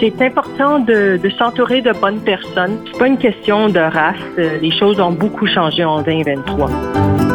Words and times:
C'est 0.00 0.22
important 0.22 0.78
de, 0.78 1.18
de 1.22 1.28
s'entourer 1.30 1.80
de 1.82 1.92
bonnes 1.92 2.20
personnes. 2.20 2.78
C'est 2.86 2.98
pas 2.98 3.06
une 3.06 3.18
question 3.18 3.68
de 3.68 3.80
race. 3.80 4.16
Euh, 4.38 4.58
Les 4.60 4.70
choses 4.70 5.00
ont 5.00 5.12
beaucoup 5.12 5.46
changé 5.46 5.84
en 5.84 6.02
2023. 6.02 7.25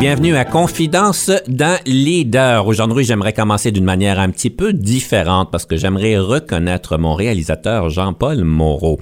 Bienvenue 0.00 0.36
à 0.36 0.44
Confidence 0.44 1.28
d'un 1.48 1.76
leader. 1.84 2.68
Aujourd'hui, 2.68 3.02
j'aimerais 3.02 3.32
commencer 3.32 3.72
d'une 3.72 3.84
manière 3.84 4.20
un 4.20 4.30
petit 4.30 4.48
peu 4.48 4.72
différente 4.72 5.50
parce 5.50 5.66
que 5.66 5.76
j'aimerais 5.76 6.16
reconnaître 6.18 6.98
mon 6.98 7.14
réalisateur 7.14 7.90
Jean-Paul 7.90 8.44
Moreau. 8.44 9.00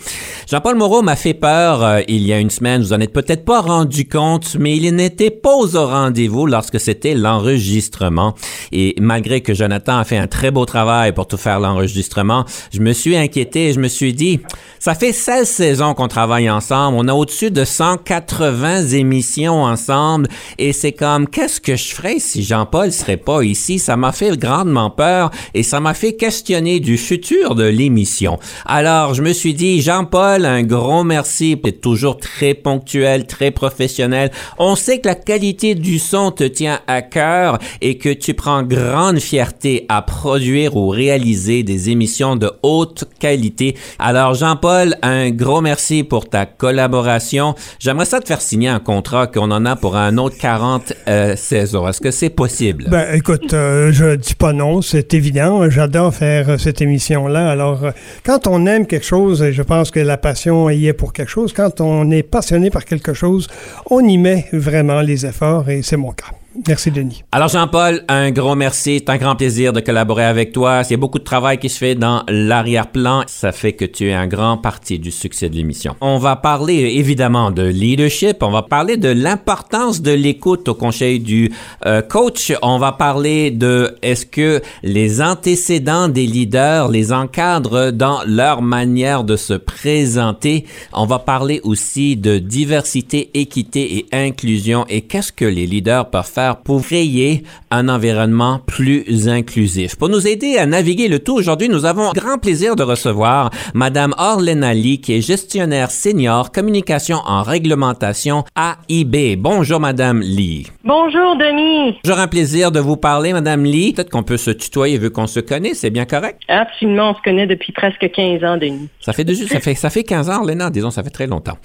Jean-Paul 0.50 0.74
Moreau 0.76 1.02
m'a 1.02 1.14
fait 1.14 1.34
peur 1.34 1.84
euh, 1.84 2.00
il 2.08 2.22
y 2.26 2.32
a 2.32 2.38
une 2.38 2.48
semaine. 2.48 2.80
Vous 2.80 2.94
en 2.94 3.00
êtes 3.00 3.12
peut-être 3.12 3.44
pas 3.44 3.60
rendu 3.60 4.08
compte, 4.08 4.56
mais 4.58 4.74
il 4.74 4.90
n'était 4.94 5.30
pas 5.30 5.54
au 5.54 5.66
rendez-vous 5.66 6.46
lorsque 6.46 6.80
c'était 6.80 7.14
l'enregistrement. 7.14 8.34
Et 8.72 8.94
malgré 8.98 9.42
que 9.42 9.52
Jonathan 9.52 9.98
a 9.98 10.04
fait 10.04 10.16
un 10.16 10.28
très 10.28 10.50
beau 10.50 10.64
travail 10.64 11.12
pour 11.12 11.26
tout 11.26 11.36
faire 11.36 11.60
l'enregistrement, 11.60 12.46
je 12.72 12.80
me 12.80 12.94
suis 12.94 13.18
inquiété 13.18 13.68
et 13.68 13.72
je 13.74 13.80
me 13.80 13.88
suis 13.88 14.14
dit, 14.14 14.40
ça 14.78 14.94
fait 14.94 15.12
16 15.12 15.46
saisons 15.46 15.92
qu'on 15.92 16.08
travaille 16.08 16.48
ensemble. 16.48 16.96
On 16.98 17.06
a 17.06 17.12
au-dessus 17.12 17.50
de 17.50 17.66
180 17.66 18.86
émissions 18.88 19.62
ensemble 19.62 20.28
et 20.56 20.72
c'est 20.72 20.85
comme, 20.92 21.28
qu'est-ce 21.28 21.60
que 21.60 21.76
je 21.76 21.94
ferais 21.94 22.18
si 22.18 22.42
Jean-Paul 22.42 22.92
serait 22.92 23.16
pas 23.16 23.42
ici? 23.42 23.78
Ça 23.78 23.96
m'a 23.96 24.12
fait 24.12 24.36
grandement 24.36 24.90
peur 24.90 25.30
et 25.54 25.62
ça 25.62 25.80
m'a 25.80 25.94
fait 25.94 26.14
questionner 26.14 26.80
du 26.80 26.98
futur 26.98 27.54
de 27.54 27.64
l'émission. 27.64 28.38
Alors, 28.64 29.14
je 29.14 29.22
me 29.22 29.32
suis 29.32 29.54
dit, 29.54 29.80
Jean-Paul, 29.82 30.44
un 30.44 30.62
gros 30.62 31.04
merci. 31.04 31.58
Tu 31.62 31.68
es 31.68 31.72
toujours 31.72 32.18
très 32.18 32.54
ponctuel, 32.54 33.26
très 33.26 33.50
professionnel. 33.50 34.30
On 34.58 34.76
sait 34.76 35.00
que 35.00 35.08
la 35.08 35.14
qualité 35.14 35.74
du 35.74 35.98
son 35.98 36.30
te 36.30 36.44
tient 36.44 36.80
à 36.86 37.02
cœur 37.02 37.58
et 37.80 37.98
que 37.98 38.10
tu 38.10 38.34
prends 38.34 38.62
grande 38.62 39.18
fierté 39.18 39.86
à 39.88 40.02
produire 40.02 40.76
ou 40.76 40.88
réaliser 40.88 41.62
des 41.62 41.90
émissions 41.90 42.36
de 42.36 42.50
haute 42.62 43.04
qualité. 43.18 43.76
Alors, 43.98 44.34
Jean-Paul, 44.34 44.96
un 45.02 45.30
gros 45.30 45.60
merci 45.60 46.04
pour 46.04 46.28
ta 46.28 46.46
collaboration. 46.46 47.54
J'aimerais 47.78 48.04
ça 48.04 48.20
te 48.20 48.26
faire 48.26 48.40
signer 48.40 48.68
un 48.68 48.80
contrat 48.80 49.26
qu'on 49.26 49.50
en 49.50 49.64
a 49.64 49.76
pour 49.76 49.96
un 49.96 50.18
autre 50.18 50.36
40 50.38 50.75
euh, 51.08 51.36
saisons. 51.36 51.88
Est-ce 51.88 52.00
que 52.00 52.10
c'est 52.10 52.30
possible? 52.30 52.86
Ben, 52.88 53.14
écoute, 53.14 53.52
euh, 53.54 53.92
je 53.92 54.16
dis 54.16 54.34
pas 54.34 54.52
non, 54.52 54.82
c'est 54.82 55.14
évident. 55.14 55.68
J'adore 55.70 56.14
faire 56.14 56.50
euh, 56.50 56.58
cette 56.58 56.80
émission-là. 56.80 57.50
Alors, 57.50 57.84
euh, 57.84 57.90
quand 58.24 58.46
on 58.46 58.66
aime 58.66 58.86
quelque 58.86 59.06
chose, 59.06 59.42
et 59.42 59.52
je 59.52 59.62
pense 59.62 59.90
que 59.90 60.00
la 60.00 60.16
passion 60.16 60.70
y 60.70 60.86
est 60.86 60.92
pour 60.92 61.12
quelque 61.12 61.30
chose, 61.30 61.52
quand 61.52 61.80
on 61.80 62.10
est 62.10 62.22
passionné 62.22 62.70
par 62.70 62.84
quelque 62.84 63.14
chose, 63.14 63.48
on 63.90 64.00
y 64.00 64.18
met 64.18 64.46
vraiment 64.52 65.00
les 65.00 65.26
efforts 65.26 65.68
et 65.68 65.82
c'est 65.82 65.96
mon 65.96 66.12
cas. 66.12 66.32
Merci, 66.66 66.90
Denis. 66.90 67.22
Alors 67.32 67.48
Jean-Paul, 67.48 68.02
un 68.08 68.30
gros 68.30 68.54
merci. 68.54 68.98
C'est 68.98 69.10
un 69.10 69.16
grand 69.16 69.36
plaisir 69.36 69.72
de 69.72 69.80
collaborer 69.80 70.24
avec 70.24 70.52
toi. 70.52 70.82
Il 70.84 70.90
y 70.90 70.94
a 70.94 70.96
beaucoup 70.96 71.18
de 71.18 71.24
travail 71.24 71.58
qui 71.58 71.68
se 71.68 71.78
fait 71.78 71.94
dans 71.94 72.22
l'arrière-plan. 72.28 73.24
Ça 73.26 73.52
fait 73.52 73.72
que 73.72 73.84
tu 73.84 74.08
es 74.08 74.14
un 74.14 74.26
grand 74.26 74.56
parti 74.56 74.98
du 74.98 75.10
succès 75.10 75.48
de 75.48 75.56
l'émission. 75.56 75.96
On 76.00 76.18
va 76.18 76.36
parler 76.36 76.94
évidemment 76.96 77.50
de 77.50 77.62
leadership. 77.62 78.42
On 78.42 78.50
va 78.50 78.62
parler 78.62 78.96
de 78.96 79.08
l'importance 79.08 80.00
de 80.00 80.12
l'écoute 80.12 80.68
au 80.68 80.74
conseil 80.74 81.20
du 81.20 81.52
euh, 81.84 82.00
coach. 82.02 82.52
On 82.62 82.78
va 82.78 82.92
parler 82.92 83.50
de 83.50 83.96
est-ce 84.02 84.24
que 84.26 84.62
les 84.82 85.20
antécédents 85.20 86.08
des 86.08 86.26
leaders 86.26 86.88
les 86.88 87.12
encadrent 87.12 87.90
dans 87.92 88.20
leur 88.26 88.62
manière 88.62 89.24
de 89.24 89.36
se 89.36 89.54
présenter. 89.54 90.64
On 90.92 91.06
va 91.06 91.18
parler 91.18 91.60
aussi 91.64 92.16
de 92.16 92.38
diversité, 92.38 93.30
équité 93.34 93.98
et 93.98 94.06
inclusion 94.12 94.86
et 94.88 95.02
qu'est-ce 95.02 95.32
que 95.32 95.44
les 95.44 95.66
leaders 95.66 96.10
peuvent 96.10 96.24
faire 96.24 96.45
pour 96.54 96.82
créer 96.82 97.42
un 97.70 97.88
environnement 97.88 98.60
plus 98.66 99.28
inclusif. 99.28 99.96
Pour 99.96 100.08
nous 100.08 100.26
aider 100.26 100.56
à 100.56 100.66
naviguer 100.66 101.08
le 101.08 101.18
tout, 101.18 101.34
aujourd'hui, 101.34 101.68
nous 101.68 101.84
avons 101.84 102.12
grand 102.12 102.38
plaisir 102.38 102.76
de 102.76 102.82
recevoir 102.82 103.50
Madame 103.74 104.14
Orlena 104.18 104.72
Lee, 104.72 105.00
qui 105.00 105.14
est 105.14 105.20
gestionnaire 105.20 105.90
senior 105.90 106.52
communication 106.52 107.18
en 107.26 107.42
réglementation 107.42 108.44
à 108.54 108.76
eBay. 108.88 109.36
Bonjour, 109.36 109.80
Madame 109.80 110.20
Lee. 110.20 110.66
Bonjour, 110.84 111.36
Denis. 111.36 111.98
Toujours 112.04 112.20
un 112.20 112.28
plaisir 112.28 112.70
de 112.70 112.80
vous 112.80 112.96
parler, 112.96 113.32
Madame 113.32 113.64
Lee. 113.64 113.92
Peut-être 113.92 114.10
qu'on 114.10 114.22
peut 114.22 114.36
se 114.36 114.50
tutoyer 114.50 114.98
vu 114.98 115.10
qu'on 115.10 115.26
se 115.26 115.40
connaît, 115.40 115.74
c'est 115.74 115.90
bien 115.90 116.04
correct? 116.04 116.40
Absolument, 116.48 117.10
on 117.10 117.14
se 117.14 117.22
connaît 117.22 117.46
depuis 117.46 117.72
presque 117.72 118.10
15 118.10 118.44
ans, 118.44 118.56
Denis. 118.56 118.88
Ça 119.00 119.12
fait, 119.12 119.24
deux, 119.24 119.34
ça 119.34 119.60
fait, 119.60 119.74
ça 119.74 119.90
fait 119.90 120.04
15 120.04 120.30
ans, 120.30 120.40
Orlena, 120.40 120.70
disons, 120.70 120.90
ça 120.90 121.02
fait 121.02 121.10
très 121.10 121.26
longtemps. 121.26 121.58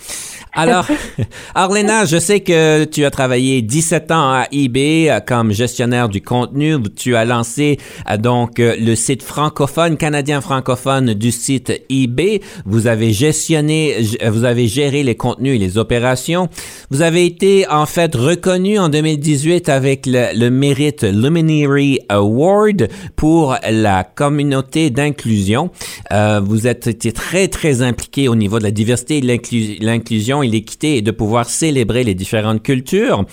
Alors, 0.54 0.88
Orlena, 1.56 2.06
je 2.06 2.18
sais 2.18 2.42
que 2.42 2.86
tu 2.86 3.06
as 3.06 3.12
travaillé 3.12 3.62
17 3.62 4.12
ans 4.12 4.32
à 4.32 4.48
euh, 4.78 5.20
comme 5.20 5.52
gestionnaire 5.52 6.10
du 6.10 6.22
contenu. 6.22 6.78
Tu 6.96 7.16
as 7.16 7.26
lancé 7.26 7.78
euh, 8.10 8.18
donc 8.18 8.60
euh, 8.60 8.76
le 8.80 8.96
site 8.96 9.24
francophone, 9.24 9.98
canadien 9.98 10.42
francophone 10.42 11.14
du 11.14 11.32
site 11.32 11.72
eBay. 11.90 12.42
Vous 12.66 12.88
avez 12.88 13.14
gestionné, 13.14 13.96
vous 14.28 14.44
avez 14.44 14.68
géré 14.68 15.04
les 15.04 15.16
contenus 15.16 15.56
et 15.56 15.60
les 15.60 15.78
opérations. 15.78 16.50
Vous 16.90 17.02
avez 17.02 17.26
été 17.26 17.68
en 17.70 17.86
fait 17.86 18.16
reconnu 18.16 18.80
en 18.80 18.90
2018 18.90 19.70
avec 19.70 20.06
le, 20.06 20.38
le 20.38 20.50
mérite 20.50 21.04
Luminary 21.04 22.00
Award 22.10 22.88
pour 23.16 23.56
la 23.70 24.04
communauté 24.04 24.90
d'inclusion. 24.90 25.72
Euh, 26.12 26.42
vous 26.44 26.68
êtes 26.68 26.88
été 26.88 27.12
très 27.12 27.48
très 27.48 27.82
impliqué 27.82 28.28
au 28.28 28.36
niveau 28.36 28.60
de 28.60 28.64
la 28.64 28.72
diversité, 28.72 29.22
l'inclusion 29.22 30.44
et 30.44 30.48
l'équité 30.48 30.98
et 30.98 31.02
de 31.02 31.12
pouvoir 31.12 31.50
célébrer 31.50 32.04
les 32.04 32.14
différentes 32.14 32.64
cultures. 32.64 33.26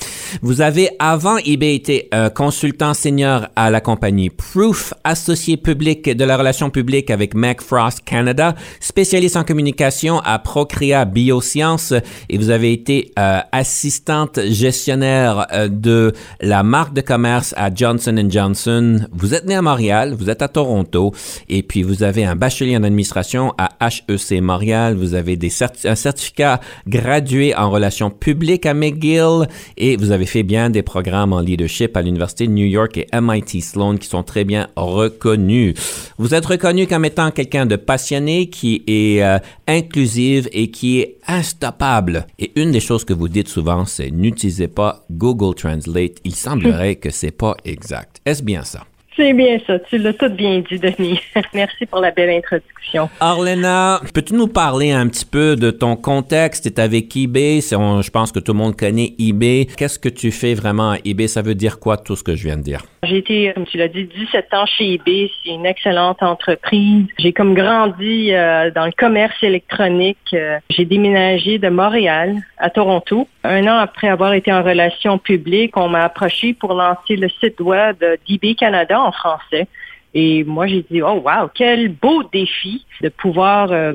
Vous 0.42 0.60
avez 0.60 0.90
avant 0.98 1.27
eBay 1.36 1.74
été 1.74 2.08
euh, 2.14 2.30
consultant 2.30 2.94
senior 2.94 3.48
à 3.56 3.70
la 3.70 3.80
compagnie 3.80 4.30
Proof, 4.30 4.94
associé 5.04 5.56
public 5.56 6.08
de 6.08 6.24
la 6.24 6.36
relation 6.36 6.70
publique 6.70 7.10
avec 7.10 7.34
MacFrost 7.34 8.04
Canada, 8.04 8.54
spécialiste 8.78 9.36
en 9.36 9.42
communication 9.42 10.20
à 10.20 10.38
Procrea 10.38 11.04
Biosciences 11.04 11.92
et 12.28 12.38
vous 12.38 12.50
avez 12.50 12.72
été 12.72 13.10
euh, 13.18 13.40
assistante 13.50 14.38
gestionnaire 14.46 15.46
euh, 15.52 15.68
de 15.68 16.12
la 16.40 16.62
marque 16.62 16.94
de 16.94 17.00
commerce 17.00 17.52
à 17.56 17.74
Johnson 17.74 18.24
Johnson. 18.28 19.00
Vous 19.12 19.34
êtes 19.34 19.44
né 19.44 19.56
à 19.56 19.62
Montréal, 19.62 20.14
vous 20.16 20.30
êtes 20.30 20.42
à 20.42 20.48
Toronto 20.48 21.12
et 21.48 21.62
puis 21.62 21.82
vous 21.82 22.04
avez 22.04 22.24
un 22.24 22.36
bachelier 22.36 22.76
en 22.76 22.84
administration 22.84 23.54
à 23.58 23.70
HEC 23.80 24.40
Montréal. 24.40 24.94
Vous 24.96 25.14
avez 25.14 25.36
un 25.84 25.94
certificat 25.94 26.60
gradué 26.86 27.54
en 27.56 27.70
relations 27.70 28.10
publiques 28.10 28.66
à 28.66 28.74
McGill 28.74 29.48
et 29.76 29.96
vous 29.96 30.12
avez 30.12 30.26
fait 30.26 30.44
bien 30.44 30.70
des 30.70 30.82
programmes 30.82 31.07
en 31.14 31.40
leadership 31.40 31.96
à 31.96 32.02
l'Université 32.02 32.46
de 32.46 32.52
New 32.52 32.66
York 32.66 32.96
et 32.96 33.08
MIT 33.12 33.62
Sloan 33.62 33.96
qui 33.96 34.08
sont 34.08 34.22
très 34.22 34.44
bien 34.44 34.68
reconnus. 34.76 35.74
Vous 36.18 36.34
êtes 36.34 36.46
reconnu 36.46 36.86
comme 36.86 37.04
étant 37.04 37.30
quelqu'un 37.30 37.66
de 37.66 37.76
passionné 37.76 38.48
qui 38.48 38.82
est 38.86 39.22
euh, 39.22 39.38
inclusive 39.66 40.48
et 40.52 40.70
qui 40.70 41.00
est 41.00 41.18
instoppable. 41.26 42.26
Et 42.38 42.52
une 42.60 42.72
des 42.72 42.80
choses 42.80 43.04
que 43.04 43.12
vous 43.12 43.28
dites 43.28 43.48
souvent, 43.48 43.84
c'est 43.84 44.10
n'utilisez 44.10 44.68
pas 44.68 45.04
Google 45.10 45.54
Translate. 45.54 46.16
Il 46.24 46.34
semblerait 46.34 46.96
que 46.96 47.10
c'est 47.10 47.30
pas 47.30 47.56
exact. 47.64 48.20
Est-ce 48.24 48.42
bien 48.42 48.64
ça? 48.64 48.84
C'est 49.18 49.32
bien 49.32 49.58
ça, 49.66 49.80
tu 49.80 49.98
l'as 49.98 50.12
tout 50.12 50.28
bien 50.28 50.60
dit, 50.70 50.78
Denis. 50.78 51.18
Merci 51.52 51.86
pour 51.86 51.98
la 52.00 52.12
belle 52.12 52.30
introduction. 52.30 53.10
Arlena, 53.18 54.00
peux-tu 54.14 54.34
nous 54.34 54.46
parler 54.46 54.92
un 54.92 55.08
petit 55.08 55.24
peu 55.26 55.56
de 55.56 55.72
ton 55.72 55.96
contexte? 55.96 56.62
Tu 56.64 56.68
es 56.68 56.80
avec 56.80 57.16
eBay. 57.16 57.58
On- 57.76 58.00
je 58.00 58.10
pense 58.12 58.30
que 58.30 58.38
tout 58.38 58.52
le 58.52 58.58
monde 58.58 58.76
connaît 58.76 59.14
eBay. 59.18 59.66
Qu'est-ce 59.76 59.98
que 59.98 60.08
tu 60.08 60.30
fais 60.30 60.54
vraiment 60.54 60.92
à 60.92 60.96
eBay? 61.04 61.26
Ça 61.26 61.42
veut 61.42 61.56
dire 61.56 61.80
quoi, 61.80 61.96
tout 61.96 62.14
ce 62.14 62.22
que 62.22 62.36
je 62.36 62.44
viens 62.44 62.56
de 62.56 62.62
dire? 62.62 62.84
J'ai 63.02 63.16
été, 63.18 63.52
comme 63.54 63.66
tu 63.66 63.76
l'as 63.76 63.88
dit, 63.88 64.04
17 64.04 64.54
ans 64.54 64.66
chez 64.66 64.92
eBay. 64.94 65.28
C'est 65.42 65.50
une 65.50 65.66
excellente 65.66 66.22
entreprise. 66.22 67.06
J'ai 67.18 67.32
comme 67.32 67.54
grandi 67.54 68.32
euh, 68.32 68.70
dans 68.70 68.86
le 68.86 68.92
commerce 68.92 69.34
électronique. 69.42 70.16
Euh, 70.32 70.58
J'ai 70.70 70.84
déménagé 70.84 71.58
de 71.58 71.68
Montréal 71.68 72.36
à 72.58 72.70
Toronto. 72.70 73.26
Un 73.42 73.66
an 73.66 73.78
après 73.78 74.08
avoir 74.08 74.32
été 74.34 74.52
en 74.52 74.62
relation 74.62 75.18
publique, 75.18 75.76
on 75.76 75.88
m'a 75.88 76.04
approché 76.04 76.52
pour 76.54 76.74
lancer 76.74 77.16
le 77.16 77.28
site 77.40 77.60
web 77.60 77.96
d'eBay 78.28 78.54
Canada 78.54 79.00
français. 79.12 79.68
Et 80.14 80.44
moi, 80.44 80.66
j'ai 80.66 80.84
dit, 80.90 81.02
oh 81.02 81.22
wow, 81.24 81.48
quel 81.54 81.90
beau 81.90 82.22
défi 82.24 82.84
de 83.02 83.08
pouvoir 83.08 83.70
euh, 83.72 83.92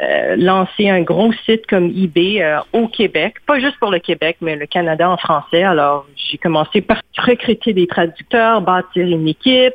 euh, 0.00 0.36
lancer 0.36 0.88
un 0.88 1.02
gros 1.02 1.32
site 1.44 1.66
comme 1.66 1.86
eBay 1.86 2.42
euh, 2.42 2.60
au 2.72 2.88
Québec, 2.88 3.36
pas 3.46 3.58
juste 3.58 3.78
pour 3.78 3.90
le 3.90 3.98
Québec, 3.98 4.36
mais 4.40 4.56
le 4.56 4.66
Canada 4.66 5.10
en 5.10 5.16
français. 5.16 5.64
Alors, 5.64 6.06
j'ai 6.16 6.38
commencé 6.38 6.80
par 6.80 7.00
recruter 7.16 7.72
des 7.72 7.86
traducteurs, 7.86 8.60
bâtir 8.60 9.06
une 9.06 9.26
équipe, 9.26 9.74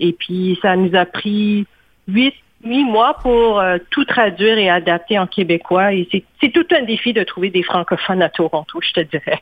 et 0.00 0.12
puis 0.12 0.58
ça 0.60 0.76
nous 0.76 0.94
a 0.94 1.06
pris 1.06 1.66
huit 2.08 2.34
huit 2.64 2.84
mois 2.84 3.14
pour 3.14 3.60
tout 3.90 4.04
traduire 4.04 4.56
et 4.56 4.70
adapter 4.70 5.18
en 5.18 5.26
québécois. 5.26 5.94
Et 5.94 6.06
c'est 6.12 6.22
tout 6.50 6.66
un 6.72 6.82
défi 6.82 7.12
de 7.12 7.22
trouver 7.22 7.50
des 7.50 7.62
francophones 7.62 8.22
à 8.22 8.28
Toronto, 8.28 8.80
je 8.80 8.92
te 8.92 9.00
dirais. 9.00 9.40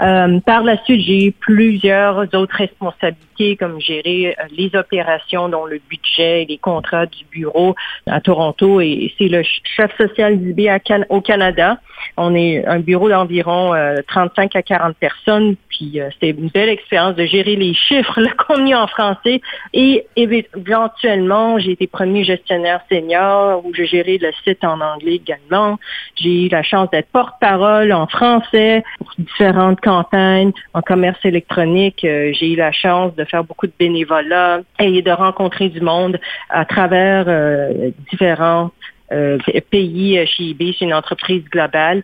Euh, 0.00 0.40
par 0.40 0.62
la 0.62 0.82
suite, 0.84 1.00
j'ai 1.04 1.26
eu 1.26 1.32
plusieurs 1.32 2.18
autres 2.34 2.56
responsabilités, 2.56 3.56
comme 3.56 3.80
gérer 3.80 4.34
euh, 4.38 4.44
les 4.56 4.70
opérations, 4.74 5.48
dont 5.48 5.66
le 5.66 5.80
budget 5.88 6.42
et 6.42 6.46
les 6.46 6.58
contrats 6.58 7.06
du 7.06 7.24
bureau 7.30 7.74
à 8.06 8.20
Toronto. 8.20 8.80
Et 8.80 9.12
c'est 9.18 9.28
le 9.28 9.42
chef 9.76 9.96
social 9.96 10.38
d'IB 10.38 10.68
au 11.08 11.20
Canada. 11.20 11.78
On 12.16 12.34
est 12.34 12.64
un 12.66 12.78
bureau 12.78 13.08
d'environ 13.08 13.74
35 14.06 14.54
à 14.56 14.62
40 14.62 14.96
personnes. 14.96 15.56
Puis 15.68 16.00
c'était 16.14 16.30
une 16.30 16.48
belle 16.48 16.68
expérience 16.68 17.16
de 17.16 17.26
gérer 17.26 17.56
les 17.56 17.74
chiffres, 17.74 18.20
le 18.20 18.30
contenu 18.36 18.74
en 18.74 18.86
français. 18.86 19.40
Et 19.72 20.06
éventuellement, 20.16 21.58
j'ai 21.58 21.72
été 21.72 21.86
premier 21.86 22.24
gestionnaire 22.24 22.80
senior 22.90 23.64
où 23.64 23.74
je 23.74 23.84
gérais 23.84 24.18
le 24.20 24.30
site 24.44 24.64
en 24.64 24.80
anglais 24.80 25.16
également. 25.16 25.78
J'ai 26.16 26.37
eu 26.46 26.48
la 26.48 26.62
chance 26.62 26.90
d'être 26.90 27.08
porte-parole 27.08 27.92
en 27.92 28.06
français 28.06 28.84
pour 28.98 29.10
différentes 29.18 29.80
campagnes 29.80 30.52
en 30.74 30.82
commerce 30.82 31.18
électronique. 31.24 32.04
Euh, 32.04 32.32
j'ai 32.32 32.52
eu 32.52 32.56
la 32.56 32.72
chance 32.72 33.14
de 33.14 33.24
faire 33.24 33.44
beaucoup 33.44 33.66
de 33.66 33.72
bénévolat 33.78 34.60
et 34.78 35.02
de 35.02 35.10
rencontrer 35.10 35.68
du 35.68 35.80
monde 35.80 36.18
à 36.50 36.64
travers 36.64 37.24
euh, 37.28 37.90
différents 38.10 38.70
euh, 39.12 39.38
pays 39.70 40.24
chez 40.26 40.50
eBay. 40.50 40.74
C'est 40.78 40.84
une 40.84 40.94
entreprise 40.94 41.44
globale. 41.44 42.02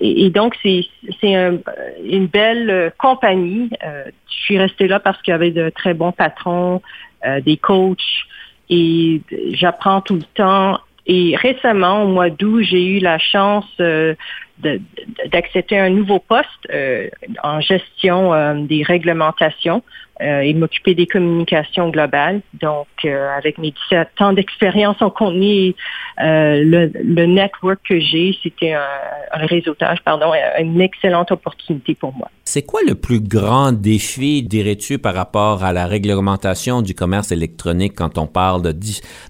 et, 0.00 0.30
donc, 0.30 0.56
c'est 0.62 0.86
une 1.22 2.26
belle 2.26 2.92
compagnie. 2.98 3.70
je 3.82 4.34
suis 4.44 4.58
restée 4.58 4.88
là 4.88 5.00
parce 5.00 5.20
qu'il 5.22 5.32
y 5.32 5.34
avait 5.34 5.52
de 5.52 5.70
très 5.70 5.94
bons 5.94 6.12
patrons, 6.12 6.82
des 7.44 7.56
coachs, 7.56 8.26
et 8.70 9.20
j'apprends 9.52 10.00
tout 10.00 10.16
le 10.16 10.24
temps. 10.34 10.80
Et 11.06 11.36
récemment, 11.36 12.04
au 12.04 12.08
mois 12.08 12.30
d'août, 12.30 12.62
j'ai 12.62 12.86
eu 12.86 12.98
la 12.98 13.18
chance 13.18 13.68
euh, 13.80 14.14
d'accepter 14.58 15.78
un 15.78 15.90
nouveau 15.90 16.18
poste 16.18 16.48
euh, 16.72 17.08
en 17.42 17.60
gestion 17.60 18.32
euh, 18.32 18.54
des 18.54 18.82
réglementations 18.82 19.82
euh, 20.22 20.40
et 20.40 20.54
m'occuper 20.54 20.94
des 20.94 21.06
communications 21.06 21.88
globales. 21.90 22.40
Donc, 22.54 22.86
avec 23.04 23.58
mes 23.58 23.72
17 23.90 24.08
ans 24.20 24.32
d'expérience 24.32 25.02
en 25.02 25.10
contenu, 25.10 25.74
le, 26.18 26.90
le, 26.94 27.26
network 27.26 27.80
que 27.88 27.98
j'ai, 27.98 28.36
c'était 28.42 28.72
un, 28.72 28.86
un, 29.32 29.46
réseautage, 29.46 29.98
pardon, 30.04 30.32
une 30.60 30.80
excellente 30.80 31.32
opportunité 31.32 31.96
pour 31.96 32.14
moi. 32.14 32.30
C'est 32.44 32.62
quoi 32.62 32.80
le 32.86 32.94
plus 32.94 33.20
grand 33.20 33.72
défi, 33.72 34.42
dirais-tu, 34.42 34.98
par 34.98 35.14
rapport 35.14 35.64
à 35.64 35.72
la 35.72 35.86
réglementation 35.86 36.80
du 36.80 36.94
commerce 36.94 37.32
électronique 37.32 37.94
quand 37.96 38.16
on 38.16 38.28
parle 38.28 38.62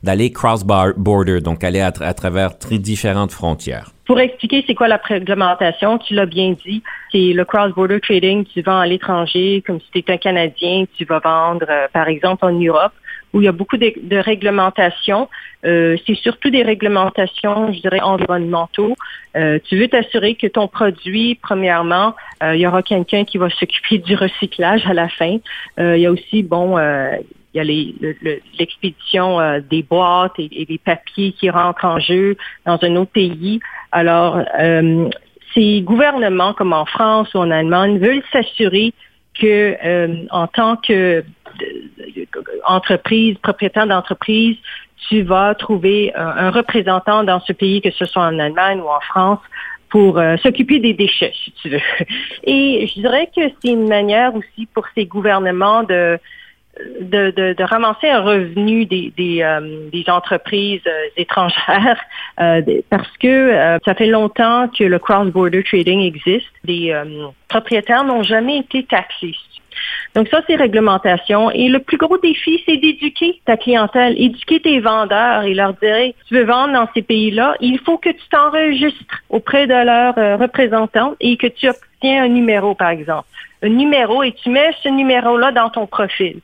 d'aller 0.02 0.30
cross-border, 0.30 1.40
donc 1.40 1.64
aller 1.64 1.80
à, 1.80 1.92
à 2.00 2.14
travers 2.14 2.50
différentes 2.70 3.32
frontières? 3.32 3.93
Pour 4.06 4.20
expliquer 4.20 4.62
c'est 4.66 4.74
quoi 4.74 4.88
la 4.88 5.00
réglementation, 5.02 5.98
tu 5.98 6.14
l'as 6.14 6.26
bien 6.26 6.54
dit, 6.64 6.82
c'est 7.10 7.32
le 7.32 7.44
cross-border 7.44 8.00
trading, 8.00 8.44
tu 8.44 8.60
vends 8.60 8.80
à 8.80 8.86
l'étranger, 8.86 9.62
comme 9.66 9.80
si 9.80 9.90
tu 9.90 9.98
es 9.98 10.12
un 10.12 10.18
Canadien, 10.18 10.84
tu 10.96 11.06
vas 11.06 11.20
vendre, 11.20 11.66
euh, 11.70 11.86
par 11.90 12.08
exemple, 12.08 12.44
en 12.44 12.52
Europe, 12.52 12.92
où 13.32 13.40
il 13.40 13.44
y 13.44 13.48
a 13.48 13.52
beaucoup 13.52 13.78
de, 13.78 14.16
réglementations. 14.16 15.28
Euh, 15.64 15.96
c'est 16.06 16.14
surtout 16.16 16.50
des 16.50 16.62
réglementations, 16.62 17.72
je 17.72 17.80
dirais, 17.80 18.00
environnementaux. 18.00 18.94
Euh, 19.36 19.58
tu 19.64 19.78
veux 19.78 19.88
t'assurer 19.88 20.34
que 20.34 20.46
ton 20.46 20.68
produit, 20.68 21.38
premièrement, 21.42 22.14
il 22.42 22.60
y 22.60 22.66
aura 22.66 22.82
quelqu'un 22.82 23.24
qui 23.24 23.38
va 23.38 23.48
s'occuper 23.48 23.98
du 23.98 24.14
recyclage 24.14 24.86
à 24.86 24.92
la 24.92 25.08
fin. 25.08 25.38
il 25.78 25.96
y 25.96 26.06
a 26.06 26.12
aussi, 26.12 26.42
bon, 26.42 26.76
il 27.54 27.58
y 27.58 27.60
a 27.60 28.34
l'expédition 28.58 29.38
des 29.70 29.82
boîtes 29.82 30.32
et, 30.38 30.66
des 30.66 30.78
papiers 30.78 31.32
qui 31.32 31.48
rentrent 31.50 31.84
en 31.84 32.00
jeu 32.00 32.36
dans 32.66 32.78
un 32.82 32.96
autre 32.96 33.12
pays. 33.12 33.60
Alors, 33.92 34.40
euh, 34.58 35.08
ces 35.54 35.80
gouvernements, 35.82 36.52
comme 36.52 36.72
en 36.72 36.84
France 36.84 37.32
ou 37.34 37.38
en 37.38 37.50
Allemagne, 37.50 37.98
veulent 37.98 38.24
s'assurer 38.32 38.92
que, 39.40 39.76
euh, 39.84 40.26
en 40.30 40.48
tant 40.48 40.76
que 40.76 41.24
entreprise, 42.66 43.36
propriétaire 43.38 43.86
d'entreprise, 43.86 44.56
tu 45.08 45.22
vas 45.22 45.54
trouver 45.54 46.12
un 46.16 46.50
représentant 46.50 47.22
dans 47.22 47.38
ce 47.40 47.52
pays, 47.52 47.80
que 47.80 47.90
ce 47.92 48.06
soit 48.06 48.22
en 48.22 48.38
Allemagne 48.38 48.80
ou 48.80 48.88
en 48.88 49.00
France, 49.00 49.38
pour 49.94 50.18
euh, 50.18 50.36
s'occuper 50.38 50.80
des 50.80 50.92
déchets, 50.92 51.32
si 51.44 51.52
tu 51.52 51.68
veux. 51.68 51.80
Et 52.42 52.88
je 52.88 52.94
dirais 53.00 53.30
que 53.34 53.42
c'est 53.62 53.70
une 53.70 53.86
manière 53.86 54.34
aussi 54.34 54.66
pour 54.74 54.84
ces 54.96 55.06
gouvernements 55.06 55.84
de 55.84 56.18
de, 57.00 57.30
de, 57.52 57.62
ramasser 57.62 58.08
un 58.08 58.20
revenu 58.20 58.84
des, 58.86 59.12
euh, 59.42 60.02
entreprises 60.08 60.82
euh, 60.86 61.06
étrangères 61.16 62.00
euh, 62.40 62.62
parce 62.90 63.16
que 63.18 63.78
ça 63.84 63.94
fait 63.94 64.06
longtemps 64.06 64.68
que 64.68 64.84
le 64.84 64.98
cross-border 64.98 65.62
trading 65.62 66.00
existe. 66.00 66.46
Les 66.64 66.94
propriétaires 67.48 68.04
n'ont 68.04 68.22
jamais 68.22 68.58
été 68.58 68.84
taxés. 68.84 69.34
Donc 70.14 70.28
ça, 70.28 70.42
c'est 70.46 70.54
réglementation. 70.54 71.50
Et 71.50 71.68
le 71.68 71.80
plus 71.80 71.96
gros 71.96 72.18
défi, 72.18 72.62
c'est 72.66 72.76
d'éduquer 72.76 73.40
ta 73.44 73.56
clientèle, 73.56 74.14
éduquer 74.16 74.60
tes 74.60 74.80
vendeurs 74.80 75.42
et 75.42 75.54
leur 75.54 75.74
dire, 75.74 76.12
tu 76.28 76.34
veux 76.34 76.44
vendre 76.44 76.72
dans 76.72 76.88
ces 76.94 77.02
pays-là, 77.02 77.56
il 77.60 77.78
faut 77.80 77.98
que 77.98 78.10
tu 78.10 78.28
t'enregistres 78.30 79.22
auprès 79.28 79.66
de 79.66 79.74
leurs 79.74 80.38
représentants 80.38 81.14
et 81.20 81.36
que 81.36 81.48
tu 81.48 81.68
obtiens 81.68 82.24
un 82.24 82.28
numéro, 82.28 82.74
par 82.74 82.90
exemple 82.90 83.26
un 83.64 83.70
numéro 83.70 84.22
et 84.22 84.32
tu 84.32 84.50
mets 84.50 84.72
ce 84.82 84.88
numéro-là 84.88 85.52
dans 85.52 85.70
ton 85.70 85.86
profil. 85.86 86.40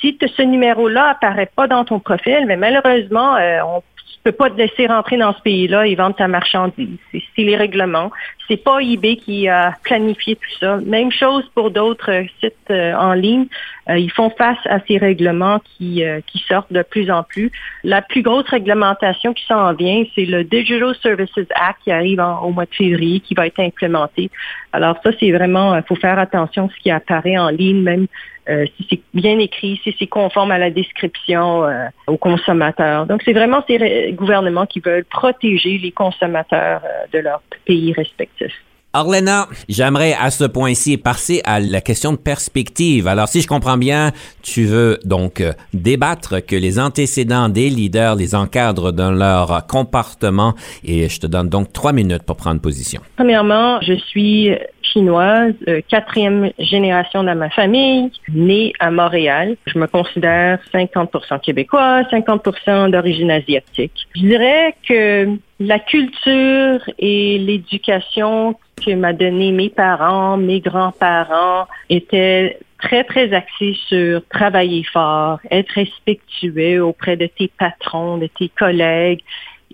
Si 0.00 0.16
ce 0.36 0.42
numéro-là 0.42 1.10
apparaît 1.10 1.50
pas 1.54 1.66
dans 1.66 1.84
ton 1.84 1.98
profil, 1.98 2.44
mais 2.46 2.56
malheureusement, 2.56 3.36
euh, 3.36 3.60
on 3.64 3.82
peut 4.22 4.32
pas 4.32 4.50
te 4.50 4.56
laisser 4.56 4.86
rentrer 4.86 5.16
dans 5.16 5.34
ce 5.34 5.40
pays-là 5.40 5.86
et 5.86 5.94
vendre 5.94 6.14
ta 6.14 6.28
marchandise. 6.28 6.98
C'est 7.12 7.42
les 7.42 7.56
règlements. 7.56 8.10
C'est 8.48 8.56
pas 8.56 8.80
eBay 8.80 9.16
qui 9.16 9.48
a 9.48 9.74
planifié 9.84 10.36
tout 10.36 10.58
ça. 10.58 10.78
Même 10.78 11.12
chose 11.12 11.44
pour 11.54 11.70
d'autres 11.70 12.24
sites 12.40 12.54
euh, 12.70 12.94
en 12.94 13.12
ligne. 13.12 13.46
Euh, 13.88 13.98
ils 13.98 14.10
font 14.10 14.30
face 14.30 14.58
à 14.64 14.80
ces 14.86 14.98
règlements 14.98 15.60
qui, 15.60 16.02
qui 16.26 16.38
sortent 16.40 16.72
de 16.72 16.82
plus 16.82 17.10
en 17.10 17.22
plus. 17.22 17.50
La 17.84 18.02
plus 18.02 18.22
grosse 18.22 18.48
réglementation 18.48 19.32
qui 19.32 19.44
s'en 19.46 19.72
vient, 19.74 20.04
c'est 20.14 20.26
le 20.26 20.44
Digital 20.44 20.94
Services 21.02 21.30
Act 21.54 21.80
qui 21.84 21.90
arrive 21.90 22.22
au 22.42 22.50
mois 22.50 22.66
de 22.66 22.74
février, 22.74 23.20
qui 23.20 23.34
va 23.34 23.46
être 23.46 23.60
implémenté. 23.60 24.30
Alors 24.72 24.96
ça, 25.02 25.10
c'est 25.18 25.32
vraiment, 25.32 25.74
il 25.76 25.82
faut 25.84 25.96
faire 25.96 26.18
attention 26.18 26.66
à 26.66 26.68
ce 26.68 26.82
qui 26.82 26.90
apparaît 26.90 27.38
en 27.38 27.48
ligne, 27.48 27.82
même 27.82 28.06
euh, 28.48 28.64
si 28.76 28.86
c'est 28.88 29.00
bien 29.12 29.38
écrit, 29.38 29.78
si 29.84 29.94
c'est 29.98 30.06
conforme 30.06 30.52
à 30.52 30.58
la 30.58 30.70
description 30.70 31.64
euh, 31.64 31.86
aux 32.06 32.16
consommateurs. 32.16 33.04
Donc, 33.04 33.20
c'est 33.24 33.34
vraiment 33.34 33.62
ces 33.66 34.12
gouvernements 34.12 34.64
qui 34.64 34.80
veulent 34.80 35.04
protéger 35.04 35.76
les 35.76 35.92
consommateurs 35.92 36.80
euh, 36.82 37.06
de 37.12 37.18
leur 37.18 37.42
pays 37.66 37.92
respectifs. 38.38 38.68
Arlena, 38.94 39.48
j'aimerais 39.68 40.14
à 40.18 40.30
ce 40.30 40.44
point-ci 40.44 40.96
passer 40.96 41.42
à 41.44 41.60
la 41.60 41.82
question 41.82 42.12
de 42.12 42.16
perspective. 42.16 43.06
Alors, 43.06 43.28
si 43.28 43.42
je 43.42 43.46
comprends 43.46 43.76
bien, 43.76 44.12
tu 44.42 44.64
veux 44.64 44.98
donc 45.04 45.42
euh, 45.42 45.52
débattre 45.74 46.44
que 46.44 46.56
les 46.56 46.80
antécédents 46.80 47.50
des 47.50 47.68
leaders 47.68 48.14
les 48.16 48.34
encadrent 48.34 48.90
dans 48.90 49.10
leur 49.10 49.66
comportement 49.66 50.54
et 50.84 51.06
je 51.10 51.20
te 51.20 51.26
donne 51.26 51.50
donc 51.50 51.70
trois 51.74 51.92
minutes 51.92 52.22
pour 52.22 52.36
prendre 52.36 52.62
position. 52.62 53.02
Premièrement, 53.16 53.78
je 53.82 53.92
suis 53.92 54.52
chinoise, 54.92 55.54
euh, 55.68 55.80
quatrième 55.88 56.50
génération 56.58 57.22
dans 57.24 57.34
ma 57.34 57.50
famille, 57.50 58.10
née 58.32 58.72
à 58.78 58.90
Montréal. 58.90 59.56
Je 59.66 59.78
me 59.78 59.86
considère 59.86 60.58
50% 60.72 61.40
québécois, 61.40 62.02
50% 62.10 62.90
d'origine 62.90 63.30
asiatique. 63.30 64.06
Je 64.14 64.20
dirais 64.20 64.74
que 64.86 65.28
la 65.60 65.78
culture 65.78 66.80
et 66.98 67.38
l'éducation 67.38 68.56
que 68.84 68.94
m'a 68.94 69.12
donné 69.12 69.52
mes 69.52 69.70
parents, 69.70 70.36
mes 70.36 70.60
grands-parents 70.60 71.66
étaient 71.90 72.58
très, 72.80 73.04
très 73.04 73.32
axés 73.32 73.76
sur 73.88 74.22
travailler 74.28 74.84
fort, 74.84 75.40
être 75.50 75.70
respectueux 75.72 76.82
auprès 76.82 77.16
de 77.16 77.26
tes 77.26 77.50
patrons, 77.58 78.18
de 78.18 78.28
tes 78.28 78.48
collègues. 78.48 79.22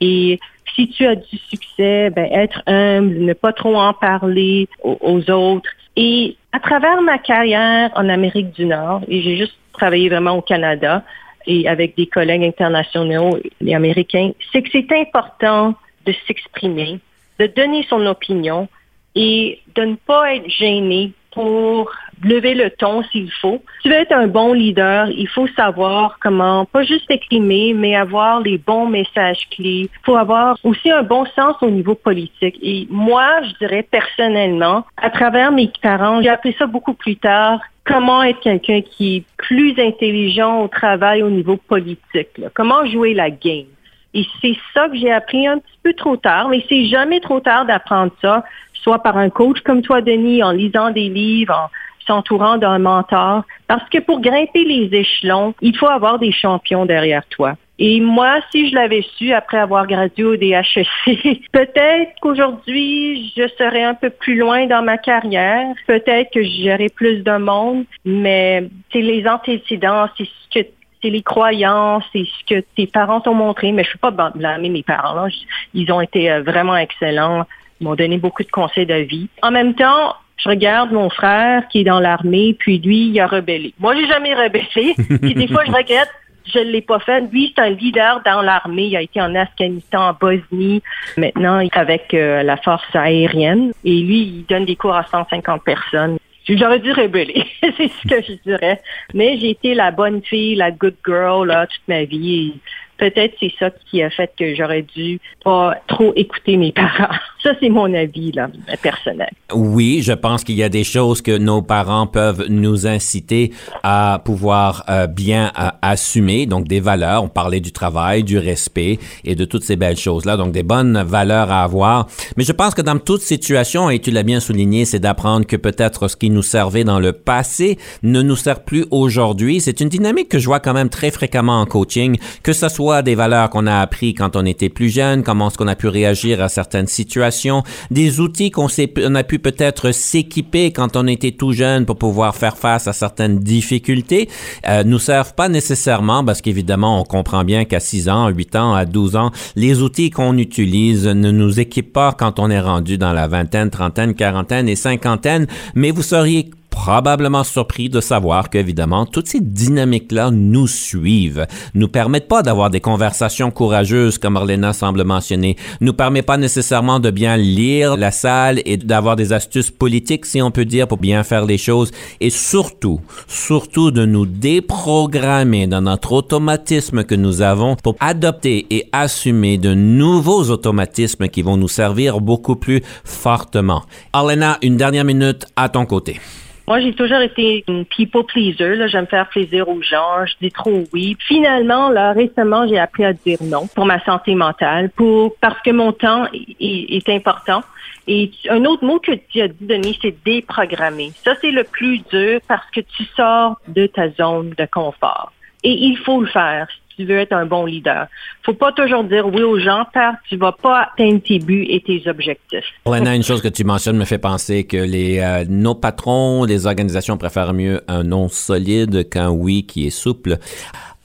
Et 0.00 0.40
si 0.74 0.88
tu 0.88 1.06
as 1.06 1.16
du 1.16 1.36
succès, 1.48 2.10
ben, 2.10 2.28
être 2.32 2.62
humble, 2.66 3.18
ne 3.18 3.32
pas 3.32 3.52
trop 3.52 3.76
en 3.76 3.92
parler 3.92 4.68
aux, 4.82 5.30
autres. 5.30 5.70
Et 5.96 6.36
à 6.52 6.60
travers 6.60 7.00
ma 7.02 7.18
carrière 7.18 7.90
en 7.94 8.08
Amérique 8.08 8.52
du 8.52 8.66
Nord, 8.66 9.02
et 9.08 9.22
j'ai 9.22 9.36
juste 9.36 9.56
travaillé 9.72 10.08
vraiment 10.08 10.36
au 10.36 10.42
Canada 10.42 11.02
et 11.46 11.68
avec 11.68 11.96
des 11.96 12.06
collègues 12.06 12.44
internationaux 12.44 13.38
et 13.64 13.74
américains, 13.74 14.32
c'est 14.52 14.62
que 14.62 14.70
c'est 14.72 14.92
important 14.92 15.74
de 16.06 16.14
s'exprimer, 16.26 17.00
de 17.38 17.46
donner 17.46 17.84
son 17.88 18.06
opinion 18.06 18.68
et 19.14 19.60
de 19.74 19.82
ne 19.82 19.94
pas 19.94 20.34
être 20.34 20.48
gêné 20.48 21.12
pour 21.34 21.90
lever 22.22 22.54
le 22.54 22.70
ton 22.70 23.02
s'il 23.04 23.30
faut. 23.30 23.62
Si 23.76 23.82
tu 23.82 23.88
veux 23.90 24.00
être 24.00 24.12
un 24.12 24.28
bon 24.28 24.52
leader, 24.52 25.08
il 25.08 25.28
faut 25.28 25.48
savoir 25.48 26.18
comment, 26.22 26.64
pas 26.64 26.84
juste 26.84 27.10
exprimer, 27.10 27.74
mais 27.74 27.94
avoir 27.96 28.40
les 28.40 28.58
bons 28.58 28.88
messages 28.88 29.48
clés. 29.50 29.90
Il 29.92 30.04
faut 30.04 30.16
avoir 30.16 30.56
aussi 30.64 30.90
un 30.90 31.02
bon 31.02 31.26
sens 31.36 31.56
au 31.60 31.70
niveau 31.70 31.94
politique. 31.94 32.56
Et 32.62 32.86
moi, 32.90 33.42
je 33.42 33.58
dirais 33.58 33.82
personnellement, 33.82 34.84
à 34.96 35.10
travers 35.10 35.52
mes 35.52 35.70
parents, 35.82 36.22
j'ai 36.22 36.30
appris 36.30 36.54
ça 36.58 36.66
beaucoup 36.66 36.94
plus 36.94 37.16
tard, 37.16 37.60
comment 37.84 38.22
être 38.22 38.40
quelqu'un 38.40 38.80
qui 38.80 39.16
est 39.16 39.24
plus 39.36 39.78
intelligent 39.78 40.62
au 40.62 40.68
travail 40.68 41.22
au 41.22 41.30
niveau 41.30 41.56
politique. 41.56 42.40
Comment 42.54 42.86
jouer 42.86 43.12
la 43.12 43.30
game. 43.30 43.66
Et 44.14 44.24
c'est 44.40 44.56
ça 44.72 44.88
que 44.88 44.96
j'ai 44.96 45.10
appris 45.10 45.46
un 45.46 45.58
petit 45.58 45.78
peu 45.82 45.92
trop 45.92 46.16
tard, 46.16 46.48
mais 46.48 46.64
c'est 46.68 46.86
jamais 46.86 47.18
trop 47.18 47.40
tard 47.40 47.66
d'apprendre 47.66 48.12
ça, 48.22 48.44
soit 48.84 49.00
par 49.00 49.16
un 49.16 49.30
coach 49.30 49.60
comme 49.62 49.82
toi, 49.82 50.00
Denis, 50.00 50.44
en 50.44 50.52
lisant 50.52 50.90
des 50.90 51.08
livres, 51.08 51.54
en 51.54 51.68
s'entourant 52.06 52.58
d'un 52.58 52.78
mentor. 52.78 53.42
Parce 53.66 53.88
que 53.88 53.98
pour 53.98 54.20
grimper 54.20 54.64
les 54.64 54.96
échelons, 54.96 55.54
il 55.60 55.76
faut 55.76 55.88
avoir 55.88 56.18
des 56.18 56.32
champions 56.32 56.84
derrière 56.84 57.26
toi. 57.30 57.54
Et 57.78 58.00
moi, 58.00 58.36
si 58.52 58.70
je 58.70 58.74
l'avais 58.76 59.04
su 59.16 59.32
après 59.32 59.58
avoir 59.58 59.88
gradué 59.88 60.24
au 60.24 60.36
DHEC, 60.36 60.86
peut-être 61.52 62.12
qu'aujourd'hui, 62.20 63.32
je 63.36 63.48
serais 63.58 63.82
un 63.82 63.94
peu 63.94 64.10
plus 64.10 64.36
loin 64.36 64.66
dans 64.66 64.82
ma 64.82 64.96
carrière. 64.96 65.74
Peut-être 65.88 66.30
que 66.32 66.42
j'aurais 66.44 66.90
plus 66.94 67.24
de 67.24 67.36
monde, 67.36 67.84
mais 68.04 68.68
c'est 68.92 69.00
les 69.00 69.26
antécédents, 69.26 70.08
c'est 70.16 70.24
ce 70.24 70.60
que 70.60 70.68
c'est 71.02 71.10
les 71.10 71.22
croyances, 71.22 72.04
c'est 72.12 72.24
ce 72.24 72.54
que 72.54 72.64
tes 72.76 72.86
parents 72.86 73.20
t'ont 73.20 73.34
montré, 73.34 73.72
mais 73.72 73.84
je 73.84 73.90
ne 73.90 73.92
peux 73.94 74.16
pas 74.16 74.30
blâmer 74.30 74.70
mes 74.70 74.82
parents. 74.82 75.26
Ils 75.74 75.92
ont 75.92 76.00
été 76.00 76.30
euh, 76.30 76.42
vraiment 76.42 76.76
excellents, 76.76 77.44
ils 77.84 77.88
m'ont 77.88 77.94
donné 77.96 78.16
beaucoup 78.16 78.42
de 78.42 78.50
conseils 78.50 78.86
de 78.86 78.94
vie. 78.94 79.28
En 79.42 79.50
même 79.50 79.74
temps, 79.74 80.14
je 80.38 80.48
regarde 80.48 80.90
mon 80.90 81.10
frère 81.10 81.68
qui 81.68 81.80
est 81.80 81.84
dans 81.84 82.00
l'armée, 82.00 82.56
puis 82.58 82.78
lui, 82.78 83.08
il 83.08 83.20
a 83.20 83.26
rebellé. 83.26 83.74
Moi, 83.78 83.94
j'ai 83.94 84.06
jamais 84.06 84.34
rebellé. 84.34 84.94
puis 85.20 85.34
des 85.34 85.46
fois, 85.48 85.64
je 85.66 85.70
regrette, 85.70 86.10
je 86.46 86.60
ne 86.60 86.70
l'ai 86.70 86.80
pas 86.80 86.98
fait. 86.98 87.20
Lui, 87.30 87.52
c'est 87.54 87.62
un 87.62 87.70
leader 87.70 88.22
dans 88.24 88.40
l'armée. 88.40 88.86
Il 88.86 88.96
a 88.96 89.02
été 89.02 89.20
en 89.20 89.34
Afghanistan, 89.34 90.08
en 90.08 90.12
Bosnie, 90.18 90.82
maintenant 91.18 91.62
avec 91.72 92.14
euh, 92.14 92.42
la 92.42 92.56
force 92.56 92.84
aérienne. 92.94 93.72
Et 93.84 94.00
lui, 94.00 94.22
il 94.22 94.46
donne 94.48 94.64
des 94.64 94.76
cours 94.76 94.96
à 94.96 95.04
150 95.04 95.62
personnes. 95.62 96.16
J'aurais 96.46 96.78
dû 96.78 96.92
rebeller, 96.92 97.46
c'est 97.62 97.88
ce 97.88 98.08
que 98.08 98.22
je 98.22 98.32
dirais. 98.44 98.80
Mais 99.14 99.38
j'ai 99.38 99.50
été 99.50 99.74
la 99.74 99.90
bonne 99.90 100.22
fille, 100.22 100.54
la 100.54 100.70
good 100.70 100.96
girl 101.06 101.46
là, 101.46 101.66
toute 101.66 101.88
ma 101.88 102.04
vie 102.04 102.54
peut-être 102.98 103.34
c'est 103.40 103.52
ça 103.58 103.70
qui 103.90 104.02
a 104.02 104.10
fait 104.10 104.30
que 104.38 104.54
j'aurais 104.54 104.82
dû 104.82 105.20
pas 105.44 105.76
trop 105.88 106.12
écouter 106.16 106.56
mes 106.56 106.72
parents. 106.72 107.14
Ça, 107.42 107.52
c'est 107.60 107.68
mon 107.68 107.92
avis 107.92 108.32
là, 108.32 108.48
personnel. 108.82 109.28
Oui, 109.52 110.00
je 110.02 110.12
pense 110.12 110.44
qu'il 110.44 110.54
y 110.54 110.62
a 110.62 110.70
des 110.70 110.84
choses 110.84 111.20
que 111.20 111.36
nos 111.36 111.60
parents 111.60 112.06
peuvent 112.06 112.46
nous 112.48 112.86
inciter 112.86 113.52
à 113.82 114.22
pouvoir 114.24 114.84
euh, 114.88 115.06
bien 115.06 115.52
euh, 115.58 115.68
assumer, 115.82 116.46
donc 116.46 116.66
des 116.66 116.80
valeurs. 116.80 117.22
On 117.22 117.28
parlait 117.28 117.60
du 117.60 117.70
travail, 117.70 118.24
du 118.24 118.38
respect 118.38 118.98
et 119.24 119.34
de 119.34 119.44
toutes 119.44 119.64
ces 119.64 119.76
belles 119.76 119.98
choses-là, 119.98 120.38
donc 120.38 120.52
des 120.52 120.62
bonnes 120.62 121.02
valeurs 121.02 121.50
à 121.50 121.64
avoir. 121.64 122.06
Mais 122.38 122.44
je 122.44 122.52
pense 122.52 122.74
que 122.74 122.80
dans 122.80 122.98
toute 122.98 123.20
situation, 123.20 123.90
et 123.90 123.98
tu 123.98 124.10
l'as 124.10 124.22
bien 124.22 124.40
souligné, 124.40 124.86
c'est 124.86 125.00
d'apprendre 125.00 125.46
que 125.46 125.56
peut-être 125.56 126.08
ce 126.08 126.16
qui 126.16 126.30
nous 126.30 126.42
servait 126.42 126.84
dans 126.84 126.98
le 126.98 127.12
passé 127.12 127.78
ne 128.02 128.22
nous 128.22 128.36
sert 128.36 128.64
plus 128.64 128.86
aujourd'hui. 128.90 129.60
C'est 129.60 129.80
une 129.80 129.88
dynamique 129.88 130.30
que 130.30 130.38
je 130.38 130.46
vois 130.46 130.60
quand 130.60 130.72
même 130.72 130.88
très 130.88 131.10
fréquemment 131.10 131.60
en 131.60 131.66
coaching, 131.66 132.16
que 132.42 132.52
ce 132.52 132.68
soit 132.68 132.83
des 133.02 133.14
valeurs 133.14 133.50
qu'on 133.50 133.66
a 133.66 133.80
appris 133.80 134.14
quand 134.14 134.36
on 134.36 134.44
était 134.44 134.68
plus 134.68 134.88
jeune, 134.88 135.22
comment 135.22 135.48
est-ce 135.48 135.58
qu'on 135.58 135.68
a 135.68 135.76
pu 135.76 135.88
réagir 135.88 136.42
à 136.42 136.48
certaines 136.48 136.86
situations, 136.86 137.62
des 137.90 138.20
outils 138.20 138.50
qu'on 138.50 138.68
on 138.98 139.14
a 139.14 139.24
pu 139.24 139.38
peut-être 139.38 139.92
s'équiper 139.92 140.72
quand 140.72 140.96
on 140.96 141.06
était 141.06 141.32
tout 141.32 141.52
jeune 141.52 141.86
pour 141.86 141.96
pouvoir 141.96 142.34
faire 142.34 142.56
face 142.56 142.86
à 142.86 142.92
certaines 142.92 143.38
difficultés, 143.38 144.28
euh, 144.68 144.84
nous 144.84 144.98
servent 144.98 145.34
pas 145.34 145.48
nécessairement 145.48 146.24
parce 146.24 146.42
qu'évidemment, 146.42 147.00
on 147.00 147.04
comprend 147.04 147.44
bien 147.44 147.64
qu'à 147.64 147.80
6 147.80 148.08
ans, 148.08 148.28
8 148.28 148.56
ans, 148.56 148.74
à 148.74 148.84
12 148.84 149.16
ans, 149.16 149.30
les 149.56 149.82
outils 149.82 150.10
qu'on 150.10 150.36
utilise 150.36 151.06
ne 151.06 151.30
nous 151.30 151.60
équipent 151.60 151.92
pas 151.92 152.12
quand 152.12 152.38
on 152.38 152.50
est 152.50 152.60
rendu 152.60 152.98
dans 152.98 153.12
la 153.12 153.28
vingtaine, 153.28 153.70
trentaine, 153.70 154.14
quarantaine 154.14 154.68
et 154.68 154.76
cinquantaine, 154.76 155.46
mais 155.74 155.90
vous 155.90 156.02
seriez 156.02 156.50
probablement 156.74 157.44
surpris 157.44 157.88
de 157.88 158.00
savoir 158.00 158.50
qu'évidemment, 158.50 159.06
toutes 159.06 159.28
ces 159.28 159.40
dynamiques-là 159.40 160.32
nous 160.32 160.66
suivent, 160.66 161.46
nous 161.74 161.86
permettent 161.86 162.26
pas 162.26 162.42
d'avoir 162.42 162.68
des 162.68 162.80
conversations 162.80 163.52
courageuses, 163.52 164.18
comme 164.18 164.36
Arlena 164.36 164.72
semble 164.72 165.04
mentionner, 165.04 165.56
nous 165.80 165.92
permet 165.92 166.22
pas 166.22 166.36
nécessairement 166.36 166.98
de 166.98 167.10
bien 167.10 167.36
lire 167.36 167.96
la 167.96 168.10
salle 168.10 168.60
et 168.64 168.76
d'avoir 168.76 169.14
des 169.14 169.32
astuces 169.32 169.70
politiques, 169.70 170.26
si 170.26 170.42
on 170.42 170.50
peut 170.50 170.64
dire, 170.64 170.88
pour 170.88 170.98
bien 170.98 171.22
faire 171.22 171.46
les 171.46 171.58
choses, 171.58 171.92
et 172.20 172.30
surtout, 172.30 173.00
surtout 173.28 173.92
de 173.92 174.04
nous 174.04 174.26
déprogrammer 174.26 175.68
dans 175.68 175.82
notre 175.82 176.12
automatisme 176.12 177.04
que 177.04 177.14
nous 177.14 177.40
avons 177.40 177.76
pour 177.76 177.94
adopter 178.00 178.66
et 178.70 178.88
assumer 178.92 179.58
de 179.58 179.74
nouveaux 179.74 180.50
automatismes 180.50 181.28
qui 181.28 181.42
vont 181.42 181.56
nous 181.56 181.68
servir 181.68 182.20
beaucoup 182.20 182.56
plus 182.56 182.82
fortement. 183.04 183.84
Arlena, 184.12 184.58
une 184.60 184.76
dernière 184.76 185.04
minute 185.04 185.46
à 185.54 185.68
ton 185.68 185.86
côté. 185.86 186.18
Moi, 186.66 186.80
j'ai 186.80 186.94
toujours 186.94 187.20
été 187.20 187.62
une 187.68 187.84
people 187.84 188.24
pleaser. 188.24 188.76
Là. 188.76 188.86
J'aime 188.86 189.06
faire 189.06 189.28
plaisir 189.28 189.68
aux 189.68 189.82
gens. 189.82 190.24
Je 190.24 190.34
dis 190.40 190.50
trop 190.50 190.84
oui. 190.92 191.16
Finalement, 191.20 191.90
là, 191.90 192.12
récemment, 192.12 192.66
j'ai 192.66 192.78
appris 192.78 193.04
à 193.04 193.12
dire 193.12 193.38
non 193.42 193.66
pour 193.74 193.84
ma 193.84 194.02
santé 194.04 194.34
mentale, 194.34 194.90
pour 194.90 195.36
parce 195.40 195.60
que 195.60 195.70
mon 195.70 195.92
temps 195.92 196.26
est, 196.32 197.08
important. 197.08 197.62
Et 198.06 198.30
un 198.48 198.64
autre 198.64 198.84
mot 198.84 198.98
que 198.98 199.12
tu 199.12 199.40
as 199.42 199.48
dit, 199.48 199.66
Denis, 199.66 199.98
c'est 200.00 200.14
déprogrammer. 200.24 201.12
Ça, 201.22 201.34
c'est 201.40 201.50
le 201.50 201.64
plus 201.64 201.98
dur 202.10 202.40
parce 202.48 202.68
que 202.70 202.80
tu 202.80 203.04
sors 203.16 203.60
de 203.68 203.86
ta 203.86 204.10
zone 204.10 204.50
de 204.56 204.66
confort. 204.66 205.32
Et 205.62 205.72
il 205.72 205.98
faut 205.98 206.20
le 206.20 206.26
faire 206.26 206.68
tu 206.96 207.04
veux 207.04 207.18
être 207.18 207.32
un 207.32 207.46
bon 207.46 207.64
leader. 207.64 208.06
Faut 208.42 208.54
pas 208.54 208.72
toujours 208.72 209.04
dire 209.04 209.26
oui 209.26 209.42
aux 209.42 209.58
gens 209.58 209.86
car 209.92 210.14
tu 210.28 210.36
vas 210.36 210.52
pas 210.52 210.90
atteindre 210.92 211.20
tes 211.22 211.38
buts 211.38 211.66
et 211.68 211.80
tes 211.80 212.02
objectifs. 212.08 212.64
Lena, 212.86 213.14
une 213.14 213.22
chose 213.22 213.42
que 213.42 213.48
tu 213.48 213.64
mentionnes 213.64 213.96
me 213.96 214.04
fait 214.04 214.18
penser 214.18 214.64
que 214.64 214.76
les 214.76 215.18
euh, 215.18 215.44
nos 215.48 215.74
patrons, 215.74 216.44
les 216.44 216.66
organisations 216.66 217.16
préfèrent 217.16 217.54
mieux 217.54 217.82
un 217.88 218.04
non 218.04 218.28
solide 218.28 219.08
qu'un 219.08 219.30
oui 219.30 219.66
qui 219.66 219.86
est 219.86 219.90
souple. 219.90 220.38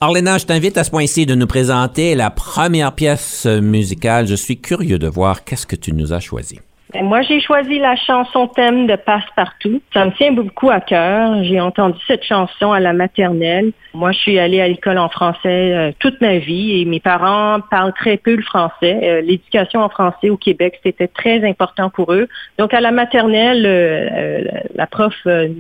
Arlena, 0.02 0.38
je 0.38 0.46
t'invite 0.46 0.78
à 0.78 0.86
ce 0.86 0.92
point-ci 0.92 1.26
de 1.26 1.36
nous 1.36 1.48
présenter 1.48 2.16
la 2.16 2.30
première 2.30 2.94
pièce 2.94 3.46
musicale. 3.46 4.28
Je 4.28 4.36
suis 4.36 4.60
curieux 4.60 4.98
de 4.98 5.08
voir 5.08 5.44
qu'est-ce 5.44 5.68
que 5.68 5.76
tu 5.76 5.92
nous 5.92 6.14
as 6.14 6.22
choisi. 6.22 6.60
Ben, 6.92 7.06
moi, 7.06 7.22
j'ai 7.22 7.40
choisi 7.40 7.78
la 7.78 7.96
chanson 7.96 8.48
thème 8.48 8.88
de 8.88 8.96
Passe-Partout. 8.96 9.80
Ça 9.94 10.06
me 10.06 10.12
tient 10.12 10.32
beaucoup 10.32 10.72
à 10.72 10.80
cœur. 10.80 11.44
J'ai 11.44 11.60
entendu 11.62 12.00
cette 12.08 12.24
chanson 12.24 12.72
à 12.72 12.80
la 12.80 12.94
maternelle. 12.94 13.74
Moi, 13.94 14.12
je 14.12 14.18
suis 14.18 14.40
allée 14.40 14.60
à 14.60 14.68
l'école 14.68 14.98
en 14.98 15.10
français 15.10 15.40
euh, 15.46 15.92
toute 16.00 16.20
ma 16.20 16.40
vie 16.40 16.82
et 16.82 16.86
mes 16.86 17.00
parents 17.00 17.60
parlent 17.70 17.94
très 17.94 18.18
peu 18.18 18.36
le 18.36 18.42
français. 18.42 19.00
Euh, 19.04 19.22
l'éducation 19.22 19.82
en 19.82 19.90
français 19.90 20.32
au 20.32 20.38
Québec, 20.38 20.80
c'était 20.82 21.08
très 21.08 21.48
important 21.48 21.92
pour 21.92 22.12
eux. 22.12 22.28
Donc, 22.58 22.74
à 22.74 22.82
la 22.82 22.92
maternelle, 22.92 23.66
euh, 23.68 24.44
la 24.74 24.88
prof 24.88 25.14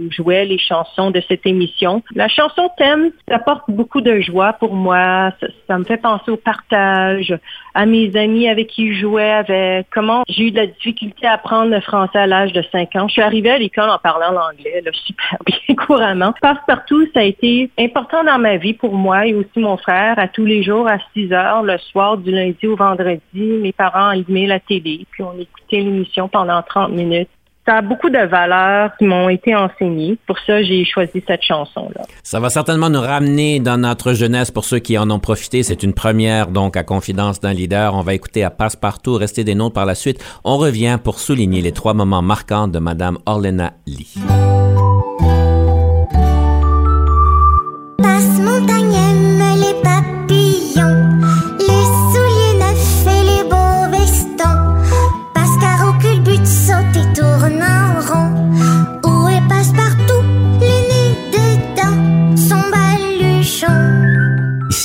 jouait 0.09 0.45
les 0.45 0.57
chansons 0.57 1.11
de 1.11 1.21
cette 1.27 1.45
émission. 1.45 2.01
La 2.15 2.27
chanson 2.27 2.71
thème, 2.77 3.11
ça 3.27 3.37
porte 3.37 3.65
beaucoup 3.67 4.01
de 4.01 4.19
joie 4.19 4.53
pour 4.53 4.73
moi. 4.73 5.31
Ça, 5.39 5.47
ça 5.67 5.77
me 5.77 5.83
fait 5.83 5.97
penser 5.97 6.31
au 6.31 6.37
partage, 6.37 7.37
à 7.75 7.85
mes 7.85 8.15
amis 8.15 8.47
avec 8.47 8.67
qui 8.67 8.93
je 8.93 9.01
jouais, 9.01 9.31
avec 9.31 9.87
comment 9.91 10.23
j'ai 10.27 10.47
eu 10.47 10.51
de 10.51 10.57
la 10.57 10.67
difficulté 10.67 11.18
à 11.25 11.33
apprendre 11.33 11.71
le 11.71 11.81
français 11.81 12.19
à 12.19 12.27
l'âge 12.27 12.53
de 12.53 12.63
5 12.71 12.95
ans. 12.95 13.07
Je 13.07 13.13
suis 13.13 13.21
arrivée 13.21 13.51
à 13.51 13.57
l'école 13.57 13.89
en 13.89 13.97
parlant 13.97 14.31
l'anglais, 14.31 14.83
super 15.05 15.37
bien 15.45 15.75
couramment. 15.85 16.33
Passe-partout, 16.41 17.05
ça 17.13 17.21
a 17.21 17.23
été 17.23 17.69
important 17.79 18.23
dans 18.23 18.39
ma 18.39 18.57
vie 18.57 18.73
pour 18.73 18.93
moi 18.93 19.25
et 19.27 19.33
aussi 19.33 19.59
mon 19.59 19.77
frère. 19.77 20.17
À 20.17 20.27
tous 20.27 20.45
les 20.45 20.63
jours, 20.63 20.87
à 20.87 20.97
6 21.13 21.31
heures, 21.33 21.63
le 21.63 21.77
soir, 21.77 22.17
du 22.17 22.31
lundi 22.31 22.67
au 22.67 22.75
vendredi, 22.75 23.21
mes 23.33 23.73
parents 23.73 24.09
allumaient 24.09 24.47
la 24.47 24.59
télé, 24.59 25.05
puis 25.11 25.23
on 25.23 25.33
écoutait 25.39 25.77
l'émission 25.77 26.27
pendant 26.27 26.61
30 26.61 26.91
minutes 26.91 27.29
ça 27.69 27.77
a 27.77 27.81
beaucoup 27.83 28.09
de 28.09 28.17
valeurs 28.17 28.91
qui 28.97 29.05
m'ont 29.05 29.29
été 29.29 29.55
enseignées. 29.55 30.17
Pour 30.25 30.39
ça, 30.39 30.63
j'ai 30.63 30.83
choisi 30.85 31.23
cette 31.27 31.43
chanson-là. 31.43 32.01
Ça 32.23 32.39
va 32.39 32.49
certainement 32.49 32.89
nous 32.89 32.99
ramener 32.99 33.59
dans 33.59 33.77
notre 33.77 34.13
jeunesse 34.13 34.49
pour 34.49 34.65
ceux 34.65 34.79
qui 34.79 34.97
en 34.97 35.11
ont 35.11 35.19
profité. 35.19 35.61
C'est 35.61 35.83
une 35.83 35.93
première, 35.93 36.47
donc, 36.47 36.75
à 36.75 36.83
Confidence 36.83 37.39
d'un 37.39 37.53
leader. 37.53 37.93
On 37.93 38.01
va 38.01 38.15
écouter 38.15 38.43
à 38.43 38.49
Passe-Partout, 38.49 39.13
rester 39.13 39.43
des 39.43 39.53
nôtres 39.53 39.75
par 39.75 39.85
la 39.85 39.93
suite. 39.93 40.19
On 40.43 40.57
revient 40.57 40.97
pour 41.03 41.19
souligner 41.19 41.61
les 41.61 41.71
trois 41.71 41.93
moments 41.93 42.23
marquants 42.23 42.67
de 42.67 42.79
Madame 42.79 43.19
Orlena 43.27 43.73
Lee. 43.85 44.15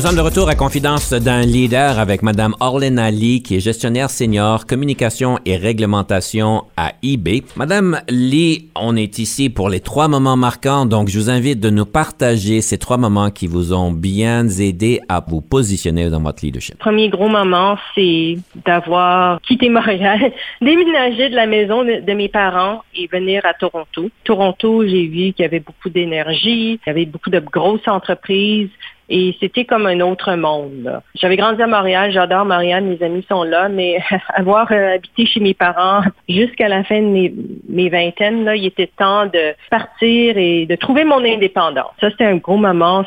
sommes 0.00 0.16
de 0.16 0.22
retour 0.22 0.48
à 0.48 0.56
Confidence 0.56 1.12
d'un 1.12 1.42
leader 1.42 2.00
avec 2.00 2.22
Madame 2.22 2.56
Orlena 2.58 3.12
Lee, 3.12 3.44
qui 3.44 3.54
est 3.54 3.60
gestionnaire 3.60 4.10
senior 4.10 4.66
communication 4.66 5.38
et 5.46 5.56
réglementation 5.56 6.64
à 6.76 6.94
eBay. 7.04 7.44
Madame 7.54 8.00
Lee, 8.08 8.70
on 8.74 8.96
est 8.96 9.20
ici 9.20 9.50
pour 9.50 9.68
les 9.68 9.78
trois 9.78 10.08
moments 10.08 10.36
marquants, 10.36 10.84
donc 10.84 11.08
je 11.08 11.16
vous 11.16 11.30
invite 11.30 11.60
de 11.60 11.70
nous 11.70 11.86
partager 11.86 12.60
ces 12.60 12.76
trois 12.76 12.96
moments 12.96 13.30
qui 13.30 13.46
vous 13.46 13.72
ont 13.72 13.92
bien 13.92 14.48
aidé 14.48 15.00
à 15.08 15.24
vous 15.24 15.40
positionner 15.40 16.10
dans 16.10 16.20
votre 16.20 16.44
leadership. 16.44 16.76
Premier 16.78 17.08
gros 17.08 17.28
moment, 17.28 17.78
c'est 17.94 18.38
d'avoir 18.66 19.40
quitté 19.42 19.68
Montréal, 19.68 20.32
déménager 20.60 21.28
de 21.28 21.36
la 21.36 21.46
maison 21.46 21.84
de 21.84 22.12
mes 22.12 22.28
parents 22.28 22.82
et 22.96 23.06
venir 23.06 23.46
à 23.46 23.54
Toronto. 23.54 24.10
Toronto, 24.24 24.82
j'ai 24.84 25.06
vu 25.06 25.32
qu'il 25.34 25.42
y 25.42 25.44
avait 25.44 25.60
beaucoup 25.60 25.88
d'énergie, 25.88 26.80
il 26.84 26.88
y 26.88 26.90
avait 26.90 27.06
beaucoup 27.06 27.30
de 27.30 27.38
grosses 27.38 27.86
entreprises. 27.86 28.70
Et 29.08 29.36
c'était 29.40 29.64
comme 29.64 29.86
un 29.86 30.00
autre 30.00 30.34
monde. 30.34 31.00
J'avais 31.14 31.36
grandi 31.36 31.60
à 31.60 31.66
Montréal, 31.66 32.10
j'adore 32.12 32.44
Montréal, 32.44 32.84
mes 32.84 33.02
amis 33.04 33.24
sont 33.28 33.42
là, 33.42 33.68
mais 33.68 33.98
avoir 34.34 34.72
euh, 34.72 34.94
habité 34.94 35.26
chez 35.26 35.40
mes 35.40 35.54
parents 35.54 36.02
jusqu'à 36.28 36.68
la 36.68 36.84
fin 36.84 37.00
de 37.00 37.06
mes, 37.06 37.34
mes 37.68 37.88
vingtaines, 37.88 38.44
là, 38.44 38.56
il 38.56 38.64
était 38.64 38.90
temps 38.98 39.26
de 39.26 39.54
partir 39.70 40.38
et 40.38 40.66
de 40.66 40.74
trouver 40.76 41.04
mon 41.04 41.24
indépendance. 41.24 41.92
Ça, 42.00 42.10
c'était 42.10 42.24
un 42.24 42.36
gros 42.36 42.56
moment. 42.56 43.04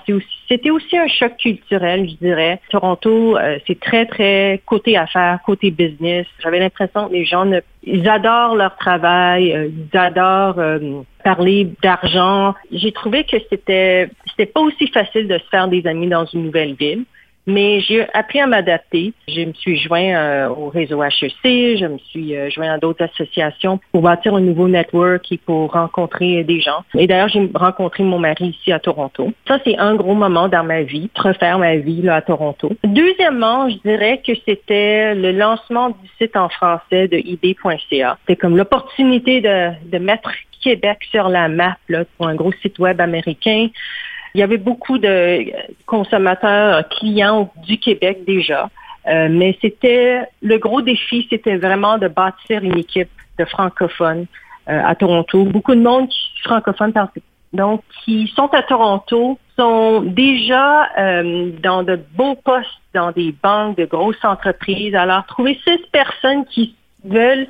C'était 0.49 0.69
aussi, 0.69 0.97
un 0.97 1.07
choc 1.07 1.35
culturel, 1.37 2.09
je 2.09 2.15
dirais. 2.15 2.61
Toronto, 2.69 3.37
euh, 3.37 3.59
c'est 3.67 3.79
très, 3.79 4.05
très 4.05 4.61
côté 4.65 4.97
affaires, 4.97 5.39
côté 5.45 5.71
business. 5.71 6.25
J'avais 6.41 6.59
l'impression 6.59 7.07
que 7.07 7.13
les 7.13 7.25
gens, 7.25 7.45
ne, 7.45 7.59
ils 7.83 8.07
adorent 8.07 8.55
leur 8.55 8.77
travail, 8.77 9.53
euh, 9.53 9.67
ils 9.67 9.97
adorent 9.97 10.61
parler 11.23 11.67
d'argent. 11.83 12.55
J'ai 12.71 12.91
trouvé 12.91 13.25
que 13.25 13.37
c'était 13.49 14.09
c'était 14.29 14.51
pas 14.51 14.61
aussi 14.61 14.87
facile 14.87 15.27
de 15.27 15.37
se 15.37 15.47
faire 15.49 15.67
des 15.67 15.85
amis 15.87 16.07
dans 16.07 16.25
une 16.25 16.43
nouvelle 16.43 16.75
ville. 16.75 17.03
Mais 17.47 17.79
j'ai 17.79 18.05
appris 18.13 18.39
à 18.39 18.47
m'adapter. 18.47 19.13
Je 19.27 19.41
me 19.41 19.53
suis 19.53 19.77
joint 19.77 20.15
euh, 20.15 20.49
au 20.49 20.69
réseau 20.69 21.01
HEC, 21.01 21.31
je 21.43 21.85
me 21.85 21.97
suis 21.97 22.35
euh, 22.35 22.49
joint 22.49 22.73
à 22.73 22.77
d'autres 22.77 23.05
associations 23.05 23.79
pour 23.91 24.01
bâtir 24.01 24.35
un 24.35 24.41
nouveau 24.41 24.67
network 24.67 25.31
et 25.31 25.37
pour 25.37 25.71
rencontrer 25.71 26.43
des 26.43 26.59
gens. 26.59 26.83
Et 26.97 27.07
d'ailleurs, 27.07 27.29
j'ai 27.29 27.49
rencontré 27.55 28.03
mon 28.03 28.19
mari 28.19 28.49
ici 28.59 28.71
à 28.71 28.79
Toronto. 28.79 29.31
Ça, 29.47 29.59
c'est 29.63 29.77
un 29.77 29.95
gros 29.95 30.13
moment 30.13 30.49
dans 30.49 30.63
ma 30.63 30.83
vie, 30.83 31.09
refaire 31.15 31.57
ma 31.57 31.77
vie 31.77 32.01
là, 32.01 32.15
à 32.15 32.21
Toronto. 32.21 32.71
Deuxièmement, 32.83 33.69
je 33.69 33.77
dirais 33.77 34.21
que 34.25 34.33
c'était 34.45 35.15
le 35.15 35.31
lancement 35.31 35.89
du 35.89 36.07
site 36.17 36.35
en 36.35 36.49
français 36.49 37.07
de 37.07 37.17
ib.ca. 37.17 38.17
C'était 38.21 38.35
comme 38.35 38.57
l'opportunité 38.57 39.41
de, 39.41 39.71
de 39.89 39.97
mettre 39.97 40.31
Québec 40.61 40.99
sur 41.11 41.29
la 41.29 41.47
map 41.47 41.77
là, 41.87 42.03
pour 42.17 42.27
un 42.27 42.35
gros 42.35 42.51
site 42.61 42.79
web 42.79 42.99
américain. 42.99 43.69
Il 44.37 44.41
y 44.41 44.43
avait 44.43 44.59
beaucoup 44.59 44.99
de 44.99 45.51
consommateurs, 45.87 46.87
clients 46.89 47.51
du 47.65 47.79
Québec 47.79 48.19
déjà, 48.27 48.69
euh, 49.07 49.29
mais 49.31 49.57
c'était 49.61 50.21
le 50.43 50.59
gros 50.59 50.83
défi, 50.83 51.25
c'était 51.27 51.57
vraiment 51.57 51.97
de 51.97 52.07
bâtir 52.07 52.63
une 52.63 52.77
équipe 52.77 53.09
de 53.39 53.45
francophones 53.45 54.27
euh, 54.69 54.79
à 54.85 54.93
Toronto. 54.93 55.43
Beaucoup 55.45 55.73
de 55.73 55.81
monde 55.81 56.07
qui 56.09 56.43
francophone 56.43 56.93
donc 57.53 57.81
qui 58.05 58.31
sont 58.35 58.53
à 58.53 58.61
Toronto 58.61 59.39
sont 59.57 60.01
déjà 60.01 60.87
euh, 60.99 61.49
dans 61.63 61.81
de 61.81 61.99
beaux 62.13 62.35
postes 62.35 62.69
dans 62.93 63.11
des 63.11 63.33
banques, 63.41 63.75
de 63.77 63.85
grosses 63.85 64.23
entreprises. 64.23 64.93
Alors 64.93 65.25
trouver 65.25 65.59
six 65.67 65.79
personnes 65.91 66.45
qui 66.45 66.75
veulent 67.03 67.47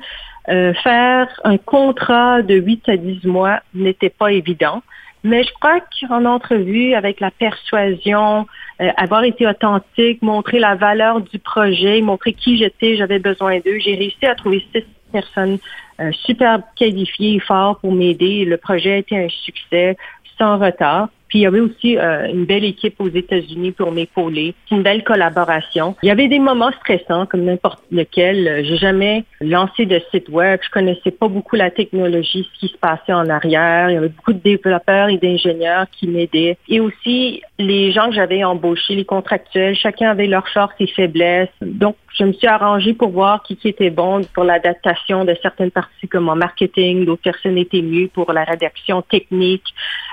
euh, 0.48 0.72
faire 0.82 1.28
un 1.44 1.58
contrat 1.58 2.40
de 2.40 2.54
8 2.54 2.88
à 2.88 2.96
10 2.96 3.26
mois 3.26 3.60
n'était 3.74 4.08
pas 4.08 4.32
évident. 4.32 4.82
Mais 5.24 5.42
je 5.42 5.52
crois 5.54 5.80
qu'en 5.80 6.24
entrevue, 6.24 6.94
avec 6.94 7.20
la 7.20 7.30
persuasion, 7.30 8.46
euh, 8.80 8.90
avoir 8.96 9.24
été 9.24 9.46
authentique, 9.46 10.22
montrer 10.22 10.58
la 10.58 10.76
valeur 10.76 11.20
du 11.20 11.38
projet, 11.38 12.00
montrer 12.00 12.32
qui 12.32 12.56
j'étais, 12.56 12.96
j'avais 12.96 13.18
besoin 13.18 13.58
d'eux, 13.58 13.78
j'ai 13.78 13.96
réussi 13.96 14.26
à 14.26 14.34
trouver 14.34 14.64
six 14.72 14.84
personnes 15.12 15.58
euh, 16.00 16.12
super 16.12 16.60
qualifiées 16.76 17.34
et 17.34 17.40
fortes 17.40 17.80
pour 17.80 17.92
m'aider. 17.92 18.44
Le 18.44 18.56
projet 18.56 18.92
a 18.92 18.96
été 18.98 19.18
un 19.18 19.28
succès 19.28 19.96
sans 20.38 20.58
retard. 20.58 21.08
Puis 21.28 21.40
il 21.40 21.42
y 21.42 21.46
avait 21.46 21.60
aussi 21.60 21.98
euh, 21.98 22.26
une 22.28 22.44
belle 22.44 22.64
équipe 22.64 23.00
aux 23.00 23.08
États-Unis 23.08 23.72
pour 23.72 23.92
m'épauler. 23.92 24.54
une 24.70 24.82
belle 24.82 25.04
collaboration. 25.04 25.94
Il 26.02 26.06
y 26.06 26.10
avait 26.10 26.28
des 26.28 26.38
moments 26.38 26.72
stressants 26.80 27.26
comme 27.26 27.44
n'importe 27.44 27.82
lequel. 27.90 28.64
J'ai 28.64 28.76
jamais 28.76 29.24
lancé 29.40 29.86
de 29.86 30.00
site 30.10 30.28
web. 30.28 30.60
Je 30.62 30.70
connaissais 30.70 31.10
pas 31.10 31.28
beaucoup 31.28 31.56
la 31.56 31.70
technologie, 31.70 32.48
ce 32.54 32.60
qui 32.60 32.72
se 32.72 32.78
passait 32.78 33.12
en 33.12 33.28
arrière. 33.28 33.90
Il 33.90 33.94
y 33.94 33.96
avait 33.96 34.08
beaucoup 34.08 34.32
de 34.32 34.38
développeurs 34.38 35.08
et 35.08 35.18
d'ingénieurs 35.18 35.86
qui 35.92 36.08
m'aidaient. 36.08 36.56
Et 36.68 36.80
aussi 36.80 37.42
les 37.58 37.92
gens 37.92 38.08
que 38.08 38.14
j'avais 38.14 38.44
embauchés, 38.44 38.94
les 38.94 39.04
contractuels, 39.04 39.74
chacun 39.74 40.10
avait 40.10 40.26
leurs 40.26 40.48
forces 40.48 40.74
et 40.80 40.86
faiblesses. 40.86 41.48
Donc 41.60 41.96
je 42.18 42.24
me 42.24 42.32
suis 42.32 42.46
arrangée 42.46 42.94
pour 42.94 43.10
voir 43.10 43.42
qui 43.42 43.58
était 43.64 43.90
bon 43.90 44.22
pour 44.34 44.44
l'adaptation 44.44 45.24
de 45.24 45.34
certaines 45.42 45.70
parties 45.70 46.08
comme 46.08 46.28
en 46.28 46.36
marketing, 46.36 47.04
d'autres 47.04 47.22
personnes 47.22 47.58
étaient 47.58 47.82
mieux 47.82 48.08
pour 48.08 48.32
la 48.32 48.44
rédaction 48.44 49.02
technique. 49.02 49.64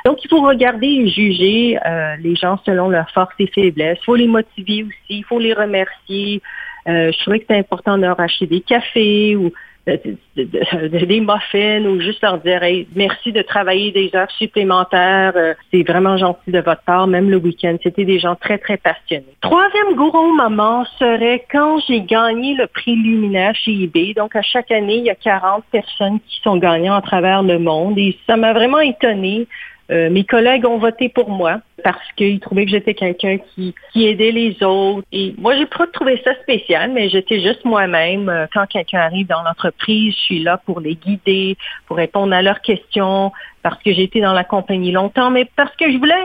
Donc 0.05 0.23
il 0.23 0.29
faut 0.29 0.41
regarder 0.41 0.87
juger 1.07 1.77
euh, 1.85 2.15
les 2.21 2.35
gens 2.35 2.59
selon 2.65 2.89
leurs 2.89 3.09
forces 3.11 3.33
et 3.39 3.47
faiblesses. 3.47 3.99
Il 4.01 4.05
faut 4.05 4.15
les 4.15 4.27
motiver 4.27 4.83
aussi, 4.83 5.19
il 5.19 5.23
faut 5.23 5.39
les 5.39 5.53
remercier. 5.53 6.41
Euh, 6.87 7.11
je 7.11 7.19
trouvais 7.19 7.39
que 7.39 7.45
c'est 7.49 7.57
important 7.57 7.97
de 7.97 8.03
leur 8.03 8.19
acheter 8.19 8.45
des 8.45 8.61
cafés 8.61 9.35
ou 9.35 9.51
euh, 9.87 9.97
des 10.35 11.21
muffins 11.21 11.85
ou 11.85 11.99
juste 11.99 12.21
leur 12.23 12.39
dire 12.39 12.61
merci 12.95 13.31
de 13.31 13.41
travailler 13.41 13.91
des 13.91 14.09
heures 14.15 14.31
supplémentaires. 14.31 15.33
c'est 15.71 15.83
vraiment 15.83 16.17
gentil 16.17 16.51
de 16.51 16.59
votre 16.59 16.81
part, 16.81 17.07
même 17.07 17.29
le 17.29 17.37
week-end. 17.37 17.75
C'était 17.83 18.05
des 18.05 18.19
gens 18.19 18.35
très, 18.35 18.57
très 18.57 18.77
passionnés. 18.77 19.35
Troisième 19.41 19.95
gros 19.95 20.31
moment 20.33 20.85
serait 20.99 21.45
quand 21.51 21.79
j'ai 21.87 22.01
gagné 22.01 22.55
le 22.55 22.67
prix 22.67 22.95
Luminaire 22.95 23.55
chez 23.55 23.83
eBay. 23.83 24.13
Donc, 24.15 24.35
à 24.35 24.41
chaque 24.41 24.71
année, 24.71 24.97
il 24.97 25.05
y 25.05 25.11
a 25.11 25.15
40 25.15 25.63
personnes 25.71 26.19
qui 26.27 26.39
sont 26.43 26.57
gagnantes 26.57 27.03
à 27.03 27.07
travers 27.07 27.43
le 27.43 27.59
monde 27.59 27.97
et 27.97 28.17
ça 28.27 28.37
m'a 28.37 28.53
vraiment 28.53 28.79
étonnée. 28.79 29.47
Euh, 29.91 30.09
mes 30.09 30.23
collègues 30.23 30.65
ont 30.65 30.79
voté 30.79 31.09
pour 31.09 31.29
moi 31.29 31.61
parce 31.83 32.11
qu'ils 32.15 32.39
trouvaient 32.39 32.65
que 32.65 32.71
j'étais 32.71 32.95
quelqu'un 32.95 33.37
qui, 33.37 33.75
qui 33.93 34.07
aidait 34.07 34.31
les 34.31 34.63
autres. 34.63 35.05
Et 35.11 35.35
moi, 35.37 35.55
j'ai 35.55 35.67
pas 35.67 35.85
trouvé 35.87 36.19
ça 36.23 36.33
spécial, 36.41 36.91
mais 36.91 37.09
j'étais 37.09 37.39
juste 37.39 37.63
moi-même. 37.65 38.27
Euh, 38.29 38.47
quand 38.51 38.65
quelqu'un 38.65 38.99
arrive 38.99 39.27
dans 39.27 39.43
l'entreprise, 39.43 40.15
je 40.15 40.19
suis 40.19 40.43
là 40.43 40.57
pour 40.57 40.79
les 40.79 40.95
guider, 40.95 41.57
pour 41.85 41.97
répondre 41.97 42.33
à 42.33 42.41
leurs 42.41 42.61
questions, 42.61 43.31
parce 43.61 43.81
que 43.83 43.93
j'ai 43.93 44.03
été 44.03 44.21
dans 44.21 44.33
la 44.33 44.43
compagnie 44.43 44.91
longtemps, 44.91 45.29
mais 45.29 45.45
parce 45.55 45.75
que 45.75 45.91
je 45.91 45.97
voulais 45.97 46.23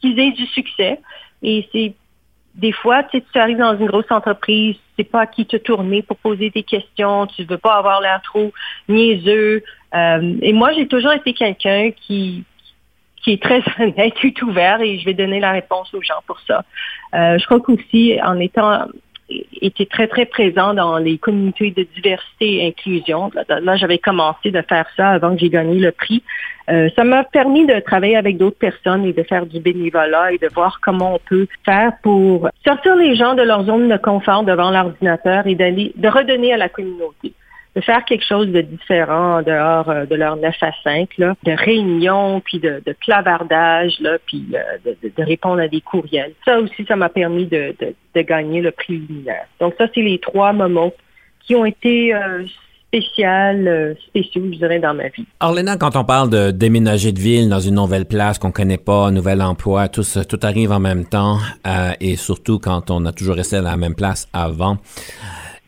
qu'ils 0.00 0.18
aient 0.18 0.32
du 0.32 0.46
succès. 0.46 0.98
Et 1.42 1.68
c'est 1.72 1.94
des 2.54 2.72
fois, 2.72 3.02
tu, 3.04 3.18
sais, 3.18 3.24
tu 3.30 3.38
arrives 3.38 3.58
dans 3.58 3.76
une 3.76 3.86
grosse 3.86 4.10
entreprise, 4.10 4.76
tu 4.76 5.04
sais 5.04 5.04
pas 5.04 5.22
à 5.22 5.26
qui 5.26 5.44
te 5.44 5.58
tourner 5.58 6.00
pour 6.00 6.16
poser 6.16 6.48
des 6.48 6.62
questions, 6.62 7.26
tu 7.26 7.44
veux 7.44 7.58
pas 7.58 7.74
avoir 7.74 8.00
l'air 8.00 8.22
trop 8.22 8.52
niaiseux. 8.88 9.62
Euh, 9.94 10.34
et 10.40 10.54
moi, 10.54 10.72
j'ai 10.72 10.88
toujours 10.88 11.12
été 11.12 11.34
quelqu'un 11.34 11.90
qui 11.90 12.44
qui 13.26 13.32
est 13.32 13.42
très 13.42 13.60
honnête 13.80 14.14
et 14.22 14.42
ouvert 14.42 14.80
et 14.80 14.98
je 14.98 15.04
vais 15.04 15.14
donner 15.14 15.40
la 15.40 15.50
réponse 15.50 15.92
aux 15.92 16.00
gens 16.00 16.22
pour 16.26 16.38
ça. 16.46 16.64
Euh, 17.14 17.38
je 17.38 17.44
crois 17.44 17.60
qu'aussi, 17.60 18.18
en 18.24 18.38
étant 18.38 18.86
était 19.60 19.86
très, 19.86 20.06
très 20.06 20.26
présent 20.26 20.72
dans 20.72 20.98
les 20.98 21.18
communautés 21.18 21.72
de 21.72 21.84
diversité 21.96 22.62
et 22.62 22.68
inclusion. 22.68 23.32
Là, 23.48 23.76
j'avais 23.76 23.98
commencé 23.98 24.52
de 24.52 24.62
faire 24.62 24.86
ça 24.96 25.08
avant 25.08 25.34
que 25.34 25.40
j'ai 25.40 25.50
gagné 25.50 25.80
le 25.80 25.90
prix. 25.90 26.22
Euh, 26.70 26.88
ça 26.94 27.02
m'a 27.02 27.24
permis 27.24 27.66
de 27.66 27.80
travailler 27.80 28.16
avec 28.16 28.36
d'autres 28.36 28.58
personnes 28.58 29.04
et 29.04 29.12
de 29.12 29.24
faire 29.24 29.46
du 29.46 29.58
bénévolat 29.58 30.32
et 30.32 30.38
de 30.38 30.48
voir 30.54 30.78
comment 30.80 31.16
on 31.16 31.18
peut 31.18 31.48
faire 31.64 31.90
pour 32.04 32.48
sortir 32.64 32.94
les 32.94 33.16
gens 33.16 33.34
de 33.34 33.42
leur 33.42 33.64
zone 33.64 33.88
de 33.88 33.96
confort 33.96 34.44
devant 34.44 34.70
l'ordinateur 34.70 35.44
et 35.48 35.56
d'aller 35.56 35.92
de 35.96 36.08
redonner 36.08 36.52
à 36.52 36.56
la 36.56 36.68
communauté 36.68 37.32
de 37.76 37.82
faire 37.82 38.04
quelque 38.06 38.24
chose 38.24 38.48
de 38.48 38.62
différent 38.62 39.36
en 39.36 39.42
dehors 39.42 39.90
euh, 39.90 40.06
de 40.06 40.14
leur 40.14 40.36
9 40.36 40.54
à 40.62 40.70
5, 40.82 41.10
là, 41.18 41.34
de 41.44 41.52
réunions, 41.52 42.40
puis 42.40 42.58
de, 42.58 42.82
de 42.84 42.96
clavardage, 42.98 44.00
là, 44.00 44.16
puis 44.26 44.46
euh, 44.54 44.92
de, 45.02 45.12
de, 45.14 45.22
répondre 45.22 45.60
à 45.60 45.68
des 45.68 45.82
courriels. 45.82 46.32
Ça 46.46 46.58
aussi, 46.58 46.86
ça 46.88 46.96
m'a 46.96 47.10
permis 47.10 47.44
de, 47.44 47.76
de, 47.78 48.22
gagner 48.22 48.62
le 48.62 48.70
prix 48.70 48.96
luminaire. 48.96 49.44
Donc 49.60 49.74
ça, 49.76 49.86
c'est 49.94 50.00
les 50.00 50.18
trois 50.18 50.54
moments 50.54 50.90
qui 51.46 51.54
ont 51.54 51.66
été 51.66 52.14
euh, 52.14 52.44
spécial, 52.88 53.94
spéciaux, 54.08 54.44
je 54.52 54.56
dirais, 54.56 54.78
dans 54.78 54.94
ma 54.94 55.08
vie. 55.08 55.26
Orléna, 55.40 55.76
quand 55.76 55.96
on 55.96 56.04
parle 56.04 56.30
de 56.30 56.52
déménager 56.52 57.12
de 57.12 57.20
ville 57.20 57.50
dans 57.50 57.60
une 57.60 57.74
nouvelle 57.74 58.06
place 58.06 58.38
qu'on 58.38 58.52
connaît 58.52 58.78
pas, 58.78 59.08
un 59.08 59.12
nouvel 59.12 59.42
emploi, 59.42 59.88
tout, 59.88 60.02
tout 60.26 60.40
arrive 60.42 60.72
en 60.72 60.80
même 60.80 61.04
temps, 61.04 61.36
et 62.00 62.16
surtout 62.16 62.58
quand 62.58 62.90
on 62.90 63.04
a 63.04 63.12
toujours 63.12 63.34
resté 63.34 63.56
à 63.56 63.60
la 63.60 63.76
même 63.76 63.94
place 63.94 64.28
avant. 64.32 64.78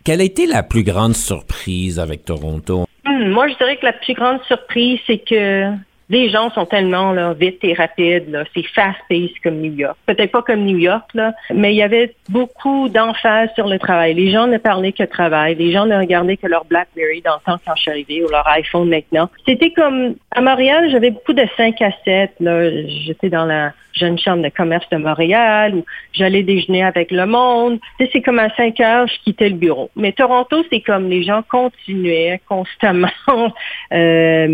Quelle 0.09 0.23
a 0.23 0.25
été 0.25 0.47
la 0.47 0.63
plus 0.63 0.85
grande 0.85 1.15
surprise 1.15 1.99
avec 1.99 2.25
Toronto? 2.25 2.87
Hmm, 3.05 3.29
moi, 3.29 3.47
je 3.47 3.59
dirais 3.59 3.77
que 3.77 3.85
la 3.85 3.93
plus 3.93 4.15
grande 4.15 4.43
surprise, 4.45 4.99
c'est 5.07 5.19
que 5.19 5.71
les 6.11 6.31
gens 6.31 6.51
sont 6.51 6.67
tellement 6.67 7.13
là, 7.13 7.35
vite 7.35 7.59
et 7.63 7.75
rapides, 7.75 8.45
c'est 8.55 8.67
fast-paced 8.75 9.41
comme 9.43 9.61
New 9.61 9.75
York. 9.75 9.97
Peut-être 10.07 10.33
pas 10.33 10.43
comme 10.43 10.65
New 10.65 10.79
York, 10.79 11.11
là, 11.15 11.33
mais 11.53 11.75
il 11.75 11.77
y 11.77 11.83
avait 11.83 12.15
beaucoup 12.29 12.89
d'emphase 12.89 13.51
sur 13.55 13.69
le 13.69 13.79
travail. 13.79 14.15
Les 14.15 14.31
gens 14.31 14.47
ne 14.47 14.59
parlaient 14.59 14.93
que 14.93 15.05
travail. 15.05 15.55
Les 15.57 15.73
gens 15.73 15.87
ne 15.87 15.97
regardaient 15.97 16.37
que 16.37 16.47
leur 16.47 16.65
BlackBerry 16.65 17.21
dans 17.23 17.35
le 17.35 17.41
temps 17.45 17.61
quand 17.67 17.75
je 17.77 17.83
suis 17.83 17.91
arrivée 17.91 18.25
ou 18.25 18.29
leur 18.29 18.47
iPhone 18.49 18.89
maintenant. 18.89 19.29
C'était 19.47 19.73
comme 19.73 20.15
à 20.31 20.41
Montréal, 20.41 20.89
j'avais 20.91 21.11
beaucoup 21.11 21.33
de 21.33 21.47
5 21.57 21.81
à 21.83 21.91
7. 22.05 22.33
Là. 22.41 22.71
J'étais 23.05 23.29
dans 23.29 23.45
la 23.45 23.73
jeune 23.99 24.19
chambre 24.19 24.43
de 24.43 24.49
commerce 24.49 24.89
de 24.91 24.97
Montréal 24.97 25.75
où 25.75 25.85
j'allais 26.13 26.43
déjeuner 26.43 26.85
avec 26.85 27.11
le 27.11 27.27
monde. 27.27 27.79
C'est 27.99 28.23
comme 28.23 28.39
à 28.39 28.55
5 28.55 28.79
heures, 28.81 29.09
je 29.09 29.19
quittais 29.25 29.49
le 29.49 29.57
bureau. 29.57 29.91
Mais 29.97 30.13
Toronto, 30.13 30.65
c'est 30.71 30.81
comme 30.81 31.09
les 31.09 31.23
gens 31.23 31.43
continuaient 31.49 32.41
constamment. 32.49 33.09
Euh, 33.91 34.47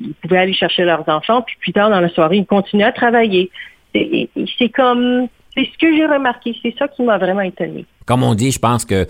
ils 0.00 0.14
pouvaient 0.22 0.38
aller 0.38 0.54
chercher 0.56 0.84
leurs 0.84 1.08
enfants, 1.08 1.42
puis 1.42 1.56
plus 1.60 1.72
tard 1.72 1.90
dans 1.90 2.00
la 2.00 2.08
soirée, 2.08 2.38
ils 2.38 2.46
continuaient 2.46 2.84
à 2.84 2.92
travailler. 2.92 3.50
C'est 3.94 4.68
comme, 4.74 5.28
c'est 5.56 5.64
ce 5.64 5.78
que 5.78 5.96
j'ai 5.96 6.06
remarqué, 6.06 6.54
c'est 6.62 6.74
ça 6.78 6.88
qui 6.88 7.02
m'a 7.02 7.18
vraiment 7.18 7.40
étonné. 7.40 7.86
Comme 8.04 8.22
on 8.22 8.34
dit, 8.34 8.50
je 8.50 8.58
pense 8.58 8.84
que 8.84 9.06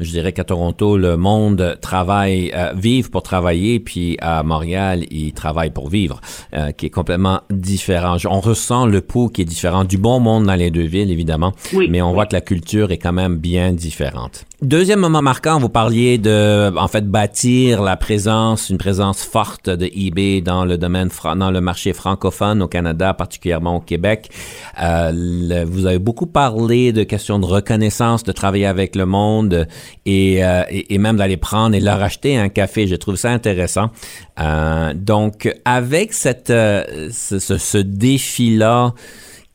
je 0.00 0.10
dirais 0.10 0.32
qu'à 0.32 0.44
Toronto, 0.44 0.96
le 0.96 1.16
monde 1.16 1.78
travaille, 1.80 2.52
euh, 2.54 2.72
vive 2.74 3.10
pour 3.10 3.22
travailler, 3.22 3.80
puis 3.80 4.16
à 4.20 4.42
Montréal, 4.42 5.04
il 5.10 5.32
travaille 5.32 5.70
pour 5.70 5.88
vivre, 5.88 6.20
euh, 6.54 6.72
qui 6.72 6.86
est 6.86 6.90
complètement 6.90 7.40
différent. 7.50 8.16
On 8.28 8.40
ressent 8.40 8.86
le 8.86 9.00
pouls 9.00 9.28
qui 9.28 9.42
est 9.42 9.46
différent 9.46 9.84
du 9.84 9.96
bon 9.96 10.20
monde 10.20 10.44
dans 10.44 10.54
les 10.54 10.70
deux 10.70 10.86
villes, 10.86 11.10
évidemment, 11.10 11.52
mais 11.88 12.02
on 12.02 12.12
voit 12.12 12.26
que 12.26 12.34
la 12.34 12.40
culture 12.40 12.92
est 12.92 12.98
quand 12.98 13.12
même 13.12 13.36
bien 13.36 13.72
différente. 13.72 14.44
Deuxième 14.66 14.98
moment 14.98 15.22
marquant, 15.22 15.60
vous 15.60 15.68
parliez 15.68 16.18
de, 16.18 16.76
en 16.76 16.88
fait, 16.88 17.08
bâtir 17.08 17.82
la 17.82 17.96
présence, 17.96 18.68
une 18.68 18.78
présence 18.78 19.22
forte 19.22 19.70
de 19.70 19.88
eBay 19.94 20.40
dans 20.40 20.64
le 20.64 20.76
domaine, 20.76 21.08
dans 21.36 21.52
le 21.52 21.60
marché 21.60 21.92
francophone 21.92 22.60
au 22.60 22.66
Canada, 22.66 23.14
particulièrement 23.14 23.76
au 23.76 23.80
Québec. 23.80 24.28
Euh, 24.82 25.64
vous 25.68 25.86
avez 25.86 26.00
beaucoup 26.00 26.26
parlé 26.26 26.92
de 26.92 27.04
questions 27.04 27.38
de 27.38 27.46
reconnaissance, 27.46 28.24
de 28.24 28.32
travailler 28.32 28.66
avec 28.66 28.96
le 28.96 29.06
monde 29.06 29.68
et, 30.04 30.44
euh, 30.44 30.64
et, 30.68 30.98
même 30.98 31.18
d'aller 31.18 31.36
prendre 31.36 31.76
et 31.76 31.80
leur 31.80 32.02
acheter 32.02 32.36
un 32.36 32.48
café. 32.48 32.88
Je 32.88 32.96
trouve 32.96 33.14
ça 33.14 33.30
intéressant. 33.30 33.90
Euh, 34.40 34.94
donc, 34.96 35.48
avec 35.64 36.12
cette, 36.12 36.50
euh, 36.50 37.08
ce, 37.12 37.38
ce 37.38 37.78
défi-là, 37.78 38.94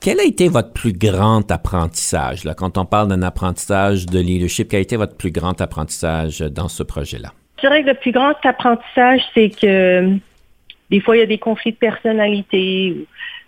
quel 0.02 0.20
a 0.20 0.24
été 0.24 0.50
votre 0.50 0.74
plus 0.74 0.94
grand 0.94 1.50
apprentissage, 1.52 2.44
là, 2.44 2.56
quand 2.56 2.78
on 2.80 2.86
parle 2.86 3.08
d'un 3.10 3.22
apprentissage 3.22 4.08
de 4.08 4.20
leadership? 4.20 4.68
Quel 4.70 4.80
a 4.80 4.82
été 4.82 4.98
votre 4.98 5.16
plus 5.16 5.32
grand 5.32 5.62
apprentissage 5.62 6.40
dans 6.40 6.68
ce 6.68 6.82
projet-là? 6.82 7.30
Je 7.58 7.68
dirais 7.68 7.84
que 7.84 7.90
le 7.90 7.94
plus 7.94 8.12
grand 8.12 8.34
apprentissage, 8.44 9.22
c'est 9.36 9.50
que 9.50 10.18
des 10.90 11.00
fois, 11.00 11.16
il 11.16 11.20
y 11.20 11.24
a 11.24 11.28
des 11.28 11.38
conflits 11.38 11.72
de 11.72 11.78
personnalité. 11.78 13.06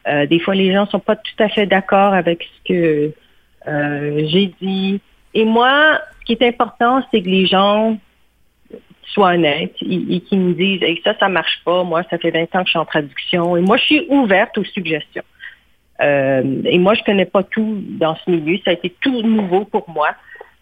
Euh, 0.08 0.28
des 0.28 0.40
fois, 0.40 0.54
les 0.54 0.72
gens 0.72 0.86
sont 0.86 1.00
pas 1.00 1.16
tout 1.16 1.44
à 1.44 1.50
fait 1.50 1.66
d'accord 1.66 2.14
avec 2.14 2.44
ce 2.44 2.74
que 2.74 3.12
euh, 3.68 4.28
j'ai 4.28 4.54
dit. 4.62 5.02
Et 5.34 5.46
moi, 5.46 6.00
ce 6.20 6.26
qui 6.26 6.34
est 6.34 6.48
important, 6.48 7.04
c'est 7.12 7.24
que 7.24 7.30
les 7.30 7.48
gens 7.48 7.98
soient 9.08 9.34
honnêtes 9.34 9.76
et, 9.82 10.22
qu'ils 10.22 10.40
me 10.40 10.54
disent 10.54 10.84
hey, 10.84 11.02
ça, 11.04 11.16
ça 11.20 11.30
marche 11.30 11.62
pas. 11.66 11.84
Moi, 11.84 12.04
ça 12.12 12.20
fait 12.20 12.32
20 12.32 12.44
ans 12.56 12.60
que 12.60 12.66
je 12.66 12.70
suis 12.70 12.80
en 12.80 12.86
traduction. 12.86 13.58
Et 13.58 13.62
moi, 13.62 13.78
je 13.78 13.84
suis 13.84 14.06
ouverte 14.10 14.56
aux 14.60 14.64
suggestions. 14.64 15.24
Euh, 16.02 16.62
et 16.66 16.80
moi, 16.80 16.94
je 16.96 17.04
connais 17.04 17.26
pas 17.26 17.44
tout 17.44 17.84
dans 18.00 18.16
ce 18.16 18.32
milieu. 18.32 18.58
Ça 18.66 18.72
a 18.72 18.74
été 18.74 18.94
tout 19.02 19.22
nouveau 19.22 19.66
pour 19.66 19.90
moi. 19.90 20.10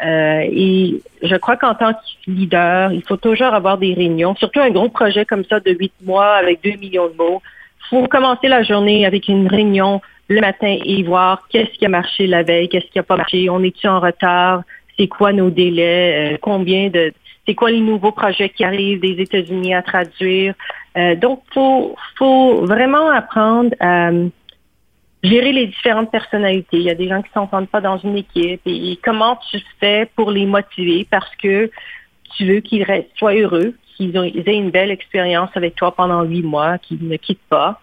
Euh, 0.03 0.41
et 0.51 1.01
je 1.21 1.35
crois 1.35 1.57
qu'en 1.57 1.75
tant 1.75 1.93
que 1.93 1.99
leader, 2.31 2.91
il 2.91 3.03
faut 3.03 3.17
toujours 3.17 3.53
avoir 3.53 3.77
des 3.77 3.93
réunions, 3.93 4.35
surtout 4.35 4.59
un 4.59 4.71
gros 4.71 4.89
projet 4.89 5.25
comme 5.25 5.43
ça 5.45 5.59
de 5.59 5.71
huit 5.71 5.93
mois 6.03 6.33
avec 6.35 6.63
deux 6.63 6.75
millions 6.77 7.07
de 7.07 7.15
mots. 7.15 7.41
Il 7.85 7.89
faut 7.89 8.07
commencer 8.07 8.47
la 8.47 8.63
journée 8.63 9.05
avec 9.05 9.27
une 9.27 9.47
réunion 9.47 10.01
le 10.27 10.41
matin 10.41 10.75
et 10.83 11.03
voir 11.03 11.47
qu'est-ce 11.49 11.77
qui 11.77 11.85
a 11.85 11.89
marché 11.89 12.25
la 12.25 12.41
veille, 12.41 12.67
qu'est-ce 12.67 12.87
qui 12.87 12.97
a 12.97 13.03
pas 13.03 13.17
marché, 13.17 13.47
on 13.49 13.61
est-tu 13.61 13.87
en 13.87 13.99
retard, 13.99 14.63
c'est 14.97 15.07
quoi 15.07 15.33
nos 15.33 15.51
délais, 15.51 16.33
euh, 16.33 16.37
combien 16.41 16.89
de, 16.89 17.13
c'est 17.45 17.53
quoi 17.53 17.69
les 17.69 17.81
nouveaux 17.81 18.13
projets 18.13 18.49
qui 18.49 18.63
arrivent 18.63 19.01
des 19.01 19.21
États-Unis 19.21 19.75
à 19.75 19.83
traduire. 19.83 20.55
donc, 21.17 21.43
faut, 21.53 21.95
faut 22.17 22.65
vraiment 22.65 23.09
apprendre 23.09 23.71
à 23.79 24.09
gérer 25.23 25.51
les 25.51 25.67
différentes 25.67 26.11
personnalités. 26.11 26.77
Il 26.77 26.83
y 26.83 26.89
a 26.89 26.95
des 26.95 27.07
gens 27.07 27.21
qui 27.21 27.31
s'entendent 27.31 27.69
pas 27.69 27.81
dans 27.81 27.97
une 27.97 28.17
équipe 28.17 28.61
et, 28.65 28.99
comment 29.03 29.37
tu 29.49 29.59
fais 29.79 30.09
pour 30.15 30.31
les 30.31 30.45
motiver? 30.45 31.07
Parce 31.09 31.33
que 31.35 31.69
tu 32.35 32.45
veux 32.45 32.59
qu'ils 32.59 32.85
soient 33.17 33.35
heureux, 33.35 33.75
qu'ils 33.95 34.15
aient 34.15 34.55
une 34.55 34.71
belle 34.71 34.91
expérience 34.91 35.49
avec 35.55 35.75
toi 35.75 35.93
pendant 35.93 36.23
huit 36.23 36.43
mois, 36.43 36.77
qu'ils 36.77 37.07
ne 37.07 37.17
quittent 37.17 37.47
pas. 37.49 37.79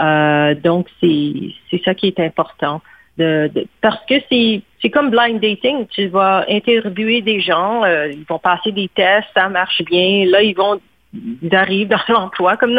Euh, 0.00 0.54
donc 0.54 0.86
c'est 1.00 1.32
c'est 1.70 1.82
ça 1.84 1.94
qui 1.94 2.06
est 2.06 2.20
important. 2.20 2.80
De, 3.18 3.50
parce 3.80 4.04
que 4.06 4.14
c'est 4.30 4.62
c'est 4.80 4.90
comme 4.90 5.10
blind 5.10 5.40
dating. 5.40 5.86
Tu 5.88 6.06
vas 6.06 6.44
interviewer 6.48 7.20
des 7.20 7.40
gens, 7.40 7.82
euh, 7.82 8.12
ils 8.12 8.24
vont 8.24 8.38
passer 8.38 8.70
des 8.70 8.88
tests, 8.88 9.28
ça 9.36 9.48
marche 9.48 9.82
bien. 9.82 10.26
Là, 10.26 10.42
ils 10.42 10.54
vont 10.54 10.80
d'arriver 11.12 11.86
dans 11.86 12.00
l'emploi, 12.08 12.56
comme 12.56 12.78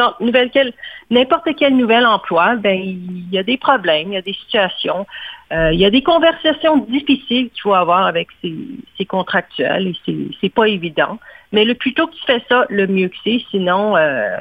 n'importe 1.10 1.50
quel 1.58 1.76
nouvel 1.76 2.06
emploi, 2.06 2.56
ben 2.56 2.80
il 2.80 3.30
y 3.32 3.38
a 3.38 3.44
des 3.44 3.58
problèmes, 3.58 4.10
il 4.10 4.14
y 4.14 4.18
a 4.18 4.22
des 4.22 4.34
situations, 4.34 5.08
euh, 5.52 5.72
il 5.74 5.80
y 5.80 5.86
a 5.86 5.90
des 5.90 6.04
conversations 6.04 6.78
difficiles 6.78 7.50
qu'il 7.50 7.62
faut 7.62 7.74
avoir 7.74 8.06
avec 8.06 8.28
ces, 8.42 9.06
contractuels 9.06 9.88
et 9.88 9.96
c'est, 10.06 10.18
c'est 10.40 10.54
pas 10.54 10.68
évident. 10.68 11.18
Mais 11.52 11.66
le 11.66 11.74
plus 11.74 11.94
tôt 11.94 12.06
que 12.08 12.14
tu 12.14 12.24
fais 12.26 12.44
ça, 12.48 12.66
le 12.70 12.86
mieux 12.86 13.08
que 13.08 13.16
c'est. 13.24 13.42
Sinon, 13.50 13.98
euh, 13.98 14.38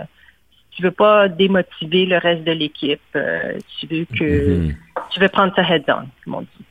tu 0.73 0.83
veux 0.83 0.91
pas 0.91 1.29
démotiver 1.29 2.05
le 2.05 2.19
reste 2.19 2.45
de 2.45 2.53
l'équipe. 2.53 3.01
Euh, 3.17 3.55
tu 3.79 3.87
veux 3.87 4.05
que 4.05 4.25
mm-hmm. 4.25 4.75
tu 5.11 5.21
veux 5.21 5.29
prendre 5.29 5.55
ça 5.57 5.63
head 5.63 5.87
down, 5.87 6.07
comme 6.25 6.35
on 6.35 6.41
dit. 6.43 6.68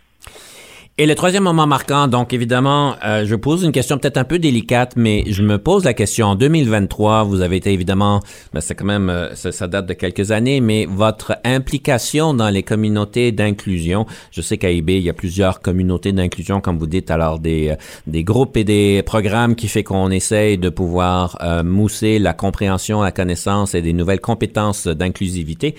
Et 1.00 1.06
le 1.06 1.14
troisième 1.14 1.44
moment 1.44 1.68
marquant, 1.68 2.08
donc 2.08 2.34
évidemment, 2.34 2.96
euh, 3.06 3.24
je 3.24 3.36
pose 3.36 3.64
une 3.64 3.72
question 3.72 4.00
peut-être 4.00 4.18
un 4.18 4.24
peu 4.24 4.40
délicate, 4.40 4.94
mais 4.96 5.26
je 5.28 5.44
me 5.44 5.60
pose 5.60 5.84
la 5.84 5.94
question. 5.94 6.26
En 6.26 6.36
2023, 6.36 7.24
vous 7.24 7.42
avez 7.42 7.58
été 7.58 7.72
évidemment, 7.72 8.20
ben 8.52 8.62
c'est 8.62 8.74
quand 8.74 8.86
même, 8.86 9.12
euh, 9.12 9.36
ça, 9.36 9.68
date 9.68 9.86
de 9.86 9.94
quelques 9.94 10.32
années, 10.32 10.60
mais 10.60 10.88
votre 10.90 11.38
implication 11.44 12.34
dans 12.34 12.50
les 12.50 12.64
communautés 12.64 13.32
d'inclusion. 13.32 14.08
Je 14.32 14.42
sais 14.42 14.58
qu'à 14.58 14.72
eBay, 14.72 14.98
il 14.98 15.04
y 15.04 15.10
a 15.12 15.14
plusieurs 15.14 15.62
communautés 15.62 16.14
d'inclusion, 16.14 16.62
comme 16.62 16.80
vous 16.80 16.88
dites, 16.88 17.12
alors 17.12 17.38
des, 17.38 17.70
euh, 17.70 17.76
des 18.08 18.24
groupes 18.24 18.58
et 18.58 18.64
des 18.64 19.04
programmes 19.06 19.54
qui 19.54 19.68
fait 19.68 19.84
qu'on 19.84 20.10
essaye 20.10 20.58
de 20.58 20.70
pouvoir 20.70 21.38
mousser 21.64 22.18
la 22.18 22.34
compréhension, 22.34 23.04
la 23.04 23.12
connaissance 23.12 23.76
et 23.76 23.84
des 23.84 23.94
nouvelles 23.94 24.20
compétences 24.20 24.88
d'inclusivité. 24.88 25.76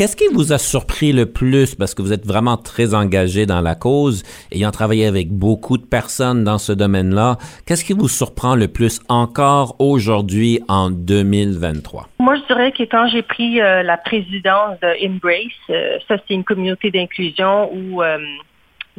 Qu'est-ce 0.00 0.16
qui 0.16 0.28
vous 0.32 0.54
a 0.54 0.56
surpris 0.56 1.12
le 1.12 1.26
plus? 1.26 1.74
Parce 1.74 1.94
que 1.94 2.00
vous 2.00 2.14
êtes 2.14 2.24
vraiment 2.24 2.56
très 2.56 2.94
engagé 2.94 3.44
dans 3.44 3.60
la 3.60 3.74
cause, 3.74 4.22
ayant 4.50 4.70
travaillé 4.70 5.04
avec 5.04 5.28
beaucoup 5.28 5.76
de 5.76 5.84
personnes 5.84 6.42
dans 6.42 6.56
ce 6.56 6.72
domaine-là? 6.72 7.36
Qu'est-ce 7.66 7.84
qui 7.84 7.92
vous 7.92 8.08
surprend 8.08 8.54
le 8.54 8.68
plus 8.68 9.00
encore 9.10 9.76
aujourd'hui 9.78 10.60
en 10.68 10.88
2023? 10.88 12.08
Moi, 12.18 12.36
je 12.36 12.46
dirais 12.46 12.72
que 12.72 12.84
quand 12.84 13.08
j'ai 13.08 13.20
pris 13.20 13.60
euh, 13.60 13.82
la 13.82 13.98
présidence 13.98 14.80
de 14.80 15.06
Embrace, 15.06 15.52
euh, 15.68 15.98
ça 16.08 16.16
c'est 16.16 16.32
une 16.32 16.44
communauté 16.44 16.90
d'inclusion 16.90 17.70
où 17.70 18.02
euh, 18.02 18.16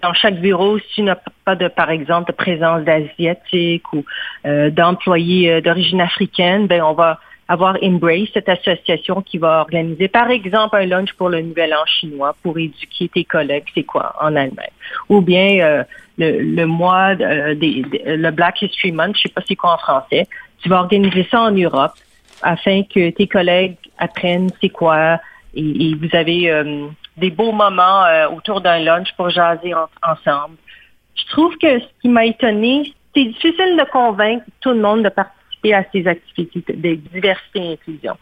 dans 0.04 0.14
chaque 0.14 0.40
bureau, 0.40 0.78
si 0.78 0.86
tu 0.94 1.02
n'as 1.02 1.18
pas 1.46 1.56
de, 1.56 1.68
par 1.68 1.90
exemple, 1.90 2.32
de 2.32 2.36
présence 2.36 2.84
d'asiatiques 2.84 3.92
ou 3.94 4.06
d'employés 4.46 5.62
d'origine 5.62 6.02
africaine, 6.02 6.68
ben 6.68 6.84
on 6.84 6.94
va 6.94 7.20
avoir 7.48 7.76
Embrace, 7.84 8.30
cette 8.34 8.48
association 8.48 9.22
qui 9.22 9.38
va 9.38 9.60
organiser, 9.60 10.08
par 10.08 10.30
exemple, 10.30 10.78
un 10.78 10.86
lunch 10.86 11.14
pour 11.14 11.30
le 11.30 11.42
Nouvel 11.42 11.74
An 11.74 11.86
chinois 11.86 12.36
pour 12.42 12.58
éduquer 12.58 13.10
tes 13.10 13.26
collègues, 13.26 13.66
c'est 13.74 13.84
quoi, 13.84 14.16
en 14.22 14.36
Allemagne? 14.36 14.72
Ou 15.10 15.22
bien 15.22 15.60
euh, 15.60 15.84
le, 16.18 16.66
mois, 16.66 17.14
euh, 17.20 17.54
des, 17.56 17.84
le 18.06 18.32
Black 18.32 18.62
History 18.62 18.92
Month, 18.92 19.18
je 19.18 19.24
sais 19.24 19.30
pas 19.30 19.42
c'est 19.48 19.56
quoi 19.56 19.74
en 19.74 19.78
français, 19.78 20.28
tu 20.62 20.70
vas 20.70 20.80
organiser 20.80 21.28
ça 21.30 21.42
en 21.42 21.52
Europe 21.52 21.94
afin 22.42 22.84
que 22.84 23.10
tes 23.10 23.28
collègues 23.28 23.76
apprennent 23.98 24.50
c'est 24.62 24.70
quoi 24.70 25.20
et, 25.54 25.94
vous 25.96 26.16
avez 26.16 26.50
euh, 26.50 26.88
des 27.18 27.30
beaux 27.30 27.52
moments 27.52 28.06
autour 28.34 28.62
d'un 28.62 28.80
lunch 28.80 29.10
pour 29.18 29.30
jaser 29.30 29.74
ensemble. 30.02 30.56
Je 31.16 31.26
trouve 31.32 31.58
que 31.58 31.80
ce 31.80 31.86
qui 32.02 32.08
m'a 32.08 32.26
étonné, 32.26 32.94
c'est 33.14 33.26
difficile 33.26 33.78
de 33.78 33.92
convaincre 33.92 34.46
tout 34.62 34.72
le 34.72 34.80
monde 34.80 35.04
de 35.04 35.10
participer 35.10 35.41
à 35.70 35.84
ces 35.92 36.08
activités 36.08 36.74
de 36.74 36.96
diversité 36.96 37.60
et 37.60 37.74
inclusion. 37.74 38.18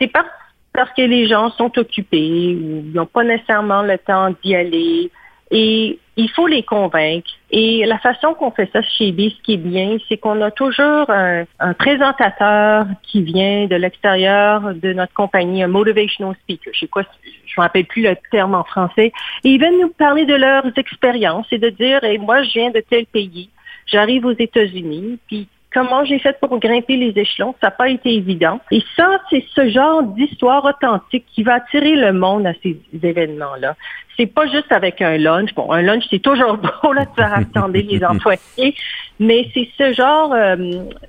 C'est 0.00 0.10
parce 0.10 0.90
que 0.96 1.02
les 1.02 1.26
gens 1.28 1.50
sont 1.50 1.76
occupés 1.78 2.56
ou 2.60 2.82
n'ont 2.94 3.06
pas 3.06 3.24
nécessairement 3.24 3.82
le 3.82 3.98
temps 3.98 4.34
d'y 4.42 4.54
aller. 4.54 5.10
Et 5.50 5.98
il 6.16 6.30
faut 6.30 6.46
les 6.46 6.62
convaincre. 6.62 7.30
Et 7.50 7.84
la 7.84 7.98
façon 7.98 8.34
qu'on 8.34 8.52
fait 8.52 8.70
ça 8.72 8.82
chez 8.82 9.10
B, 9.10 9.30
ce 9.30 9.42
qui 9.42 9.54
est 9.54 9.56
bien, 9.56 9.96
c'est 10.08 10.16
qu'on 10.16 10.40
a 10.42 10.50
toujours 10.50 11.10
un, 11.10 11.44
présentateur 11.74 12.86
qui 13.02 13.22
vient 13.22 13.66
de 13.66 13.74
l'extérieur 13.74 14.74
de 14.74 14.92
notre 14.92 15.12
compagnie, 15.12 15.62
un 15.62 15.68
motivational 15.68 16.36
speaker. 16.42 16.72
Je 16.72 16.80
sais 16.80 16.86
quoi, 16.86 17.02
je 17.24 17.60
me 17.60 17.62
rappelle 17.62 17.86
plus 17.86 18.02
le 18.02 18.16
terme 18.30 18.54
en 18.54 18.64
français. 18.64 19.12
Et 19.44 19.50
ils 19.50 19.58
viennent 19.58 19.80
nous 19.80 19.90
parler 19.90 20.24
de 20.24 20.34
leurs 20.34 20.66
expériences 20.76 21.46
et 21.50 21.58
de 21.58 21.70
dire, 21.70 22.04
et 22.04 22.18
moi, 22.18 22.42
je 22.44 22.50
viens 22.52 22.70
de 22.70 22.80
tel 22.88 23.06
pays, 23.06 23.50
j'arrive 23.86 24.26
aux 24.26 24.36
États-Unis, 24.38 25.18
puis 25.26 25.48
comment 25.72 26.04
j'ai 26.04 26.18
fait 26.18 26.38
pour 26.40 26.58
grimper 26.58 26.96
les 26.96 27.18
échelons. 27.20 27.54
Ça 27.60 27.68
n'a 27.68 27.70
pas 27.70 27.88
été 27.88 28.14
évident. 28.14 28.60
Et 28.70 28.82
ça, 28.96 29.20
c'est 29.30 29.44
ce 29.54 29.68
genre 29.68 30.02
d'histoire 30.02 30.64
authentique 30.64 31.24
qui 31.32 31.42
va 31.42 31.54
attirer 31.54 31.96
le 31.96 32.12
monde 32.12 32.46
à 32.46 32.52
ces 32.62 32.78
événements-là. 33.02 33.76
C'est 34.16 34.26
pas 34.26 34.46
juste 34.46 34.70
avec 34.70 35.00
un 35.00 35.16
lunch. 35.16 35.54
Bon, 35.54 35.70
un 35.72 35.82
lunch, 35.82 36.04
c'est 36.10 36.20
toujours 36.20 36.56
beau, 36.82 36.92
là, 36.92 37.04
de 37.04 37.22
attendre 37.22 37.74
les 37.74 38.04
employés, 38.04 38.74
mais 39.18 39.48
c'est 39.54 39.68
ce 39.78 39.92
genre 39.92 40.32
euh, 40.32 40.56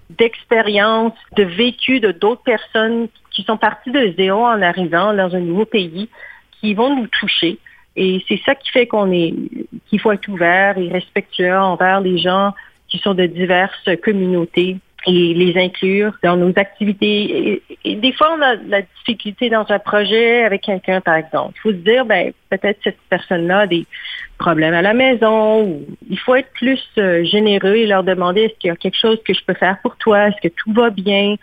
d'expérience, 0.10 1.14
de 1.36 1.44
vécu 1.44 2.00
de 2.00 2.12
d'autres 2.12 2.44
personnes 2.44 3.08
qui 3.32 3.44
sont 3.44 3.58
parties 3.58 3.92
de 3.92 4.14
zéro 4.18 4.46
en 4.46 4.62
arrivant 4.62 5.14
dans 5.14 5.36
un 5.36 5.40
nouveau 5.40 5.66
pays, 5.66 6.10
qui 6.60 6.74
vont 6.74 6.96
nous 6.96 7.08
toucher. 7.08 7.58
Et 7.96 8.24
c'est 8.28 8.40
ça 8.46 8.56
qui 8.56 8.70
fait 8.72 8.88
qu'on 8.88 9.12
est, 9.12 9.34
qu'il 9.88 10.00
faut 10.00 10.12
être 10.12 10.28
ouvert 10.30 10.78
et 10.78 10.88
respectueux 10.88 11.58
envers 11.58 12.00
les 12.00 12.18
gens 12.18 12.54
qui 12.92 13.00
sont 13.00 13.14
de 13.14 13.26
diverses 13.26 13.90
communautés 14.04 14.78
et 15.08 15.34
les 15.34 15.60
inclure 15.60 16.14
dans 16.22 16.38
nos 16.38 16.52
activités. 16.58 17.64
Et, 17.84 17.96
des 17.96 18.14
fois, 18.14 18.36
on 18.38 18.42
a 18.42 18.56
de 18.56 18.70
la 18.70 18.82
difficulté 18.82 19.50
dans 19.50 19.66
un 19.70 19.80
projet 19.80 20.44
avec 20.44 20.62
quelqu'un, 20.62 21.02
par 21.02 21.16
exemple. 21.16 21.54
Il 21.58 21.62
faut 21.62 21.72
se 21.72 21.84
dire, 21.84 22.06
ben, 22.06 22.32
peut-être 22.50 22.80
cette 22.84 23.00
personne-là 23.10 23.60
a 23.62 23.68
des 23.68 23.86
problèmes 24.38 24.76
à 24.76 24.82
la 24.82 24.94
maison. 24.94 25.64
Ou 25.64 25.86
il 26.10 26.20
faut 26.20 26.36
être 26.36 26.52
plus 26.54 26.84
euh, 26.98 27.24
généreux 27.24 27.76
et 27.76 27.88
leur 27.88 28.04
demander, 28.04 28.42
est-ce 28.42 28.60
qu'il 28.60 28.68
y 28.68 28.72
a 28.72 28.76
quelque 28.76 28.98
chose 28.98 29.20
que 29.26 29.34
je 29.34 29.44
peux 29.44 29.56
faire 29.56 29.78
pour 29.82 29.96
toi? 29.98 30.28
Est-ce 30.28 30.48
que 30.48 30.54
tout 30.54 30.74
va 30.74 30.92
bien? 30.92 31.36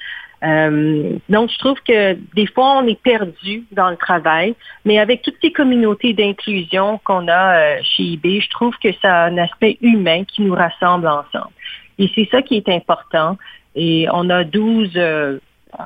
Euh, 0.45 1.17
donc, 1.29 1.51
je 1.51 1.59
trouve 1.59 1.79
que 1.87 2.17
des 2.35 2.47
fois, 2.47 2.79
on 2.79 2.87
est 2.87 3.01
perdu 3.01 3.65
dans 3.73 3.91
le 3.91 3.97
travail, 3.97 4.55
mais 4.85 4.99
avec 4.99 5.23
toutes 5.23 5.37
ces 5.43 5.53
communautés 5.53 6.13
d'inclusion 6.13 7.01
qu'on 7.05 7.27
a 7.29 7.57
euh, 7.57 7.77
chez 7.83 8.05
IB, 8.05 8.41
je 8.41 8.51
trouve 8.51 8.75
que 8.83 8.93
ça 9.03 9.25
a 9.25 9.27
un 9.27 9.39
aspect 9.39 9.79
humain 9.83 10.25
qui 10.25 10.43
nous 10.43 10.55
rassemble 10.55 11.09
ensemble. 11.09 11.53
Et 11.99 12.11
c'est 12.15 12.29
ça 12.31 12.43
qui 12.43 12.57
est 12.57 12.69
important. 12.69 13.37
Et 13.75 14.07
on 14.13 14.31
a 14.31 14.45
12, 14.45 14.91
euh, 14.97 15.39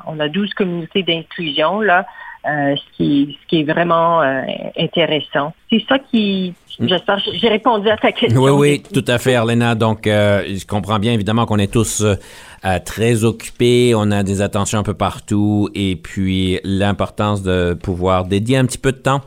on 0.06 0.20
a 0.20 0.28
12 0.28 0.54
communautés 0.54 1.02
d'inclusion, 1.02 1.80
là, 1.80 2.06
euh, 2.46 2.74
ce, 2.76 2.96
qui, 2.96 3.38
ce 3.40 3.46
qui 3.48 3.60
est 3.60 3.64
vraiment 3.64 4.22
euh, 4.22 4.42
intéressant. 4.78 5.52
C'est 5.70 5.84
ça 5.88 5.98
qui, 5.98 6.54
mm. 6.78 6.88
j'espère, 6.88 7.18
j'ai 7.34 7.48
répondu 7.48 7.88
à 7.88 7.96
ta 7.96 8.12
question. 8.12 8.40
Oui, 8.40 8.50
oui, 8.50 8.82
tout 8.82 9.04
à 9.06 9.18
fait, 9.18 9.34
Arlena. 9.34 9.74
Donc, 9.74 10.02
je 10.04 10.66
comprends 10.66 10.98
bien, 10.98 11.12
évidemment, 11.12 11.46
qu'on 11.46 11.58
est 11.58 11.72
tous 11.72 12.04
très 12.84 13.24
occupés, 13.24 13.94
on 13.96 14.10
a 14.10 14.22
des 14.22 14.40
attentions 14.40 14.78
un 14.78 14.82
peu 14.82 14.94
partout, 14.94 15.68
et 15.74 15.96
puis 15.96 16.60
l'importance 16.62 17.42
de 17.42 17.74
pouvoir 17.74 18.24
dédier 18.24 18.56
un 18.56 18.66
petit 18.66 18.78
peu 18.78 18.92
de 18.92 18.98
temps 18.98 19.20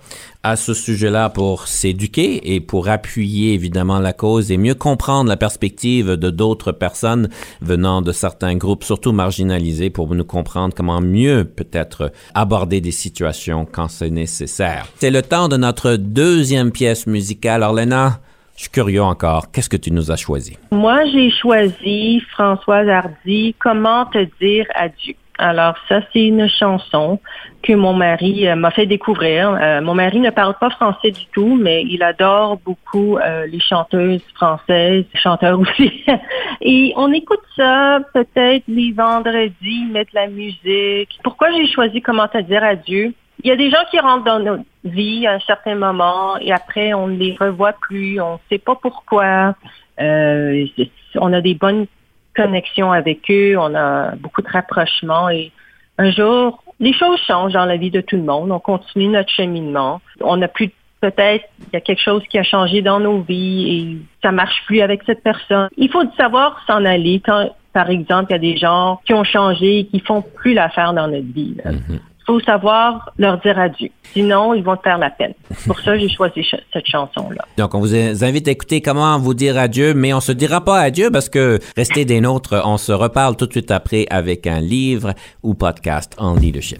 à 0.43 0.55
ce 0.55 0.75
sujet-là 0.75 1.29
pour 1.29 1.67
s'éduquer 1.67 2.53
et 2.53 2.59
pour 2.59 2.87
appuyer 2.87 3.53
évidemment 3.53 3.97
la 3.97 4.13
cause 4.13 4.51
et 4.51 4.57
mieux 4.57 4.75
comprendre 4.75 5.27
la 5.27 5.37
perspective 5.37 6.11
de 6.11 6.29
d'autres 6.29 6.71
personnes 6.71 7.29
venant 7.61 8.03
de 8.03 8.11
certains 8.11 8.55
groupes, 8.55 8.83
surtout 8.83 9.11
marginalisés, 9.11 9.89
pour 9.89 10.13
nous 10.13 10.23
comprendre 10.23 10.73
comment 10.75 11.01
mieux 11.01 11.45
peut-être 11.45 12.11
aborder 12.35 12.79
des 12.79 12.91
situations 12.91 13.65
quand 13.69 13.87
c'est 13.87 14.11
nécessaire. 14.11 14.87
C'est 14.99 15.11
le 15.11 15.23
temps 15.23 15.47
de 15.47 15.57
notre 15.57 15.95
deuxième 15.95 16.71
pièce 16.71 17.07
musicale. 17.07 17.63
Orlena, 17.63 18.21
je 18.55 18.61
suis 18.61 18.69
curieux 18.69 19.03
encore. 19.03 19.51
Qu'est-ce 19.51 19.69
que 19.69 19.77
tu 19.77 19.91
nous 19.91 20.11
as 20.11 20.15
choisi? 20.15 20.57
Moi, 20.71 21.05
j'ai 21.05 21.29
choisi 21.29 22.21
Françoise 22.31 22.87
Hardy, 22.87 23.55
Comment 23.59 24.05
te 24.05 24.25
dire 24.39 24.65
adieu. 24.73 25.15
Alors 25.37 25.75
ça, 25.89 25.99
c'est 26.13 26.27
une 26.27 26.47
chanson 26.47 27.19
que 27.61 27.73
mon 27.73 27.93
mari 27.93 28.47
euh, 28.47 28.55
m'a 28.55 28.71
fait 28.71 28.85
découvrir. 28.85 29.49
Euh, 29.49 29.81
mon 29.81 29.93
mari 29.93 30.19
ne 30.19 30.29
parle 30.29 30.55
pas 30.57 30.69
français 30.69 31.11
du 31.11 31.25
tout, 31.33 31.57
mais 31.59 31.83
il 31.83 32.03
adore 32.03 32.57
beaucoup 32.63 33.17
euh, 33.17 33.45
les 33.47 33.59
chanteuses 33.59 34.23
françaises, 34.35 35.03
chanteurs 35.13 35.59
aussi. 35.59 36.05
Et 36.61 36.93
on 36.95 37.11
écoute 37.11 37.41
ça 37.57 37.99
peut-être 38.13 38.63
les 38.67 38.93
vendredis, 38.93 39.85
mettre 39.91 40.11
la 40.13 40.27
musique. 40.27 41.19
Pourquoi 41.23 41.51
j'ai 41.51 41.67
choisi 41.67 42.01
Comment 42.01 42.27
te 42.27 42.37
dire 42.37 42.63
adieu? 42.63 43.13
Il 43.43 43.49
y 43.49 43.51
a 43.51 43.57
des 43.57 43.69
gens 43.69 43.83
qui 43.91 43.99
rentrent 43.99 44.23
dans 44.23 44.39
notre 44.39 44.63
vie 44.85 45.27
à 45.27 45.33
un 45.33 45.39
certain 45.39 45.75
moment 45.75 46.37
et 46.37 46.51
après 46.51 46.93
on 46.93 47.07
ne 47.07 47.17
les 47.17 47.35
revoit 47.39 47.73
plus, 47.73 48.21
on 48.21 48.33
ne 48.33 48.39
sait 48.49 48.59
pas 48.59 48.75
pourquoi. 48.75 49.55
on 49.97 51.33
a 51.33 51.41
des 51.41 51.53
bonnes 51.55 51.87
connexion 52.35 52.91
avec 52.91 53.29
eux, 53.31 53.55
on 53.57 53.73
a 53.73 54.15
beaucoup 54.15 54.41
de 54.41 54.49
rapprochements 54.49 55.29
et 55.29 55.51
un 55.97 56.11
jour, 56.11 56.61
les 56.79 56.93
choses 56.93 57.19
changent 57.25 57.53
dans 57.53 57.65
la 57.65 57.77
vie 57.77 57.91
de 57.91 58.01
tout 58.01 58.17
le 58.17 58.23
monde. 58.23 58.51
On 58.51 58.59
continue 58.59 59.07
notre 59.07 59.31
cheminement. 59.31 60.01
On 60.19 60.41
a 60.41 60.47
plus 60.47 60.69
peut-être 60.99 61.45
il 61.59 61.73
y 61.73 61.75
a 61.77 61.81
quelque 61.81 62.01
chose 62.01 62.23
qui 62.29 62.37
a 62.37 62.43
changé 62.43 62.81
dans 62.81 62.99
nos 62.99 63.21
vies 63.21 63.69
et 63.69 63.97
ça 64.21 64.31
marche 64.31 64.61
plus 64.65 64.81
avec 64.81 65.03
cette 65.05 65.23
personne. 65.23 65.69
Il 65.77 65.89
faut 65.89 66.03
savoir 66.17 66.61
s'en 66.67 66.83
aller 66.83 67.21
quand, 67.25 67.49
par 67.73 67.89
exemple, 67.89 68.27
il 68.29 68.33
y 68.33 68.35
a 68.35 68.39
des 68.39 68.57
gens 68.57 68.99
qui 69.05 69.13
ont 69.13 69.23
changé 69.23 69.79
et 69.79 69.85
qui 69.85 69.99
font 69.99 70.21
plus 70.21 70.53
l'affaire 70.53 70.93
dans 70.93 71.07
notre 71.07 71.31
vie. 71.33 71.55
Mm-hmm 71.63 71.99
faut 72.25 72.39
savoir 72.39 73.11
leur 73.17 73.39
dire 73.39 73.57
adieu. 73.59 73.89
Sinon, 74.13 74.53
ils 74.53 74.63
vont 74.63 74.75
te 74.75 74.83
faire 74.83 74.97
la 74.97 75.09
peine. 75.09 75.33
Pour 75.67 75.79
ça, 75.79 75.97
j'ai 75.97 76.09
choisi 76.09 76.45
cette 76.73 76.87
chanson-là. 76.87 77.45
Donc, 77.57 77.73
on 77.75 77.79
vous 77.79 77.95
invite 77.95 78.47
à 78.47 78.51
écouter 78.51 78.81
comment 78.81 79.17
vous 79.19 79.33
dire 79.33 79.57
adieu, 79.57 79.93
mais 79.93 80.13
on 80.13 80.19
se 80.19 80.31
dira 80.31 80.61
pas 80.61 80.79
adieu 80.79 81.11
parce 81.11 81.29
que 81.29 81.59
restez 81.75 82.05
des 82.05 82.21
nôtres. 82.21 82.61
On 82.65 82.77
se 82.77 82.91
reparle 82.91 83.35
tout 83.35 83.45
de 83.45 83.51
suite 83.51 83.71
après 83.71 84.05
avec 84.09 84.47
un 84.47 84.59
livre 84.59 85.13
ou 85.43 85.53
podcast 85.53 86.15
en 86.17 86.35
leadership. 86.35 86.79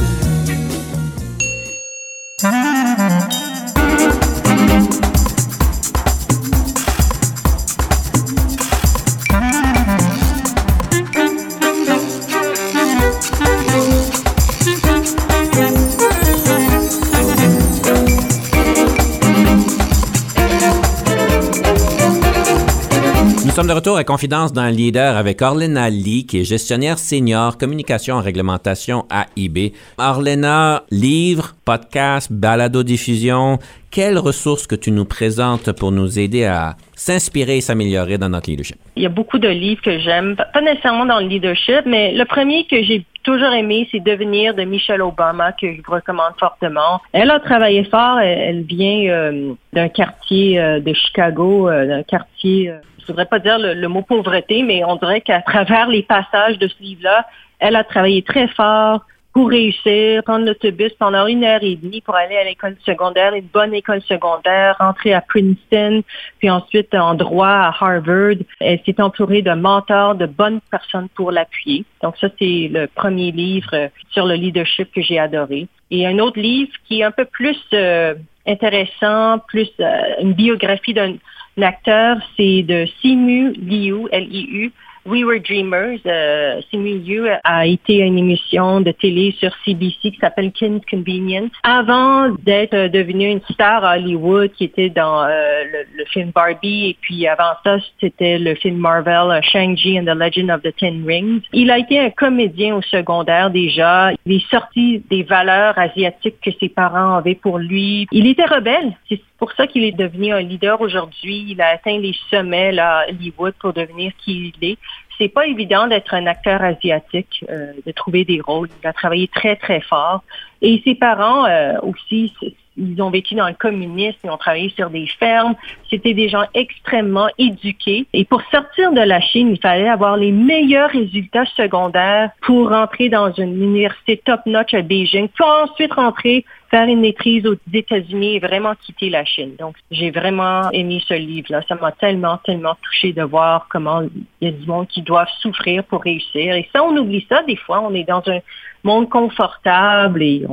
Confidence 24.11 24.51
le 24.53 24.69
Leader 24.71 25.15
avec 25.15 25.41
Orlena 25.41 25.89
Lee, 25.89 26.25
qui 26.25 26.41
est 26.41 26.43
gestionnaire 26.43 26.99
senior 26.99 27.57
communication 27.57 28.19
et 28.19 28.23
réglementation 28.25 29.05
à 29.09 29.27
IB. 29.37 29.71
Orlena, 29.97 30.83
livre, 30.91 31.53
podcast, 31.63 32.29
balado-diffusion, 32.29 33.59
quelles 33.89 34.17
ressources 34.17 34.67
que 34.67 34.75
tu 34.75 34.91
nous 34.91 35.05
présentes 35.05 35.71
pour 35.71 35.93
nous 35.93 36.19
aider 36.19 36.43
à 36.43 36.75
s'inspirer 36.93 37.57
et 37.57 37.61
s'améliorer 37.61 38.17
dans 38.17 38.27
notre 38.27 38.49
leadership? 38.49 38.75
Il 38.97 39.03
y 39.03 39.05
a 39.05 39.09
beaucoup 39.09 39.39
de 39.39 39.47
livres 39.47 39.81
que 39.81 39.97
j'aime, 39.99 40.35
pas 40.35 40.61
nécessairement 40.61 41.05
dans 41.05 41.21
le 41.21 41.27
leadership, 41.27 41.83
mais 41.85 42.11
le 42.13 42.25
premier 42.25 42.65
que 42.65 42.83
j'ai 42.83 43.05
toujours 43.23 43.53
aimé, 43.53 43.87
c'est 43.93 44.01
Devenir 44.01 44.53
de 44.55 44.63
Michelle 44.63 45.01
Obama, 45.01 45.53
que 45.53 45.73
je 45.73 45.81
recommande 45.87 46.33
fortement. 46.37 46.99
Elle 47.13 47.31
a 47.31 47.39
travaillé 47.39 47.85
fort, 47.85 48.19
elle, 48.19 48.63
vient 48.63 49.09
euh, 49.09 49.53
d'un 49.71 49.87
quartier 49.87 50.59
euh, 50.59 50.81
de 50.81 50.93
Chicago, 50.93 51.69
euh, 51.69 51.87
d'un 51.87 52.03
quartier 52.03 52.73
je 53.01 53.07
voudrais 53.07 53.25
pas 53.25 53.39
dire 53.39 53.57
le, 53.59 53.87
mot 53.87 54.01
pauvreté, 54.01 54.63
mais 54.63 54.83
on 54.85 54.95
dirait 54.95 55.21
qu'à 55.21 55.41
travers 55.41 55.87
les 55.87 56.03
passages 56.03 56.57
de 56.57 56.67
ce 56.67 56.81
livre-là, 56.81 57.25
elle 57.59 57.75
a 57.75 57.83
travaillé 57.83 58.21
très 58.23 58.47
fort 58.47 59.01
pour 59.33 59.49
réussir, 59.49 60.23
prendre 60.23 60.45
l'autobus 60.45 60.91
pendant 60.99 61.25
une 61.25 61.43
heure 61.43 61.63
et 61.63 61.75
demie 61.75 62.01
pour 62.01 62.15
aller 62.15 62.35
à 62.35 62.43
l'école 62.43 62.75
secondaire, 62.85 63.33
une 63.33 63.45
bonne 63.45 63.73
école 63.73 64.01
secondaire, 64.01 64.75
rentrer 64.79 65.13
à 65.13 65.21
Princeton, 65.21 66.03
puis 66.39 66.49
ensuite 66.49 66.93
en 66.93 67.13
droit 67.13 67.47
à 67.47 67.73
Harvard. 67.79 68.35
Elle 68.59 68.81
s'est 68.85 68.99
entourée 69.01 69.41
de 69.41 69.53
mentors, 69.53 70.15
de 70.15 70.25
bonnes 70.25 70.59
personnes 70.69 71.07
pour 71.15 71.31
l'appuyer. 71.31 71.85
Donc 72.03 72.17
ça, 72.17 72.27
c'est 72.39 72.69
le 72.71 72.87
premier 72.87 73.31
livre 73.31 73.89
sur 74.11 74.25
le 74.25 74.35
leadership 74.35 74.91
que 74.93 75.01
j'ai 75.01 75.17
adoré. 75.17 75.67
Et 75.91 76.05
un 76.05 76.19
autre 76.19 76.39
livre 76.39 76.71
qui 76.87 76.99
est 76.99 77.03
un 77.03 77.11
peu 77.11 77.25
plus 77.25 77.59
euh, 77.73 78.15
intéressant, 78.45 79.39
plus 79.47 79.69
euh, 79.79 80.01
une 80.21 80.33
biographie 80.33 80.93
d'un 80.93 81.15
L'acteur, 81.57 82.17
c'est 82.37 82.63
de 82.63 82.85
Simu 83.01 83.53
Liu, 83.53 84.07
L-I-U. 84.11 84.71
We 85.05 85.23
Were 85.23 85.39
Dreamers. 85.39 85.99
Euh, 86.05 86.61
Simu 86.69 87.27
a 87.43 87.65
été 87.65 87.99
une 87.99 88.19
émission 88.19 88.81
de 88.81 88.91
télé 88.91 89.35
sur 89.39 89.51
CBC 89.65 90.11
qui 90.11 90.17
s'appelle 90.21 90.51
Kim's 90.51 90.81
Convenience. 90.89 91.49
Avant 91.63 92.29
d'être 92.43 92.87
devenue 92.91 93.31
une 93.31 93.41
star 93.51 93.83
à 93.83 93.95
Hollywood, 93.95 94.51
qui 94.51 94.65
était 94.65 94.89
dans 94.89 95.23
euh, 95.23 95.63
le, 95.97 96.05
film 96.05 96.31
Barbie, 96.31 96.89
et 96.89 96.97
puis 97.01 97.27
avant 97.27 97.53
ça, 97.63 97.77
c'était 97.99 98.37
le 98.37 98.53
film 98.55 98.77
Marvel, 98.77 99.31
euh, 99.31 99.41
Shang-Chi 99.41 99.99
and 99.99 100.05
the 100.05 100.15
Legend 100.15 100.51
of 100.51 100.61
the 100.61 100.75
Ten 100.75 101.03
Rings. 101.05 101.41
Il 101.51 101.71
a 101.71 101.79
été 101.79 101.99
un 101.99 102.11
comédien 102.11 102.75
au 102.75 102.81
secondaire 102.83 103.49
déjà. 103.49 104.11
Il 104.25 104.35
est 104.35 104.49
sorti 104.51 105.03
des 105.09 105.23
valeurs 105.23 105.77
asiatiques 105.79 106.39
que 106.43 106.51
ses 106.59 106.69
parents 106.69 107.15
avaient 107.15 107.35
pour 107.35 107.57
lui. 107.57 108.07
Il 108.11 108.27
était 108.27 108.45
rebelle. 108.45 108.95
Pour 109.41 109.53
ça 109.53 109.65
qu'il 109.65 109.83
est 109.83 109.91
devenu 109.91 110.31
un 110.31 110.41
leader 110.41 110.79
aujourd'hui. 110.81 111.47
Il 111.49 111.61
a 111.61 111.69
atteint 111.69 111.97
les 111.97 112.15
sommets 112.29 112.77
à 112.77 113.05
Hollywood 113.09 113.55
pour 113.59 113.73
devenir 113.73 114.11
qui 114.23 114.53
il 114.61 114.69
est 114.69 114.77
c'est 115.21 115.29
pas 115.29 115.45
évident 115.45 115.85
d'être 115.85 116.15
un 116.15 116.25
acteur 116.25 116.63
asiatique, 116.63 117.45
euh, 117.49 117.73
de 117.85 117.91
trouver 117.91 118.25
des 118.25 118.41
rôles. 118.41 118.69
Il 118.81 118.87
a 118.87 118.91
travaillé 118.91 119.27
très, 119.27 119.55
très 119.55 119.79
fort. 119.81 120.23
Et 120.63 120.81
ses 120.83 120.95
parents 120.95 121.45
euh, 121.45 121.73
aussi, 121.83 122.33
ils 122.75 122.99
ont 123.01 123.11
vécu 123.11 123.35
dans 123.35 123.47
le 123.47 123.53
communisme, 123.53 124.17
ils 124.23 124.31
ont 124.31 124.37
travaillé 124.37 124.69
sur 124.75 124.89
des 124.89 125.05
fermes. 125.19 125.53
C'était 125.91 126.15
des 126.15 126.27
gens 126.27 126.45
extrêmement 126.55 127.27
éduqués. 127.37 128.07
Et 128.13 128.25
pour 128.25 128.41
sortir 128.49 128.93
de 128.93 129.01
la 129.01 129.21
Chine, 129.21 129.49
il 129.51 129.59
fallait 129.59 129.89
avoir 129.89 130.17
les 130.17 130.31
meilleurs 130.31 130.89
résultats 130.89 131.45
secondaires 131.55 132.31
pour 132.41 132.69
rentrer 132.69 133.09
dans 133.09 133.31
une 133.31 133.61
université 133.61 134.19
top-notch 134.25 134.73
à 134.73 134.81
Beijing, 134.81 135.27
pour 135.37 135.47
ensuite 135.47 135.93
rentrer 135.93 136.45
faire 136.71 136.87
une 136.87 137.01
maîtrise 137.01 137.45
aux 137.45 137.57
États-Unis 137.71 138.37
et 138.37 138.39
vraiment 138.39 138.73
quitter 138.75 139.09
la 139.09 139.25
Chine. 139.25 139.55
Donc, 139.59 139.75
j'ai 139.91 140.09
vraiment 140.09 140.71
aimé 140.71 141.03
ce 141.05 141.13
livre-là. 141.13 141.61
Ça 141.67 141.75
m'a 141.75 141.91
tellement, 141.91 142.37
tellement 142.37 142.75
touché 142.81 143.11
de 143.11 143.21
voir 143.21 143.67
comment 143.69 144.01
il 144.39 144.47
y 144.47 144.47
a 144.47 144.51
du 144.51 144.65
monde 144.65 144.87
qui 144.87 145.01
doit 145.01 145.27
souffrir 145.41 145.83
pour 145.83 146.01
réussir. 146.01 146.55
Et 146.55 146.67
ça, 146.73 146.81
on 146.83 146.95
oublie 146.95 147.25
ça 147.27 147.43
des 147.43 147.57
fois. 147.57 147.81
On 147.81 147.93
est 147.93 148.05
dans 148.05 148.23
un 148.27 148.39
monde 148.83 149.09
confortable 149.09 150.23
et 150.23 150.45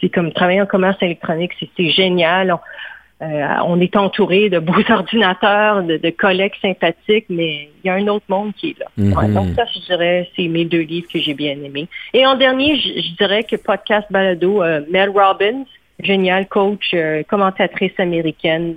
c'est 0.00 0.08
comme 0.08 0.32
travailler 0.32 0.60
en 0.60 0.66
commerce 0.66 0.98
électronique, 1.02 1.52
c'est 1.76 1.90
génial. 1.90 2.58
Euh, 3.22 3.46
on 3.66 3.78
est 3.80 3.96
entouré 3.96 4.48
de 4.48 4.58
beaux 4.58 4.82
ordinateurs, 4.90 5.82
de, 5.82 6.10
collègues 6.10 6.54
sympathiques, 6.62 7.26
mais 7.28 7.68
il 7.82 7.88
y 7.88 7.90
a 7.90 7.94
un 7.94 8.08
autre 8.08 8.24
monde 8.28 8.52
qui 8.56 8.70
est 8.70 8.78
là. 8.78 8.86
Mhm. 8.96 9.34
donc 9.34 9.48
ça, 9.54 9.64
je 9.74 9.80
dirais, 9.80 10.28
c'est 10.34 10.48
mes 10.48 10.64
deux 10.64 10.80
livres 10.80 11.08
que 11.12 11.18
j'ai 11.18 11.34
bien 11.34 11.52
aimés. 11.62 11.88
Et 12.14 12.24
en 12.24 12.36
dernier, 12.36 12.76
je, 12.76 13.16
dirais 13.16 13.44
que 13.44 13.56
podcast 13.56 14.06
balado, 14.10 14.62
euh, 14.62 14.80
Mel 14.90 15.10
Robbins, 15.10 15.64
génial 16.02 16.48
coach, 16.48 16.92
euh, 16.94 17.22
commentatrice 17.24 17.92
américaine, 17.98 18.74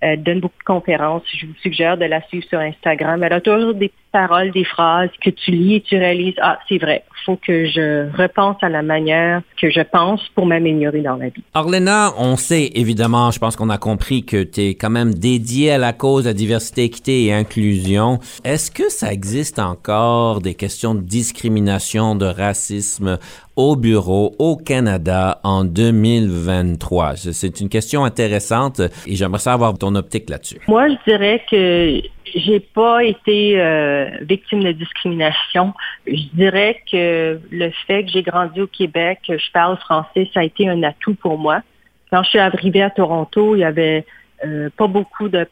elle 0.00 0.22
donne 0.22 0.40
beaucoup 0.40 0.58
de 0.58 0.64
conférences. 0.64 1.22
Je 1.34 1.46
vous 1.46 1.54
suggère 1.62 1.96
de 1.96 2.06
la 2.06 2.22
suivre 2.28 2.46
sur 2.48 2.58
Instagram. 2.58 3.22
Elle 3.22 3.32
a 3.32 3.40
toujours 3.40 3.74
des 3.74 3.90
paroles, 4.12 4.50
des 4.50 4.64
phrases 4.64 5.10
que 5.20 5.30
tu 5.30 5.50
lis 5.52 5.76
et 5.76 5.80
tu 5.80 5.96
réalises, 5.96 6.34
ah, 6.40 6.58
c'est 6.68 6.78
vrai, 6.78 7.04
faut 7.24 7.36
que 7.36 7.66
je 7.66 8.10
repense 8.16 8.56
à 8.62 8.68
la 8.68 8.82
manière 8.82 9.42
que 9.60 9.70
je 9.70 9.80
pense 9.80 10.20
pour 10.34 10.46
m'améliorer 10.46 11.00
dans 11.00 11.16
la 11.16 11.28
vie. 11.28 11.42
Arlena, 11.54 12.12
on 12.18 12.36
sait 12.36 12.70
évidemment, 12.74 13.30
je 13.30 13.38
pense 13.38 13.56
qu'on 13.56 13.70
a 13.70 13.78
compris 13.78 14.24
que 14.24 14.42
tu 14.42 14.60
es 14.60 14.74
quand 14.74 14.90
même 14.90 15.14
dédié 15.14 15.72
à 15.72 15.78
la 15.78 15.92
cause 15.92 16.24
de 16.24 16.30
la 16.30 16.34
diversité, 16.34 16.84
équité 16.84 17.24
et 17.24 17.32
inclusion. 17.32 18.18
Est-ce 18.44 18.70
que 18.70 18.88
ça 18.90 19.12
existe 19.12 19.58
encore 19.58 20.40
des 20.40 20.54
questions 20.54 20.94
de 20.94 21.00
discrimination, 21.00 22.14
de 22.14 22.26
racisme 22.26 23.18
au 23.56 23.76
bureau 23.76 24.34
au 24.38 24.56
Canada 24.56 25.40
en 25.44 25.64
2023? 25.64 27.16
C'est 27.16 27.60
une 27.60 27.68
question 27.68 28.04
intéressante 28.04 28.80
et 29.06 29.14
j'aimerais 29.16 29.40
savoir 29.40 29.76
ton 29.76 29.94
optique 29.94 30.30
là-dessus. 30.30 30.60
Moi, 30.68 30.88
je 30.88 31.10
dirais 31.10 31.42
que 31.50 32.00
j'ai 32.34 32.60
pas 32.60 33.04
été 33.04 33.60
euh, 33.60 34.08
victime 34.22 34.62
de 34.62 34.72
discrimination. 34.72 35.74
Je 36.06 36.24
dirais 36.34 36.82
que 36.90 37.40
le 37.50 37.70
fait 37.86 38.04
que 38.04 38.10
j'ai 38.10 38.22
grandi 38.22 38.60
au 38.60 38.66
Québec, 38.66 39.20
que 39.26 39.38
je 39.38 39.50
parle 39.52 39.76
français, 39.78 40.30
ça 40.32 40.40
a 40.40 40.44
été 40.44 40.68
un 40.68 40.82
atout 40.82 41.14
pour 41.14 41.38
moi. 41.38 41.62
Quand 42.10 42.22
je 42.22 42.30
suis 42.30 42.38
arrivée 42.38 42.82
à 42.82 42.90
Toronto, 42.90 43.54
il 43.56 43.60
y 43.60 43.64
avait 43.64 44.04
euh, 44.44 44.68
pas 44.76 44.86
beaucoup 44.86 45.28
de 45.28 45.46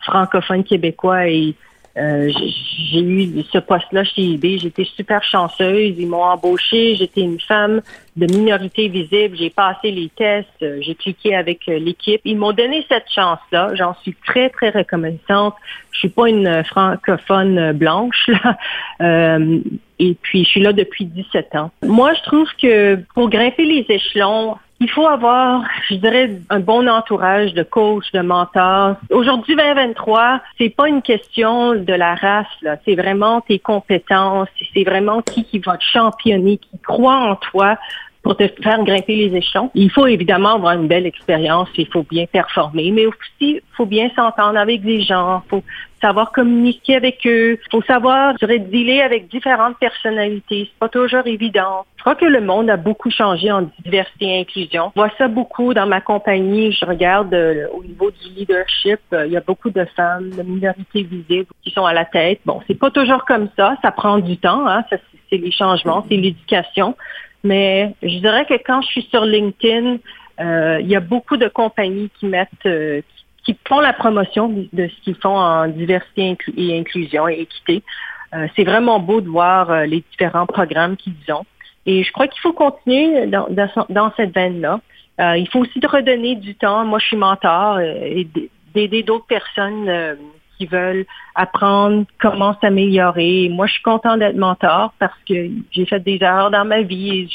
francophones 0.00 0.64
québécois 0.64 1.28
et 1.28 1.54
euh, 1.98 2.30
j'ai 2.90 3.00
eu 3.00 3.42
ce 3.52 3.58
poste-là 3.58 4.04
chez 4.04 4.32
eBay. 4.32 4.58
J'étais 4.58 4.84
super 4.84 5.22
chanceuse. 5.22 5.94
Ils 5.98 6.08
m'ont 6.08 6.24
embauchée. 6.24 6.96
J'étais 6.96 7.20
une 7.20 7.40
femme 7.40 7.82
de 8.16 8.26
minorité 8.26 8.88
visible. 8.88 9.36
J'ai 9.36 9.50
passé 9.50 9.90
les 9.90 10.08
tests. 10.08 10.48
Euh, 10.62 10.78
j'ai 10.80 10.94
cliqué 10.94 11.34
avec 11.34 11.68
euh, 11.68 11.78
l'équipe. 11.78 12.20
Ils 12.24 12.38
m'ont 12.38 12.52
donné 12.52 12.84
cette 12.88 13.10
chance-là. 13.14 13.74
J'en 13.74 13.94
suis 14.02 14.14
très, 14.26 14.48
très 14.50 14.70
reconnaissante. 14.70 15.54
Je 15.92 15.98
suis 15.98 16.08
pas 16.08 16.28
une 16.28 16.64
francophone 16.64 17.72
blanche. 17.72 18.28
Là. 18.28 19.38
et 19.98 20.16
puis, 20.22 20.44
je 20.44 20.48
suis 20.48 20.62
là 20.62 20.72
depuis 20.72 21.04
17 21.04 21.54
ans. 21.56 21.70
Moi, 21.82 22.14
je 22.14 22.22
trouve 22.22 22.48
que 22.60 22.96
pour 23.14 23.28
grimper 23.28 23.66
les 23.66 23.84
échelons, 23.88 24.56
il 24.82 24.90
faut 24.90 25.06
avoir, 25.06 25.62
je 25.88 25.94
dirais, 25.94 26.40
un 26.50 26.58
bon 26.58 26.88
entourage 26.88 27.54
de 27.54 27.62
coach, 27.62 28.10
de 28.12 28.20
mentor. 28.20 28.96
Aujourd'hui, 29.10 29.54
2023, 29.54 30.40
c'est 30.58 30.70
pas 30.70 30.88
une 30.88 31.02
question 31.02 31.76
de 31.76 31.92
la 31.92 32.16
race. 32.16 32.46
C'est 32.84 32.96
vraiment 32.96 33.40
tes 33.40 33.60
compétences. 33.60 34.48
C'est 34.74 34.82
vraiment 34.82 35.22
qui 35.22 35.44
qui 35.44 35.60
va 35.60 35.76
te 35.76 35.84
championner, 35.84 36.58
qui 36.58 36.78
croit 36.84 37.14
en 37.14 37.36
toi 37.36 37.78
pour 38.24 38.36
te 38.36 38.48
faire 38.60 38.82
grimper 38.82 39.14
les 39.16 39.36
échelons. 39.36 39.70
Il 39.74 39.90
faut 39.90 40.06
évidemment 40.06 40.54
avoir 40.54 40.72
une 40.72 40.88
belle 40.88 41.06
expérience, 41.06 41.68
il 41.76 41.88
faut 41.88 42.04
bien 42.08 42.26
performer, 42.26 42.90
mais 42.90 43.06
aussi 43.06 43.16
il 43.40 43.62
faut 43.76 43.86
bien 43.86 44.10
s'entendre 44.16 44.58
avec 44.58 44.82
les 44.84 45.02
gens, 45.02 45.42
savoir 46.02 46.32
communiquer 46.32 46.96
avec 46.96 47.26
eux, 47.26 47.58
faut 47.70 47.82
savoir, 47.82 48.34
je 48.40 48.46
dirais, 48.46 48.58
dealer 48.58 49.00
avec 49.00 49.28
différentes 49.28 49.78
personnalités. 49.78 50.68
C'est 50.70 50.78
pas 50.78 50.88
toujours 50.88 51.26
évident. 51.26 51.86
Je 51.96 52.02
crois 52.02 52.16
que 52.16 52.24
le 52.24 52.40
monde 52.40 52.68
a 52.68 52.76
beaucoup 52.76 53.10
changé 53.10 53.50
en 53.52 53.70
diversité 53.84 54.26
et 54.26 54.40
inclusion. 54.40 54.90
Je 54.94 55.00
vois 55.00 55.10
ça 55.16 55.28
beaucoup 55.28 55.72
dans 55.72 55.86
ma 55.86 56.00
compagnie. 56.00 56.72
Je 56.72 56.84
regarde 56.84 57.32
euh, 57.32 57.68
au 57.72 57.84
niveau 57.84 58.10
du 58.10 58.28
leadership, 58.34 59.00
euh, 59.12 59.26
il 59.26 59.32
y 59.32 59.36
a 59.36 59.40
beaucoup 59.40 59.70
de 59.70 59.84
femmes, 59.96 60.30
de 60.30 60.42
minorités 60.42 61.04
visibles 61.04 61.46
qui 61.62 61.70
sont 61.70 61.86
à 61.86 61.92
la 61.92 62.04
tête. 62.04 62.40
Bon, 62.44 62.60
c'est 62.66 62.78
pas 62.78 62.90
toujours 62.90 63.24
comme 63.24 63.48
ça. 63.56 63.76
Ça 63.82 63.92
prend 63.92 64.18
du 64.18 64.36
temps. 64.36 64.66
Hein? 64.66 64.84
C'est 64.90 65.36
les 65.36 65.52
changements, 65.52 66.04
c'est 66.08 66.16
l'éducation. 66.16 66.96
Mais 67.44 67.94
je 68.02 68.18
dirais 68.18 68.44
que 68.46 68.54
quand 68.54 68.82
je 68.82 68.88
suis 68.88 69.08
sur 69.10 69.24
LinkedIn, 69.24 69.98
euh, 70.40 70.78
il 70.80 70.88
y 70.88 70.96
a 70.96 71.00
beaucoup 71.00 71.36
de 71.36 71.48
compagnies 71.48 72.10
qui 72.18 72.26
mettent, 72.26 72.66
qui, 73.44 73.56
font 73.66 73.80
la 73.80 73.92
promotion 73.92 74.48
de, 74.72 74.88
ce 74.88 75.00
qu'ils 75.02 75.16
font 75.16 75.36
en 75.36 75.68
diversité 75.68 76.36
et 76.56 76.78
inclusion 76.78 77.28
et 77.28 77.40
équité. 77.40 77.82
Euh, 78.34 78.46
c'est 78.56 78.64
vraiment 78.64 78.98
beau 78.98 79.20
de 79.20 79.28
voir 79.28 79.84
les 79.86 80.02
différents 80.10 80.46
programmes 80.46 80.96
qu'ils 80.96 81.14
ont. 81.30 81.44
Et 81.84 82.04
je 82.04 82.12
crois 82.12 82.28
qu'il 82.28 82.40
faut 82.40 82.52
continuer 82.52 83.26
dans, 83.26 83.48
dans, 83.88 84.12
cette 84.16 84.32
veine-là. 84.34 84.80
il 85.36 85.48
faut 85.50 85.60
aussi 85.60 85.80
redonner 85.84 86.36
du 86.36 86.54
temps. 86.54 86.84
Moi, 86.84 87.00
je 87.00 87.06
suis 87.06 87.16
mentor 87.16 87.80
et 87.80 88.26
d'aider 88.72 89.02
d'autres 89.02 89.26
personnes 89.26 90.16
qui 90.62 90.66
veulent 90.66 91.06
apprendre 91.34 92.04
comment 92.20 92.56
s'améliorer. 92.60 93.48
Moi, 93.50 93.66
je 93.66 93.74
suis 93.74 93.82
contente 93.82 94.20
d'être 94.20 94.36
mentor 94.36 94.92
parce 94.98 95.18
que 95.28 95.50
j'ai 95.70 95.86
fait 95.86 96.00
des 96.00 96.18
erreurs 96.20 96.50
dans 96.50 96.64
ma 96.64 96.82
vie. 96.82 97.28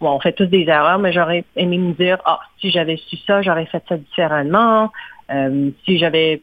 bon, 0.00 0.10
on 0.10 0.20
fait 0.20 0.32
tous 0.32 0.46
des 0.46 0.66
erreurs, 0.68 0.98
mais 0.98 1.12
j'aurais 1.12 1.44
aimé 1.56 1.78
me 1.78 1.92
dire, 1.92 2.18
ah, 2.26 2.40
si 2.60 2.70
j'avais 2.70 2.96
su 2.96 3.16
ça, 3.26 3.42
j'aurais 3.42 3.66
fait 3.66 3.82
ça 3.88 3.96
différemment. 3.96 4.92
Euh, 5.30 5.70
si 5.84 5.98
j'avais, 5.98 6.40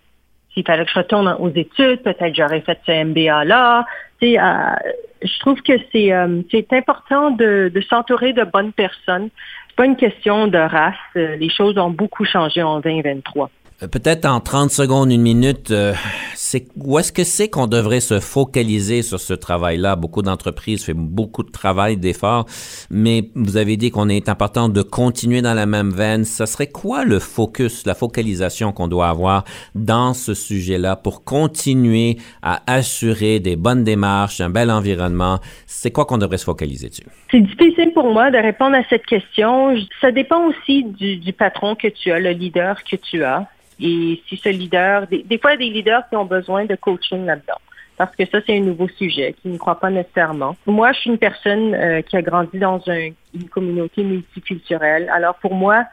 s'il 0.54 0.66
fallait 0.66 0.86
que 0.86 0.92
je 0.92 1.00
retourne 1.00 1.36
aux 1.40 1.50
études, 1.50 2.02
peut-être 2.04 2.36
j'aurais 2.36 2.62
fait 2.62 2.80
ce 2.86 3.04
MBA-là. 3.04 3.86
Tu 4.22 4.38
euh, 4.38 4.76
je 5.24 5.40
trouve 5.40 5.62
que 5.62 5.74
c'est 5.92 6.12
euh, 6.14 6.42
c'est 6.50 6.72
important 6.74 7.32
de, 7.32 7.72
de 7.74 7.82
s'entourer 7.82 8.34
de 8.34 8.44
bonnes 8.44 8.74
personnes. 8.74 9.30
C'est 9.68 9.76
pas 9.76 9.86
une 9.86 9.96
question 9.96 10.48
de 10.48 10.58
race. 10.58 10.96
Les 11.16 11.50
choses 11.50 11.78
ont 11.78 11.92
beaucoup 11.92 12.26
changé 12.26 12.62
en 12.62 12.80
2023. 12.80 13.50
Euh, 13.84 13.88
peut-être 13.88 14.26
en 14.26 14.40
30 14.40 14.70
secondes, 14.70 15.12
une 15.12 15.22
minute, 15.22 15.72
euh, 15.72 15.94
c'est 16.36 16.68
où 16.76 17.00
est-ce 17.00 17.12
que 17.12 17.24
c'est 17.24 17.50
qu'on 17.50 17.68
devrait 17.68 18.00
se 18.00 18.20
focaliser 18.20 19.02
sur 19.02 19.20
ce 19.20 19.34
travail-là? 19.34 19.96
Beaucoup 19.96 20.22
d'entreprises 20.22 20.86
font 20.86 20.94
beaucoup 20.96 21.44
de 21.44 21.52
travail, 21.52 21.98
d'efforts, 21.98 22.46
mais 22.92 23.30
vous 23.36 23.58
avez 23.58 23.78
dit 23.78 23.90
qu'on 23.90 24.10
est 24.10 24.30
important 24.30 24.70
de 24.70 24.82
continuer 24.82 25.42
dans 25.42 25.54
la 25.54 25.66
même 25.66 25.92
veine. 25.92 26.26
Ça 26.26 26.46
serait 26.46 26.68
quoi 26.68 27.06
le 27.06 27.20
focus, 27.20 27.86
la 27.86 27.96
focalisation 27.96 28.72
qu'on 28.72 28.88
doit 28.88 29.10
avoir 29.10 29.46
dans 29.74 30.14
ce 30.14 30.34
sujet-là 30.34 30.96
pour 30.96 31.24
continuer 31.24 32.18
à 32.44 32.62
assurer 32.72 33.40
des 33.40 33.56
bonnes 33.56 33.84
démarches, 33.84 34.42
un 34.42 34.50
bel 34.50 34.70
environnement? 34.70 35.40
C'est 35.66 35.92
quoi 35.92 36.06
qu'on 36.06 36.20
devrait 36.20 36.38
se 36.38 36.46
focaliser 36.46 36.90
dessus? 36.90 37.06
C'est 37.32 37.42
difficile 37.42 37.94
pour 37.94 38.12
moi 38.14 38.30
de 38.30 38.38
répondre 38.38 38.76
à 38.76 38.84
cette 38.90 39.06
question. 39.06 39.76
Ça 40.02 40.12
dépend 40.12 40.46
aussi 40.48 40.84
du, 40.84 41.18
du 41.18 41.34
patron 41.34 41.76
que 41.76 41.88
tu 41.88 42.12
as, 42.12 42.20
le 42.20 42.32
leader 42.32 42.84
que 42.84 42.96
tu 42.96 43.24
as. 43.24 43.48
Et 43.82 44.22
si 44.28 44.38
ce 44.38 44.50
leader, 44.50 45.08
des, 45.08 45.38
fois, 45.40 45.54
il 45.54 45.66
y 45.66 45.70
a 45.70 45.70
des 45.70 45.74
leaders 45.74 46.08
qui 46.10 46.16
ont 46.16 46.26
besoin 46.26 46.66
de 46.66 46.76
coaching 46.76 47.26
là-dedans. 47.26 47.60
Parce 47.98 48.16
que 48.16 48.26
ça, 48.26 48.40
c'est 48.46 48.58
un 48.58 48.62
nouveau 48.62 48.88
sujet 48.88 49.36
qui 49.42 49.50
ne 49.50 49.58
croit 49.58 49.80
pas 49.80 49.90
nécessairement. 49.90 50.56
Moi, 50.66 50.92
je 50.94 51.00
suis 51.00 51.10
une 51.12 51.18
personne 51.18 51.76
euh, 51.76 52.02
qui 52.02 52.18
a 52.18 52.22
grandi 52.22 52.58
dans 52.58 52.80
une 52.80 53.50
communauté 53.50 54.04
multiculturelle. 54.04 55.10
Alors, 55.10 55.36
pour 55.36 55.54
moi, 55.54 55.86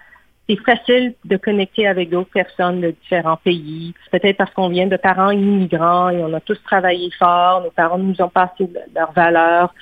c'est 0.48 0.56
facile 0.56 1.14
de 1.24 1.36
connecter 1.36 1.86
avec 1.86 2.08
d'autres 2.08 2.30
personnes 2.30 2.80
de 2.80 2.90
différents 2.90 3.36
pays. 3.36 3.92
Peut-être 4.10 4.38
parce 4.38 4.52
qu'on 4.54 4.68
vient 4.68 4.86
de 4.86 4.96
parents 4.96 5.30
immigrants 5.30 6.08
et 6.08 6.18
on 6.18 6.32
a 6.32 6.40
tous 6.40 6.60
travaillé 6.62 7.10
fort, 7.18 7.62
nos 7.62 7.70
parents 7.70 7.98
nous 7.98 8.20
ont 8.22 8.30
passé 8.30 8.70
leurs 8.94 9.12
valeurs. 9.12 9.74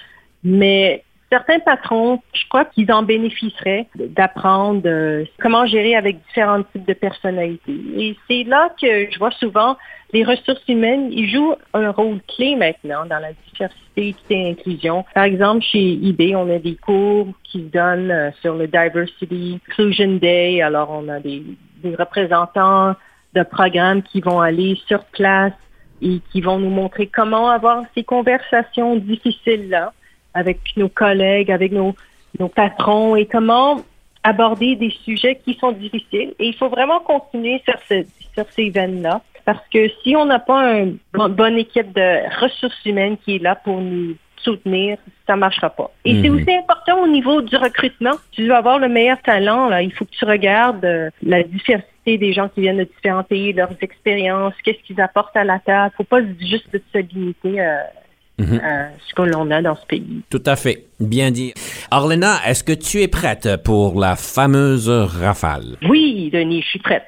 Mais 0.43 1.05
certains 1.31 1.59
patrons, 1.61 2.22
je 2.33 2.49
crois 2.49 2.64
qu'ils 2.64 2.91
en 2.93 3.03
bénéficieraient 3.03 3.89
d'apprendre 3.95 4.83
euh, 4.87 5.24
comment 5.41 5.66
gérer 5.66 5.97
avec 5.97 6.24
différents 6.27 6.62
types 6.62 6.87
de 6.87 6.93
personnalités. 6.95 7.81
Et 7.97 8.16
c'est 8.29 8.45
là 8.45 8.70
que 8.81 9.11
je 9.11 9.18
vois 9.18 9.33
souvent 9.33 9.77
les 10.12 10.24
ressources 10.24 10.62
humaines, 10.68 11.09
ils 11.11 11.29
jouent 11.29 11.57
un 11.74 11.91
rôle 11.91 12.20
clé 12.29 12.55
maintenant 12.55 13.05
dans 13.07 13.18
la 13.18 13.33
diversité 13.51 14.14
et 14.31 14.45
l'inclusion. 14.45 15.05
Par 15.14 15.24
exemple, 15.24 15.64
chez 15.64 15.95
eBay, 15.95 16.35
on 16.37 16.49
a 16.49 16.59
des 16.59 16.77
cours 16.77 17.29
qui 17.43 17.62
donnent 17.62 18.11
euh, 18.11 18.31
sur 18.41 18.55
le 18.55 18.68
Diversity 18.68 19.61
Inclusion 19.68 20.16
Day. 20.16 20.62
Alors, 20.62 20.91
on 20.91 21.09
a 21.09 21.18
des, 21.18 21.43
des 21.83 21.95
représentants 21.97 22.95
de 23.35 23.43
programmes 23.43 24.03
qui 24.03 24.20
vont 24.20 24.41
aller 24.41 24.79
sur 24.87 25.05
place 25.07 25.53
et 26.01 26.20
qui 26.31 26.41
vont 26.41 26.59
nous 26.59 26.70
montrer 26.70 27.09
comment 27.09 27.51
avoir 27.51 27.83
ces 27.95 28.05
conversations 28.05 28.97
difficiles-là 28.97 29.93
avec 30.37 30.59
nos 30.76 30.89
collègues, 30.89 31.51
avec 31.51 31.72
nos, 31.72 31.95
nos 32.39 32.49
patrons 32.49 33.16
et 33.16 33.26
comment 33.26 33.82
aborder 34.22 34.76
des 34.76 34.91
sujets 35.05 35.41
qui 35.45 35.55
sont 35.55 35.72
difficiles. 35.72 36.34
Et 36.39 36.49
il 36.49 36.55
faut 36.55 36.68
vraiment 36.68 37.01
continuer 37.01 37.62
sur, 37.64 37.78
ce, 37.89 38.05
sur 38.34 38.45
ces 38.51 38.70
veines-là. 38.70 39.22
Parce 39.45 39.66
que 39.72 39.89
si 40.03 40.16
on 40.16 40.24
n'a 40.24 40.41
pas 40.41 40.80
une 40.80 40.99
bonne 41.12 41.57
équipe 41.57 41.93
de 41.93 42.41
ressources 42.41 42.84
humaines 42.84 43.16
qui 43.24 43.37
est 43.37 43.43
là 43.43 43.55
pour 43.55 43.80
nous 43.80 44.16
soutenir, 44.39 44.99
ça 45.26 45.34
ne 45.34 45.41
marchera 45.41 45.70
pas. 45.70 45.91
Et 46.05 46.20
c'est 46.20 46.30
aussi 46.30 46.53
important 46.53 47.03
au 47.03 47.07
niveau 47.07 47.43
du 47.43 47.57
recrutement. 47.57 48.16
Tu 48.32 48.47
veux 48.47 48.55
avoir 48.55 48.78
le 48.78 48.89
meilleur 48.89 49.20
talent, 49.22 49.68
là, 49.68 49.82
il 49.82 49.93
faut 49.93 50.05
que 50.05 50.11
tu 50.11 50.24
regardes 50.24 50.84
euh, 50.84 51.11
la 51.22 51.43
diversité 51.43 52.18
des 52.18 52.32
gens 52.32 52.49
qui 52.49 52.61
viennent 52.61 52.78
de 52.78 52.84
différents 52.84 53.24
pays, 53.24 53.53
leurs 53.53 53.74
expériences, 53.80 54.55
qu'est-ce 54.64 54.82
qu'ils 54.84 55.01
apportent 55.01 55.37
à 55.37 55.45
la 55.45 55.59
table. 55.59 55.93
Il 55.93 56.03
ne 56.03 56.05
faut 56.05 56.05
pas 56.05 56.20
juste 56.41 56.70
se 56.93 56.99
limiter 56.99 57.61
euh, 57.61 57.78
À 58.39 58.89
ce 59.09 59.14
que 59.14 59.22
l'on 59.22 59.51
a 59.51 59.62
dans 59.62 59.76
ce 59.76 59.87
pays. 59.87 60.20
Tout 60.28 60.43
à 60.45 60.57
fait. 60.57 60.84
Bien 61.01 61.30
dit. 61.30 61.55
Arlena, 61.91 62.37
est-ce 62.47 62.62
que 62.64 62.72
tu 62.72 63.01
es 63.03 63.09
prête 63.09 63.49
pour 63.64 63.99
la 63.99 64.14
fameuse 64.14 64.89
rafale? 64.91 65.76
Oui, 65.89 66.28
Denis, 66.32 66.61
je 66.62 66.66
suis 66.68 66.78
prête. 66.78 67.05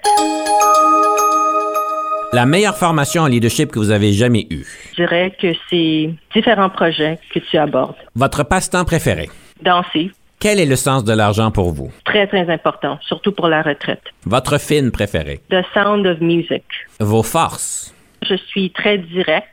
La 2.33 2.45
meilleure 2.45 2.77
formation 2.77 3.23
en 3.23 3.27
leadership 3.27 3.71
que 3.73 3.79
vous 3.79 3.91
avez 3.91 4.13
jamais 4.13 4.47
eue. 4.51 4.67
Je 4.93 4.97
dirais 5.03 5.33
que 5.41 5.49
c'est 5.71 6.11
différents 6.35 6.69
projets 6.71 7.19
que 7.33 7.39
tu 7.39 7.57
abordes. 7.57 7.97
Votre 8.15 8.43
passe-temps 8.45 8.85
préféré? 8.85 9.31
Danser, 9.63 10.11
Quel 10.39 10.61
est 10.61 10.67
le 10.67 10.77
sens 10.77 11.05
de 11.05 11.13
l'argent 11.15 11.51
pour 11.51 11.73
vous? 11.73 11.91
très, 12.05 12.27
très 12.27 12.49
important, 12.51 12.99
surtout 13.03 13.33
pour 13.33 13.49
la 13.49 13.63
retraite. 13.63 14.03
Votre 14.25 14.59
film 14.59 14.91
préféré? 14.93 15.41
The 15.51 15.63
Sound 15.75 16.07
of 16.07 16.21
Music. 16.21 16.65
Vos 17.01 17.23
forces? 17.23 17.95
Je 18.29 18.35
suis 18.37 18.71
très 18.71 18.99
directe. 18.99 19.49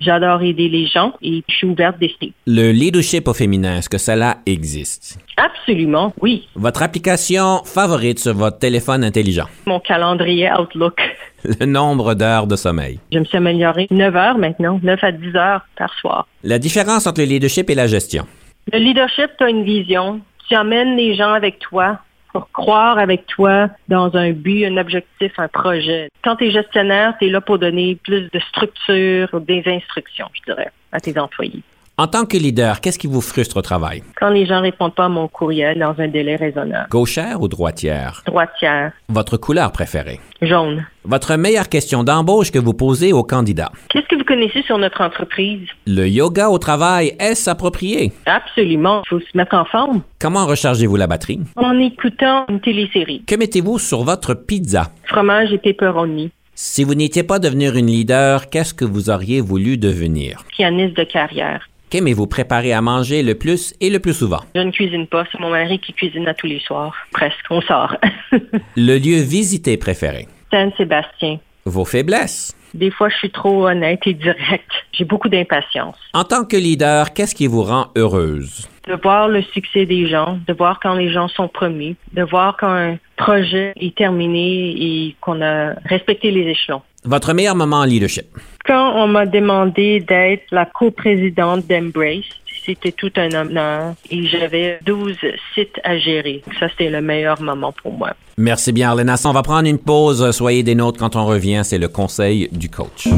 J'adore 0.00 0.42
aider 0.42 0.68
les 0.68 0.86
gens 0.86 1.12
et 1.22 1.42
je 1.48 1.54
suis 1.54 1.66
ouverte 1.66 1.98
d'esprit. 1.98 2.32
Le 2.46 2.70
leadership 2.70 3.26
au 3.26 3.34
féminin, 3.34 3.78
est-ce 3.78 3.88
que 3.88 3.98
cela 3.98 4.38
existe? 4.46 5.18
Absolument, 5.36 6.12
oui. 6.20 6.48
Votre 6.54 6.82
application 6.82 7.62
favorite 7.64 8.18
sur 8.18 8.34
votre 8.34 8.58
téléphone 8.58 9.02
intelligent? 9.04 9.46
Mon 9.66 9.80
calendrier 9.80 10.50
Outlook. 10.52 11.00
Le 11.60 11.66
nombre 11.66 12.14
d'heures 12.14 12.46
de 12.46 12.56
sommeil? 12.56 12.98
Je 13.12 13.18
me 13.18 13.24
suis 13.24 13.36
améliorée 13.36 13.86
9 13.90 14.16
heures 14.16 14.38
maintenant, 14.38 14.80
9 14.82 15.04
à 15.04 15.12
10 15.12 15.36
heures 15.36 15.66
par 15.76 15.92
soir. 15.94 16.26
La 16.42 16.58
différence 16.58 17.06
entre 17.06 17.20
le 17.20 17.26
leadership 17.26 17.70
et 17.70 17.74
la 17.74 17.86
gestion? 17.86 18.26
Le 18.72 18.78
leadership, 18.78 19.30
tu 19.38 19.44
as 19.44 19.48
une 19.50 19.64
vision. 19.64 20.20
Tu 20.48 20.54
amènes 20.54 20.96
les 20.96 21.14
gens 21.14 21.32
avec 21.32 21.58
toi 21.58 21.98
pour 22.32 22.50
croire 22.52 22.98
avec 22.98 23.26
toi 23.26 23.68
dans 23.88 24.14
un 24.16 24.32
but, 24.32 24.64
un 24.64 24.76
objectif, 24.76 25.32
un 25.38 25.48
projet. 25.48 26.10
Quand 26.22 26.36
tu 26.36 26.46
es 26.46 26.50
gestionnaire, 26.50 27.14
tu 27.18 27.26
es 27.26 27.30
là 27.30 27.40
pour 27.40 27.58
donner 27.58 27.96
plus 27.96 28.30
de 28.30 28.38
structure, 28.38 29.40
des 29.40 29.62
instructions, 29.66 30.28
je 30.34 30.52
dirais, 30.52 30.70
à 30.92 31.00
tes 31.00 31.18
employés. 31.18 31.62
En 32.00 32.06
tant 32.06 32.26
que 32.26 32.36
leader, 32.36 32.80
qu'est-ce 32.80 32.96
qui 32.96 33.08
vous 33.08 33.20
frustre 33.20 33.56
au 33.56 33.60
travail? 33.62 34.04
Quand 34.20 34.28
les 34.30 34.46
gens 34.46 34.60
répondent 34.60 34.94
pas 34.94 35.06
à 35.06 35.08
mon 35.08 35.26
courriel 35.26 35.80
dans 35.80 35.96
un 35.98 36.06
délai 36.06 36.36
raisonnable. 36.36 36.86
Gauchère 36.90 37.42
ou 37.42 37.48
droitière? 37.48 38.22
Droitière, 38.24 38.92
Votre 39.08 39.36
couleur 39.36 39.72
préférée? 39.72 40.20
jaune. 40.40 40.86
Votre 41.04 41.34
meilleure 41.34 41.68
question 41.68 42.04
d'embauche 42.04 42.52
que 42.52 42.60
vous 42.60 42.72
posez 42.72 43.12
aux 43.12 43.24
candidats? 43.24 43.72
Qu'est-ce 43.88 44.06
que 44.06 44.14
vous 44.14 44.22
connaissez 44.22 44.62
sur 44.62 44.78
notre 44.78 45.00
entreprise? 45.00 45.66
Le 45.88 46.06
yoga 46.08 46.50
au 46.50 46.58
travail, 46.58 47.16
est-ce 47.18 47.50
approprié? 47.50 48.12
Absolument. 48.26 49.02
Il 49.06 49.08
faut 49.08 49.18
se 49.20 49.36
mettre 49.36 49.56
en 49.56 49.64
forme. 49.64 50.02
Comment 50.20 50.46
rechargez-vous 50.46 50.94
la 50.94 51.08
batterie? 51.08 51.40
En 51.56 51.76
écoutant 51.80 52.44
une 52.48 52.60
télésérie. 52.60 53.24
Que 53.26 53.34
mettez-vous 53.34 53.80
sur 53.80 54.04
votre 54.04 54.34
pizza? 54.34 54.92
Fromage 55.02 55.52
et 55.52 55.58
pepperoni. 55.58 56.30
Si 56.54 56.84
vous 56.84 56.94
n'étiez 56.94 57.24
pas 57.24 57.40
devenir 57.40 57.74
une 57.74 57.86
leader, 57.86 58.50
qu'est-ce 58.50 58.74
que 58.74 58.84
vous 58.84 59.10
auriez 59.10 59.40
voulu 59.40 59.78
devenir? 59.78 60.44
Pianiste 60.56 60.96
de 60.96 61.02
carrière. 61.04 61.68
Qu'aimez-vous 61.90 62.26
préparer 62.26 62.74
à 62.74 62.82
manger 62.82 63.22
le 63.22 63.34
plus 63.34 63.74
et 63.80 63.88
le 63.88 63.98
plus 63.98 64.12
souvent? 64.12 64.40
Je 64.54 64.60
ne 64.60 64.70
cuisine 64.70 65.06
pas. 65.06 65.24
C'est 65.32 65.40
mon 65.40 65.50
mari 65.50 65.78
qui 65.78 65.94
cuisine 65.94 66.28
à 66.28 66.34
tous 66.34 66.46
les 66.46 66.60
soirs. 66.60 66.94
Presque. 67.12 67.44
On 67.48 67.62
sort. 67.62 67.96
Le 68.76 68.98
lieu 68.98 69.22
visité 69.22 69.78
préféré? 69.78 70.28
Saint-Sébastien. 70.50 71.38
Vos 71.68 71.84
faiblesses? 71.84 72.54
Des 72.74 72.90
fois, 72.90 73.08
je 73.08 73.16
suis 73.16 73.30
trop 73.30 73.66
honnête 73.66 74.00
et 74.06 74.14
directe. 74.14 74.70
J'ai 74.92 75.04
beaucoup 75.04 75.28
d'impatience. 75.28 75.96
En 76.12 76.24
tant 76.24 76.44
que 76.44 76.56
leader, 76.56 77.14
qu'est-ce 77.14 77.34
qui 77.34 77.46
vous 77.46 77.62
rend 77.62 77.88
heureuse? 77.96 78.68
De 78.86 78.94
voir 79.02 79.28
le 79.28 79.42
succès 79.42 79.86
des 79.86 80.08
gens, 80.08 80.38
de 80.46 80.52
voir 80.52 80.80
quand 80.82 80.94
les 80.94 81.10
gens 81.10 81.28
sont 81.28 81.48
promis, 81.48 81.96
de 82.12 82.22
voir 82.22 82.56
quand 82.58 82.70
un 82.70 82.98
projet 83.16 83.72
est 83.76 83.94
terminé 83.96 84.74
et 84.78 85.16
qu'on 85.20 85.40
a 85.42 85.74
respecté 85.84 86.30
les 86.30 86.46
échelons. 86.50 86.82
Votre 87.04 87.32
meilleur 87.32 87.54
moment 87.54 87.78
en 87.78 87.84
leadership? 87.84 88.26
Quand 88.66 88.96
on 88.96 89.06
m'a 89.06 89.24
demandé 89.24 90.00
d'être 90.00 90.44
la 90.50 90.66
coprésidente 90.66 91.66
d'Embrace, 91.66 92.24
c'était 92.68 92.92
tout 92.92 93.12
un 93.16 93.32
honneur 93.32 93.94
et 94.10 94.26
j'avais 94.26 94.78
12 94.84 95.16
sites 95.54 95.80
à 95.84 95.96
gérer. 95.96 96.42
Ça, 96.60 96.68
c'était 96.68 96.90
le 96.90 97.00
meilleur 97.00 97.40
moment 97.40 97.72
pour 97.72 97.92
moi. 97.92 98.12
Merci 98.36 98.72
bien, 98.72 98.90
Arlena. 98.90 99.16
On 99.24 99.32
va 99.32 99.42
prendre 99.42 99.68
une 99.68 99.78
pause. 99.78 100.30
Soyez 100.32 100.62
des 100.62 100.74
nôtres 100.74 100.98
quand 100.98 101.16
on 101.16 101.24
revient. 101.24 101.62
C'est 101.64 101.78
le 101.78 101.88
conseil 101.88 102.48
du 102.52 102.68
coach. 102.68 103.08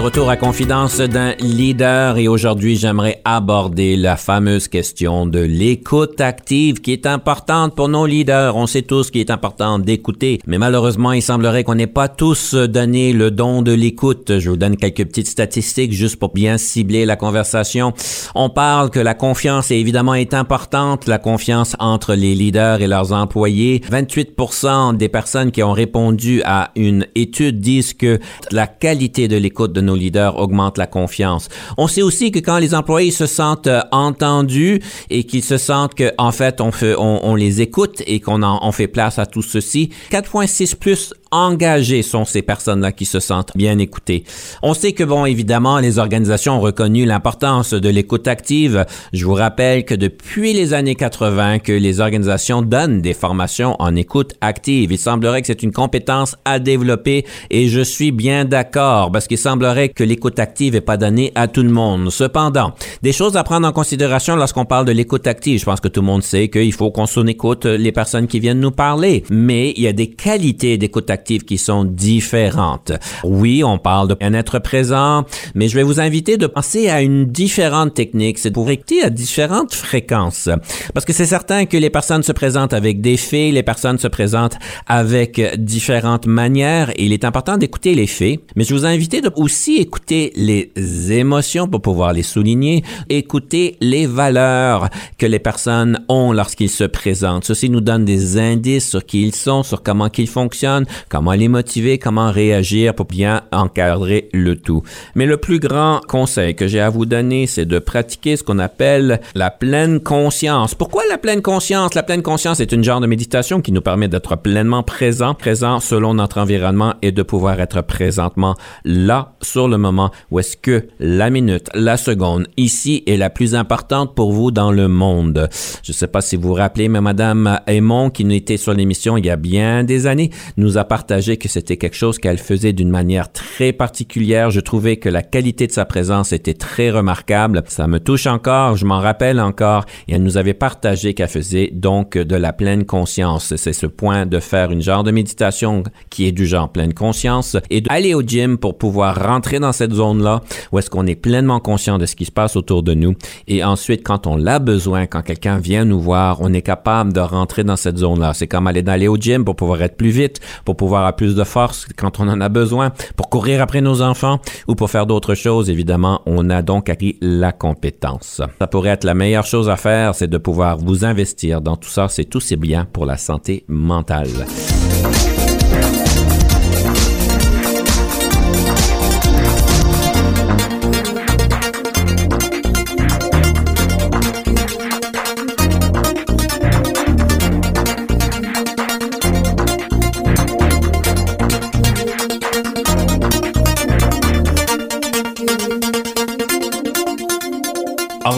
Retour 0.00 0.30
à 0.30 0.36
Confidence 0.36 0.98
d'un 0.98 1.34
leader 1.40 2.16
et 2.16 2.26
aujourd'hui, 2.26 2.76
j'aimerais 2.76 3.20
aborder 3.26 3.96
la 3.96 4.16
fameuse 4.16 4.66
question 4.66 5.26
de 5.26 5.40
l'écoute 5.40 6.22
active 6.22 6.80
qui 6.80 6.92
est 6.92 7.06
importante 7.06 7.74
pour 7.76 7.88
nos 7.88 8.06
leaders. 8.06 8.56
On 8.56 8.66
sait 8.66 8.80
tous 8.80 9.10
qu'il 9.10 9.20
est 9.20 9.30
important 9.30 9.78
d'écouter, 9.78 10.40
mais 10.46 10.56
malheureusement, 10.56 11.12
il 11.12 11.20
semblerait 11.20 11.64
qu'on 11.64 11.74
n'ait 11.74 11.86
pas 11.86 12.08
tous 12.08 12.54
donné 12.54 13.12
le 13.12 13.30
don 13.30 13.60
de 13.60 13.72
l'écoute. 13.72 14.38
Je 14.38 14.48
vous 14.48 14.56
donne 14.56 14.76
quelques 14.76 15.04
petites 15.04 15.28
statistiques 15.28 15.92
juste 15.92 16.16
pour 16.16 16.32
bien 16.32 16.56
cibler 16.56 17.04
la 17.04 17.16
conversation. 17.16 17.92
On 18.34 18.48
parle 18.48 18.88
que 18.88 19.00
la 19.00 19.14
confiance 19.14 19.70
évidemment 19.70 20.14
est 20.14 20.32
importante, 20.32 21.08
la 21.08 21.18
confiance 21.18 21.76
entre 21.78 22.14
les 22.14 22.34
leaders 22.34 22.80
et 22.80 22.86
leurs 22.86 23.12
employés. 23.12 23.82
28% 23.90 24.96
des 24.96 25.08
personnes 25.10 25.50
qui 25.50 25.62
ont 25.62 25.72
répondu 25.72 26.40
à 26.46 26.70
une 26.74 27.06
étude 27.14 27.60
disent 27.60 27.92
que 27.92 28.18
la 28.50 28.66
qualité 28.66 29.28
de 29.28 29.36
l'écoute 29.36 29.72
de 29.72 29.82
nos 29.82 29.89
leaders 29.94 30.36
augmente 30.36 30.78
la 30.78 30.86
confiance. 30.86 31.48
On 31.76 31.88
sait 31.88 32.02
aussi 32.02 32.30
que 32.30 32.38
quand 32.38 32.58
les 32.58 32.74
employés 32.74 33.10
se 33.10 33.26
sentent 33.26 33.66
euh, 33.66 33.80
entendus 33.92 34.80
et 35.10 35.24
qu'ils 35.24 35.44
se 35.44 35.58
sentent 35.58 35.94
que 35.94 36.12
en 36.18 36.32
fait 36.32 36.60
on 36.60 37.34
les 37.34 37.60
écoute 37.60 38.02
et 38.06 38.20
qu'on 38.20 38.42
en 38.42 38.72
fait 38.72 38.88
place 38.88 39.18
à 39.18 39.26
tout 39.26 39.42
ceci, 39.42 39.90
4.6 40.10 40.76
plus 40.76 41.14
engagées 41.30 42.02
sont 42.02 42.24
ces 42.24 42.42
personnes-là 42.42 42.92
qui 42.92 43.04
se 43.04 43.20
sentent 43.20 43.56
bien 43.56 43.78
écoutées. 43.78 44.24
On 44.62 44.74
sait 44.74 44.92
que, 44.92 45.04
bon, 45.04 45.24
évidemment, 45.26 45.78
les 45.78 45.98
organisations 45.98 46.58
ont 46.58 46.60
reconnu 46.60 47.04
l'importance 47.04 47.72
de 47.72 47.88
l'écoute 47.88 48.26
active. 48.26 48.84
Je 49.12 49.24
vous 49.24 49.34
rappelle 49.34 49.84
que 49.84 49.94
depuis 49.94 50.52
les 50.52 50.74
années 50.74 50.94
80, 50.94 51.60
que 51.60 51.72
les 51.72 52.00
organisations 52.00 52.62
donnent 52.62 53.00
des 53.00 53.14
formations 53.14 53.76
en 53.78 53.94
écoute 53.94 54.34
active. 54.40 54.92
Il 54.92 54.98
semblerait 54.98 55.40
que 55.40 55.46
c'est 55.46 55.62
une 55.62 55.72
compétence 55.72 56.36
à 56.44 56.58
développer 56.58 57.24
et 57.50 57.68
je 57.68 57.80
suis 57.80 58.12
bien 58.12 58.44
d'accord 58.44 59.12
parce 59.12 59.26
qu'il 59.26 59.38
semblerait 59.38 59.90
que 59.90 60.04
l'écoute 60.04 60.38
active 60.38 60.74
n'est 60.74 60.80
pas 60.80 60.96
donnée 60.96 61.32
à 61.34 61.48
tout 61.48 61.62
le 61.62 61.70
monde. 61.70 62.10
Cependant, 62.10 62.72
des 63.02 63.12
choses 63.12 63.36
à 63.36 63.44
prendre 63.44 63.66
en 63.66 63.72
considération 63.72 64.36
lorsqu'on 64.36 64.64
parle 64.64 64.84
de 64.84 64.92
l'écoute 64.92 65.26
active. 65.26 65.60
Je 65.60 65.64
pense 65.64 65.80
que 65.80 65.88
tout 65.88 66.00
le 66.00 66.06
monde 66.06 66.22
sait 66.22 66.48
qu'il 66.48 66.72
faut 66.72 66.90
qu'on 66.90 67.06
s'en 67.06 67.26
écoute 67.26 67.66
les 67.66 67.92
personnes 67.92 68.26
qui 68.26 68.40
viennent 68.40 68.60
nous 68.60 68.70
parler, 68.70 69.24
mais 69.30 69.72
il 69.76 69.82
y 69.82 69.88
a 69.88 69.92
des 69.92 70.10
qualités 70.10 70.76
d'écoute 70.76 71.10
active 71.10 71.19
qui 71.24 71.58
sont 71.58 71.84
différentes. 71.84 72.92
Oui, 73.24 73.62
on 73.64 73.78
parle 73.78 74.08
de 74.08 74.14
bien 74.14 74.34
être 74.34 74.58
présent, 74.58 75.24
mais 75.54 75.68
je 75.68 75.74
vais 75.74 75.82
vous 75.82 76.00
inviter 76.00 76.36
de 76.36 76.46
penser 76.46 76.88
à 76.88 77.02
une 77.02 77.26
différente 77.26 77.94
technique, 77.94 78.38
c'est 78.38 78.50
pour 78.50 78.70
écouter 78.70 79.02
à 79.02 79.10
différentes 79.10 79.74
fréquences. 79.74 80.48
Parce 80.94 81.04
que 81.06 81.12
c'est 81.12 81.26
certain 81.26 81.66
que 81.66 81.76
les 81.76 81.90
personnes 81.90 82.22
se 82.22 82.32
présentent 82.32 82.72
avec 82.72 83.00
des 83.00 83.16
faits, 83.16 83.52
les 83.52 83.62
personnes 83.62 83.98
se 83.98 84.08
présentent 84.08 84.58
avec 84.86 85.40
différentes 85.56 86.26
manières 86.26 86.90
et 86.90 87.04
il 87.04 87.12
est 87.12 87.24
important 87.24 87.56
d'écouter 87.56 87.94
les 87.94 88.06
faits, 88.06 88.40
mais 88.56 88.64
je 88.64 88.74
vous 88.74 88.86
invite 88.86 89.22
de 89.24 89.30
aussi 89.36 89.76
écouter 89.76 90.32
les 90.36 90.72
émotions 91.12 91.66
pour 91.66 91.82
pouvoir 91.82 92.12
les 92.12 92.22
souligner, 92.22 92.84
écouter 93.08 93.76
les 93.80 94.06
valeurs 94.06 94.88
que 95.18 95.26
les 95.26 95.38
personnes 95.38 96.04
ont 96.08 96.32
lorsqu'ils 96.32 96.70
se 96.70 96.84
présentent. 96.84 97.44
Ceci 97.44 97.70
nous 97.70 97.80
donne 97.80 98.04
des 98.04 98.38
indices 98.38 98.90
sur 98.90 99.04
qui 99.04 99.22
ils 99.22 99.34
sont, 99.34 99.62
sur 99.62 99.82
comment 99.82 100.08
qu'ils 100.08 100.28
fonctionnent, 100.28 100.86
comment 101.10 101.32
les 101.32 101.48
motiver, 101.48 101.98
comment 101.98 102.30
réagir 102.30 102.94
pour 102.94 103.06
bien 103.06 103.42
encadrer 103.52 104.28
le 104.32 104.56
tout. 104.56 104.82
Mais 105.14 105.26
le 105.26 105.36
plus 105.36 105.58
grand 105.58 106.00
conseil 106.06 106.54
que 106.54 106.68
j'ai 106.68 106.80
à 106.80 106.88
vous 106.88 107.04
donner, 107.04 107.46
c'est 107.46 107.66
de 107.66 107.78
pratiquer 107.78 108.36
ce 108.36 108.44
qu'on 108.44 108.58
appelle 108.58 109.20
la 109.34 109.50
pleine 109.50 110.00
conscience. 110.00 110.74
Pourquoi 110.74 111.02
la 111.10 111.18
pleine 111.18 111.42
conscience? 111.42 111.94
La 111.94 112.04
pleine 112.04 112.22
conscience 112.22 112.60
est 112.60 112.72
une 112.72 112.84
genre 112.84 113.00
de 113.00 113.06
méditation 113.06 113.60
qui 113.60 113.72
nous 113.72 113.80
permet 113.80 114.08
d'être 114.08 114.36
pleinement 114.36 114.82
présent, 114.82 115.34
présent 115.34 115.80
selon 115.80 116.14
notre 116.14 116.38
environnement 116.38 116.94
et 117.02 117.10
de 117.12 117.22
pouvoir 117.22 117.60
être 117.60 117.82
présentement 117.82 118.54
là, 118.84 119.32
sur 119.42 119.68
le 119.68 119.78
moment, 119.78 120.10
où 120.30 120.38
est-ce 120.38 120.56
que 120.56 120.86
la 121.00 121.30
minute, 121.30 121.68
la 121.74 121.96
seconde, 121.96 122.46
ici 122.56 123.02
est 123.06 123.16
la 123.16 123.30
plus 123.30 123.56
importante 123.56 124.14
pour 124.14 124.32
vous 124.32 124.52
dans 124.52 124.70
le 124.70 124.86
monde. 124.86 125.48
Je 125.82 125.90
ne 125.90 125.94
sais 125.94 126.06
pas 126.06 126.20
si 126.20 126.36
vous 126.36 126.48
vous 126.48 126.54
rappelez, 126.54 126.88
mais 126.88 127.00
Madame 127.00 127.58
Aymon, 127.66 128.10
qui 128.10 128.22
était 128.34 128.56
sur 128.56 128.74
l'émission 128.74 129.16
il 129.16 129.26
y 129.26 129.30
a 129.30 129.36
bien 129.36 129.82
des 129.82 130.06
années, 130.06 130.30
nous 130.56 130.78
a 130.78 130.84
que 131.06 131.48
c'était 131.48 131.76
quelque 131.76 131.96
chose 131.96 132.18
qu'elle 132.18 132.38
faisait 132.38 132.72
d'une 132.72 132.90
manière 132.90 133.32
très 133.32 133.72
particulière. 133.72 134.50
Je 134.50 134.60
trouvais 134.60 134.96
que 134.96 135.08
la 135.08 135.22
qualité 135.22 135.66
de 135.66 135.72
sa 135.72 135.84
présence 135.84 136.32
était 136.32 136.54
très 136.54 136.90
remarquable. 136.90 137.62
Ça 137.66 137.86
me 137.86 138.00
touche 138.00 138.26
encore, 138.26 138.76
je 138.76 138.84
m'en 138.84 139.00
rappelle 139.00 139.40
encore, 139.40 139.84
et 140.08 140.14
elle 140.14 140.22
nous 140.22 140.36
avait 140.36 140.54
partagé 140.54 141.14
qu'elle 141.14 141.28
faisait 141.28 141.70
donc 141.72 142.16
de 142.16 142.36
la 142.36 142.52
pleine 142.52 142.84
conscience. 142.84 143.54
C'est 143.56 143.72
ce 143.72 143.86
point 143.86 144.26
de 144.26 144.40
faire 144.40 144.70
une 144.70 144.82
genre 144.82 145.04
de 145.04 145.10
méditation 145.10 145.82
qui 146.10 146.26
est 146.26 146.32
du 146.32 146.46
genre 146.46 146.70
pleine 146.70 146.94
conscience 146.94 147.56
et 147.70 147.80
d'aller 147.80 148.14
au 148.14 148.22
gym 148.22 148.58
pour 148.58 148.78
pouvoir 148.78 149.22
rentrer 149.24 149.58
dans 149.58 149.72
cette 149.72 149.92
zone-là 149.92 150.40
où 150.72 150.78
est-ce 150.78 150.90
qu'on 150.90 151.06
est 151.06 151.14
pleinement 151.14 151.60
conscient 151.60 151.98
de 151.98 152.06
ce 152.06 152.16
qui 152.16 152.24
se 152.24 152.32
passe 152.32 152.56
autour 152.56 152.82
de 152.82 152.94
nous. 152.94 153.14
Et 153.48 153.64
ensuite, 153.64 154.02
quand 154.02 154.26
on 154.26 154.36
l'a 154.36 154.58
besoin, 154.58 155.06
quand 155.06 155.22
quelqu'un 155.22 155.58
vient 155.58 155.84
nous 155.84 156.00
voir, 156.00 156.38
on 156.40 156.52
est 156.52 156.62
capable 156.62 157.12
de 157.12 157.20
rentrer 157.20 157.64
dans 157.64 157.76
cette 157.76 157.98
zone-là. 157.98 158.32
C'est 158.34 158.46
comme 158.46 158.66
aller 158.66 158.82
d'aller 158.82 159.08
au 159.08 159.16
gym 159.16 159.44
pour 159.44 159.56
pouvoir 159.56 159.82
être 159.82 159.96
plus 159.96 160.10
vite, 160.10 160.40
pour 160.64 160.76
pouvoir 160.76 160.89
avoir 160.96 161.16
plus 161.16 161.34
de 161.34 161.44
force 161.44 161.86
quand 161.96 162.20
on 162.20 162.28
en 162.28 162.40
a 162.40 162.48
besoin, 162.48 162.90
pour 163.16 163.28
courir 163.30 163.62
après 163.62 163.80
nos 163.80 164.02
enfants 164.02 164.40
ou 164.68 164.74
pour 164.74 164.90
faire 164.90 165.06
d'autres 165.06 165.34
choses. 165.34 165.70
Évidemment, 165.70 166.22
on 166.26 166.50
a 166.50 166.62
donc 166.62 166.88
acquis 166.88 167.16
la 167.20 167.52
compétence. 167.52 168.40
Ça 168.58 168.66
pourrait 168.66 168.90
être 168.90 169.04
la 169.04 169.14
meilleure 169.14 169.46
chose 169.46 169.68
à 169.68 169.76
faire, 169.76 170.14
c'est 170.14 170.28
de 170.28 170.38
pouvoir 170.38 170.78
vous 170.78 171.04
investir 171.04 171.60
dans 171.60 171.76
tout 171.76 171.88
ça. 171.88 172.08
C'est 172.08 172.34
aussi 172.36 172.56
bien 172.56 172.86
pour 172.92 173.06
la 173.06 173.16
santé 173.16 173.64
mentale. 173.68 174.28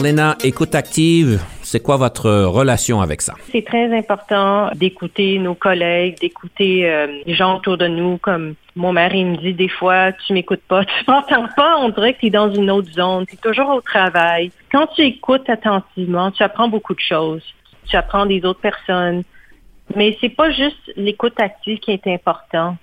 Orléna, 0.03 0.35
écoute 0.43 0.75
active, 0.75 1.41
c'est 1.61 1.79
quoi 1.79 1.95
votre 1.95 2.29
relation 2.29 2.99
avec 2.99 3.21
ça? 3.21 3.35
C'est 3.53 3.63
très 3.63 3.97
important 3.97 4.69
d'écouter 4.75 5.39
nos 5.39 5.55
collègues, 5.55 6.19
d'écouter 6.19 6.89
euh, 6.89 7.21
les 7.25 7.33
gens 7.33 7.55
autour 7.55 7.77
de 7.77 7.87
nous, 7.87 8.17
comme 8.17 8.55
mon 8.75 8.91
mari 8.91 9.23
me 9.23 9.37
dit 9.37 9.53
des 9.53 9.69
fois, 9.69 10.11
tu 10.11 10.33
m'écoutes 10.33 10.63
pas, 10.67 10.83
tu 10.85 10.91
m'entends 11.07 11.47
pas, 11.55 11.77
on 11.77 11.87
dirait 11.87 12.15
que 12.15 12.19
tu 12.19 12.25
es 12.25 12.31
dans 12.31 12.53
une 12.53 12.69
autre 12.69 12.91
zone, 12.91 13.25
tu 13.25 13.35
es 13.35 13.37
toujours 13.37 13.69
au 13.69 13.79
travail. 13.79 14.51
Quand 14.73 14.87
tu 14.87 15.03
écoutes 15.03 15.49
attentivement, 15.49 16.31
tu 16.31 16.43
apprends 16.43 16.67
beaucoup 16.67 16.95
de 16.95 16.99
choses. 16.99 17.43
Tu 17.85 17.95
apprends 17.95 18.25
des 18.25 18.43
autres 18.43 18.59
personnes. 18.59 19.23
Mais 19.95 20.17
c'est 20.19 20.35
pas 20.35 20.51
juste 20.51 20.91
l'écoute 20.97 21.39
active 21.39 21.79
qui 21.79 21.91
est 21.91 22.07
important 22.07 22.75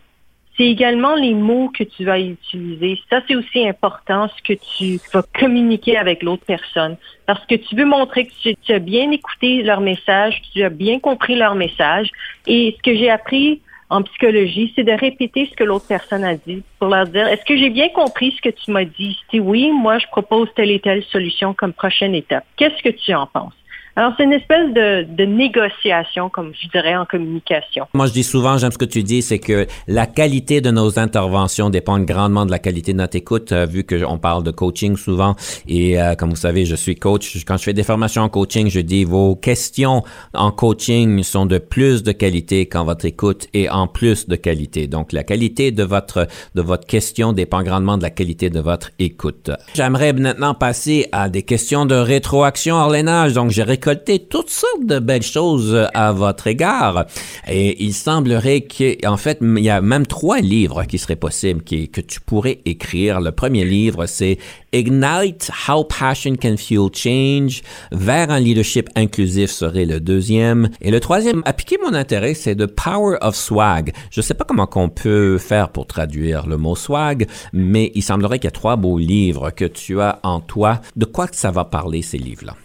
c'est 0.61 0.66
également 0.66 1.14
les 1.14 1.32
mots 1.32 1.70
que 1.70 1.84
tu 1.84 2.04
vas 2.04 2.20
utiliser. 2.20 3.00
Ça, 3.08 3.22
c'est 3.26 3.34
aussi 3.34 3.66
important, 3.66 4.28
ce 4.28 4.42
que 4.42 4.58
tu 4.76 5.00
vas 5.11 5.22
communiquer 5.38 5.96
avec 5.96 6.22
l'autre 6.22 6.44
personne. 6.46 6.98
Parce 7.24 7.44
que 7.46 7.54
tu 7.54 7.74
veux 7.76 7.86
montrer 7.86 8.26
que 8.26 8.52
tu, 8.62 8.72
as 8.72 8.78
bien 8.78 9.11
écouté 9.11 9.62
leur 9.62 9.80
message, 9.80 10.42
que 10.42 10.58
tu 10.58 10.62
as 10.62 10.68
bien 10.68 10.98
compris 11.00 11.34
leur 11.34 11.54
message. 11.54 12.11
Et 12.46 12.76
ce 12.76 12.82
que 12.82 12.94
j'ai 12.94 13.08
appris 13.08 13.62
en 13.88 14.02
psychologie, 14.02 14.70
c'est 14.76 14.84
de 14.84 14.92
répéter 14.92 15.48
ce 15.50 15.56
que 15.56 15.64
l'autre 15.64 15.86
personne 15.88 16.24
a 16.24 16.34
dit 16.34 16.62
pour 16.78 16.88
leur 16.88 17.06
dire, 17.06 17.26
est-ce 17.26 17.44
que 17.46 17.56
j'ai 17.56 17.70
bien 17.70 17.88
compris 17.88 18.32
ce 18.32 18.42
que 18.42 18.54
tu 18.54 18.70
m'as 18.70 18.84
dit? 18.84 19.18
Si 19.30 19.40
oui, 19.40 19.70
moi, 19.72 19.98
je 19.98 20.06
propose 20.08 20.48
telle 20.54 20.70
et 20.70 20.80
telle 20.80 21.02
solution 21.04 21.54
comme 21.54 21.72
prochaine 21.72 22.14
étape. 22.14 22.44
Qu'est-ce 22.58 22.82
que 22.82 22.90
tu 22.90 23.14
en 23.14 23.26
penses? 23.26 23.54
Alors, 23.97 24.12
c'est 24.16 24.24
une 24.24 24.32
espèce 24.32 24.72
de, 24.72 25.03
de, 25.03 25.24
négociation, 25.24 26.28
comme 26.30 26.53
je 26.61 26.68
dirais, 26.68 26.97
en 26.97 27.05
communication. 27.05 27.86
Moi, 27.93 28.07
je 28.07 28.12
dis 28.12 28.22
souvent, 28.22 28.57
j'aime 28.57 28.72
ce 28.72 28.78
que 28.78 28.84
tu 28.84 29.03
dis, 29.03 29.20
c'est 29.20 29.38
que 29.38 29.66
la 29.88 30.07
qualité 30.07 30.61
de 30.61 30.70
nos 30.70 30.99
interventions 30.99 31.70
dépend 31.70 31.99
grandement 31.99 32.47
de 32.47 32.51
la 32.51 32.59
qualité 32.59 32.93
de 32.93 32.99
notre 32.99 33.16
écoute, 33.16 33.53
euh, 33.53 33.66
vu 33.66 33.84
qu'on 33.84 34.18
parle 34.18 34.45
de 34.45 34.51
coaching 34.51 34.97
souvent. 34.97 35.34
Et 35.66 36.01
euh, 36.01 36.14
comme 36.14 36.30
vous 36.30 36.36
savez, 36.36 36.64
je 36.64 36.76
suis 36.76 36.95
coach. 36.95 37.45
Quand 37.45 37.57
je 37.57 37.64
fais 37.64 37.72
des 37.72 37.82
formations 37.82 38.22
en 38.22 38.28
coaching, 38.28 38.70
je 38.70 38.80
dis 38.80 39.05
vos 39.05 39.34
questions 39.34 40.05
en 40.34 40.53
coaching 40.53 41.22
sont 41.22 41.47
de 41.47 41.59
plus 41.59 42.03
de 42.03 42.12
qualité 42.12 42.66
quand 42.66 42.84
votre 42.84 43.05
écoute 43.05 43.49
est 43.55 43.68
en 43.68 43.86
plus 43.86 44.28
de 44.28 44.36
qualité. 44.36 44.86
Donc, 44.86 45.12
la 45.12 45.24
qualité 45.24 45.72
de 45.72 45.82
votre, 45.82 46.26
de 46.55 46.62
votre 46.62 46.86
question 46.86 47.32
dépend 47.32 47.62
grandement 47.62 47.99
de 47.99 48.03
la 48.03 48.11
qualité 48.11 48.51
de 48.51 48.61
votre 48.61 48.91
écoute. 48.99 49.51
J'aimerais 49.74 50.12
maintenant 50.12 50.55
passer 50.55 51.09
à 51.12 51.28
des 51.28 51.43
questions 51.43 51.86
de 51.86 51.95
rétroaction 51.95 52.76
hors 52.76 52.93
Donc, 53.32 53.51
j'ai 53.51 53.62
récolté 53.62 53.89
toutes 53.95 54.51
sortes 54.51 54.84
de 54.84 54.99
belles 54.99 55.22
choses 55.22 55.88
à 55.95 56.12
votre 56.12 56.47
égard. 56.47 57.07
Et 57.49 57.82
il 57.84 57.93
semblerait 57.93 58.62
qu'en 58.62 59.16
fait, 59.16 59.38
il 59.41 59.64
y 59.64 59.70
a 59.70 59.80
même 59.80 60.07
trois 60.07 60.41
livres 60.41 60.84
qui 60.84 60.99
seraient 60.99 61.16
possibles 61.16 61.62
qui, 61.62 61.88
que 61.88 62.01
tu 62.01 62.20
pourrais 62.20 62.61
écrire. 62.64 63.20
Le 63.20 63.32
premier 63.32 63.64
livre, 63.64 64.07
c'est 64.07 64.38
Ignite 64.72 65.51
How 65.68 65.84
Passion 65.84 66.36
Can 66.36 66.57
Fuel 66.57 66.91
Change. 66.95 67.62
Vers 67.93 68.30
un 68.30 68.41
leadership 68.41 68.88
inclusif 68.97 69.51
serait 69.51 69.84
le 69.84 70.01
deuxième. 70.01 70.70
Et 70.80 70.91
le 70.91 71.01
troisième, 71.01 71.43
à 71.45 71.53
piquer 71.53 71.76
mon 71.82 71.95
intérêt, 71.95 72.34
c'est 72.34 72.57
The 72.57 72.66
Power 72.66 73.16
of 73.20 73.34
Swag. 73.34 73.93
Je 74.11 74.20
ne 74.20 74.22
sais 74.22 74.34
pas 74.34 74.45
comment 74.45 74.66
qu'on 74.66 74.88
peut 74.88 75.38
faire 75.38 75.70
pour 75.70 75.86
traduire 75.86 76.47
le 76.47 76.57
mot 76.57 76.76
swag, 76.76 77.26
mais 77.53 77.93
il 77.95 78.03
semblerait 78.03 78.38
qu'il 78.38 78.47
y 78.47 78.49
a 78.49 78.53
trois 78.53 78.76
beaux 78.76 78.99
livres 78.99 79.51
que 79.51 79.64
tu 79.64 80.01
as 80.01 80.20
en 80.22 80.41
toi. 80.41 80.80
De 80.97 81.05
quoi 81.05 81.26
ça 81.32 81.51
va 81.51 81.64
parler, 81.64 82.03
ces 82.03 82.18
livres-là? 82.18 82.57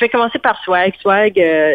Je 0.00 0.06
vais 0.06 0.08
commencer 0.08 0.38
par 0.38 0.58
Swag. 0.64 0.94
Swag, 0.98 1.38
euh, 1.38 1.74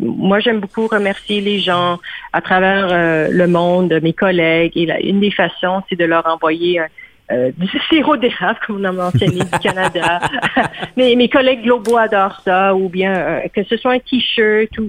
moi, 0.00 0.40
j'aime 0.40 0.60
beaucoup 0.60 0.86
remercier 0.86 1.42
les 1.42 1.58
gens 1.58 1.98
à 2.32 2.40
travers 2.40 2.88
euh, 2.90 3.28
le 3.30 3.46
monde, 3.46 4.00
mes 4.02 4.14
collègues. 4.14 4.72
Et 4.76 5.06
une 5.06 5.20
des 5.20 5.30
façons, 5.30 5.82
c'est 5.86 5.96
de 5.96 6.06
leur 6.06 6.26
envoyer 6.26 6.80
euh, 7.30 7.50
du 7.58 7.68
sirop 7.90 8.16
d'érable, 8.16 8.58
comme 8.66 8.80
on 8.80 8.84
a 8.84 8.92
mentionné, 8.92 9.40
du 9.40 9.58
Canada. 9.62 10.20
mes, 10.96 11.14
mes 11.16 11.28
collègues 11.28 11.62
globaux 11.64 11.98
adorent 11.98 12.40
ça, 12.46 12.74
ou 12.74 12.88
bien 12.88 13.42
que 13.54 13.62
ce 13.64 13.76
soit 13.76 13.92
un 13.92 13.98
T-shirt 13.98 14.78
ou 14.78 14.88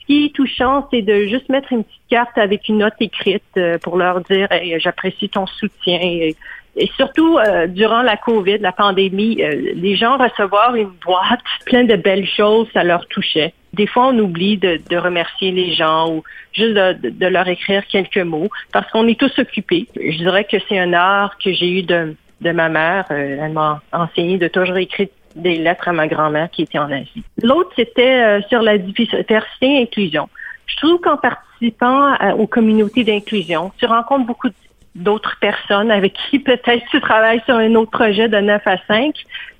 ce 0.00 0.06
qui 0.06 0.24
est 0.24 0.34
touchant, 0.34 0.88
c'est 0.90 1.02
de 1.02 1.26
juste 1.26 1.50
mettre 1.50 1.70
une 1.70 1.84
petite 1.84 2.00
carte 2.08 2.38
avec 2.38 2.70
une 2.70 2.78
note 2.78 2.94
écrite 2.98 3.60
pour 3.82 3.98
leur 3.98 4.22
dire 4.22 4.48
j'apprécie 4.78 5.28
ton 5.28 5.46
soutien. 5.46 6.30
Et, 6.76 6.90
surtout, 6.96 7.38
euh, 7.38 7.66
durant 7.66 8.02
la 8.02 8.16
COVID, 8.16 8.58
la 8.58 8.72
pandémie, 8.72 9.42
euh, 9.42 9.72
les 9.74 9.96
gens 9.96 10.18
recevoir 10.18 10.74
une 10.74 10.90
boîte 11.04 11.40
plein 11.64 11.84
de 11.84 11.96
belles 11.96 12.26
choses, 12.26 12.68
ça 12.72 12.84
leur 12.84 13.06
touchait. 13.06 13.54
Des 13.72 13.86
fois, 13.86 14.08
on 14.08 14.18
oublie 14.18 14.56
de, 14.58 14.96
remercier 14.96 15.50
les 15.52 15.72
gens 15.74 16.10
ou 16.10 16.22
juste 16.52 16.74
de, 16.74 17.26
leur 17.26 17.48
écrire 17.48 17.86
quelques 17.86 18.18
mots 18.18 18.48
parce 18.72 18.90
qu'on 18.90 19.06
est 19.06 19.18
tous 19.18 19.38
occupés. 19.38 19.86
Je 19.96 20.16
dirais 20.18 20.44
que 20.44 20.56
c'est 20.68 20.78
un 20.78 20.92
art 20.92 21.36
que 21.38 21.52
j'ai 21.52 21.80
eu 21.80 21.82
de, 21.82 22.14
ma 22.40 22.68
mère. 22.68 23.06
Euh, 23.10 23.38
elle 23.42 23.52
m'a 23.52 23.82
enseigné 23.92 24.38
de 24.38 24.48
toujours 24.48 24.76
écrire 24.76 25.08
des 25.34 25.56
lettres 25.56 25.88
à 25.88 25.92
ma 25.92 26.08
grand-mère 26.08 26.50
qui 26.50 26.62
était 26.62 26.78
en 26.78 26.90
Asie. 26.90 27.22
L'autre, 27.42 27.70
c'était 27.76 28.40
sur 28.48 28.62
la 28.62 28.78
diversité 28.78 29.46
et 29.60 29.82
inclusion. 29.82 30.30
Je 30.66 30.76
trouve 30.76 30.98
qu'en 31.00 31.18
participant 31.18 32.14
aux 32.38 32.46
communautés 32.46 33.04
d'inclusion, 33.04 33.70
tu 33.76 33.84
rencontres 33.84 34.24
beaucoup 34.24 34.48
d'autres 34.96 35.36
personnes 35.40 35.90
avec 35.90 36.14
qui 36.28 36.38
peut-être 36.38 36.84
tu 36.90 37.00
travailles 37.00 37.42
sur 37.44 37.54
un 37.54 37.74
autre 37.74 37.90
projet 37.90 38.28
de 38.28 38.38
9 38.38 38.62
à 38.66 38.76
5. 38.88 39.14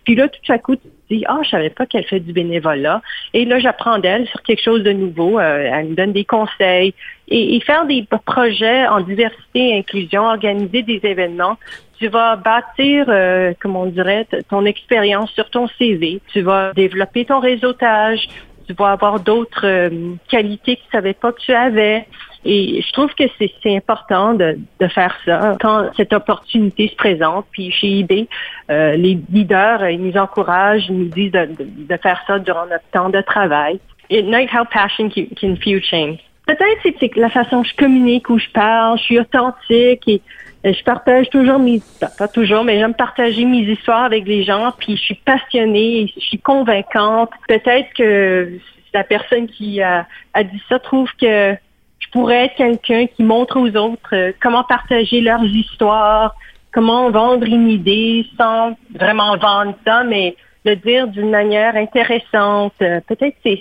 Puis 0.05 0.14
là, 0.14 0.28
tout 0.28 0.53
à 0.53 0.59
coup, 0.59 0.76
tu 0.76 0.82
te 0.82 1.14
dis, 1.14 1.24
ah, 1.26 1.41
je 1.43 1.51
savais 1.51 1.70
pas 1.70 1.84
qu'elle 1.84 2.05
fait 2.05 2.20
du 2.20 2.32
bénévolat. 2.32 3.03
Et 3.34 3.45
là, 3.45 3.59
j'apprends 3.59 3.99
d'elle 3.99 4.26
sur 4.28 4.41
quelque 4.43 4.62
chose 4.62 4.82
de 4.82 4.93
nouveau. 4.93 5.39
Euh, 5.39 5.68
elle 5.72 5.89
me 5.89 5.95
donne 5.95 6.12
des 6.12 6.24
conseils. 6.24 6.95
Et, 7.28 7.61
faire 7.61 7.87
des 7.87 8.07
projets 8.24 8.87
en 8.87 9.01
diversité 9.01 9.70
et 9.70 9.78
inclusion, 9.78 10.22
organiser 10.22 10.82
des 10.82 11.01
événements, 11.03 11.59
tu 11.99 12.07
vas 12.07 12.37
bâtir, 12.37 13.07
euh, 13.09 13.53
comment 13.61 13.82
on 13.82 13.87
dirait, 13.87 14.28
ton 14.49 14.64
expérience 14.64 15.32
sur 15.32 15.51
ton 15.51 15.66
CV. 15.78 16.20
Tu 16.32 16.43
vas 16.43 16.72
développer 16.72 17.24
ton 17.24 17.41
réseautage. 17.41 18.28
Tu 18.68 18.74
vas 18.74 18.93
avoir 18.93 19.20
d'autres 19.20 19.66
euh, 19.66 20.14
qualités 20.28 20.76
que 20.76 20.82
tu 20.82 20.89
savais 20.93 21.14
pas 21.14 21.32
que 21.32 21.41
tu 21.41 21.53
avais. 21.53 22.07
Et 22.49 22.80
je 22.80 22.92
trouve 22.92 23.12
que 23.14 23.24
c'est 23.38 23.76
important 23.76 24.34
de, 24.34 24.57
faire 24.88 25.16
ça 25.24 25.57
quand 25.61 25.90
cette 25.97 26.12
opportunité 26.12 26.88
se 26.88 26.94
présente. 26.94 27.44
Puis 27.51 27.72
chez 27.72 27.99
eBay, 27.99 28.28
euh, 28.70 28.94
les 28.94 29.18
leaders, 29.32 29.90
ils 29.90 30.01
nous 30.01 30.16
encouragent, 30.16 30.86
ils 30.88 30.97
nous 30.97 31.09
disent 31.09 31.32
de, 31.32 31.97
faire 31.97 32.22
ça 32.26 32.38
durant 32.38 32.66
notre 32.66 32.84
temps 32.92 33.11
de 33.11 33.20
travail. 33.20 33.80
How 34.12 34.64
passion 34.72 35.11
can 35.11 35.57
fuel 35.57 35.82
change. 35.82 36.18
Peut-être 36.47 36.94
c'est 37.01 37.16
la 37.16 37.28
façon 37.28 37.62
que 37.62 37.68
je 37.68 37.74
communique, 37.74 38.30
où 38.30 38.38
je 38.38 38.49
parle, 38.51 38.97
je 38.99 39.03
suis 39.03 39.18
authentique 39.18 40.07
et 40.07 40.22
je 40.64 40.84
partage 40.84 41.28
toujours 41.30 41.59
mes, 41.59 41.82
pas 42.16 42.28
toujours, 42.28 42.62
mais 42.62 42.78
j'aime 42.78 42.94
partager 42.94 43.44
mes 43.44 43.62
histoires 43.62 44.05
avec 44.05 44.24
les 44.26 44.44
gens, 44.44 44.72
puis 44.78 44.97
je 44.97 45.03
suis 45.03 45.14
passionnée, 45.16 46.12
je 46.14 46.20
suis 46.20 46.38
convaincante. 46.38 47.30
Peut-être 47.49 47.92
que 47.94 48.53
la 48.94 49.03
personne 49.03 49.49
qui 49.49 49.82
a 49.82 50.07
dit 50.36 50.62
ça 50.68 50.78
trouve 50.78 51.11
que 51.20 51.57
je 51.99 52.09
pourrais 52.11 52.47
être 52.47 52.57
quelqu'un 52.57 53.07
qui 53.07 53.22
montre 53.22 53.59
aux 53.59 53.74
autres 53.76 54.14
euh, 54.14 54.32
comment 54.40 54.64
partager 54.64 55.20
leurs 55.20 55.44
histoires, 55.44 56.34
comment 56.72 57.11
vendre 57.11 57.47
une 57.47 57.68
idée 57.68 58.26
sans 58.38 58.76
vraiment 58.94 59.36
vendre 59.36 59.74
ça, 59.84 60.05
mais 60.05 60.36
le 60.64 60.76
dire 60.76 61.09
d'une 61.09 61.30
manière 61.30 61.76
intéressante. 61.76 62.74
Euh, 62.82 63.01
peut-être 63.07 63.36
c'est 63.42 63.61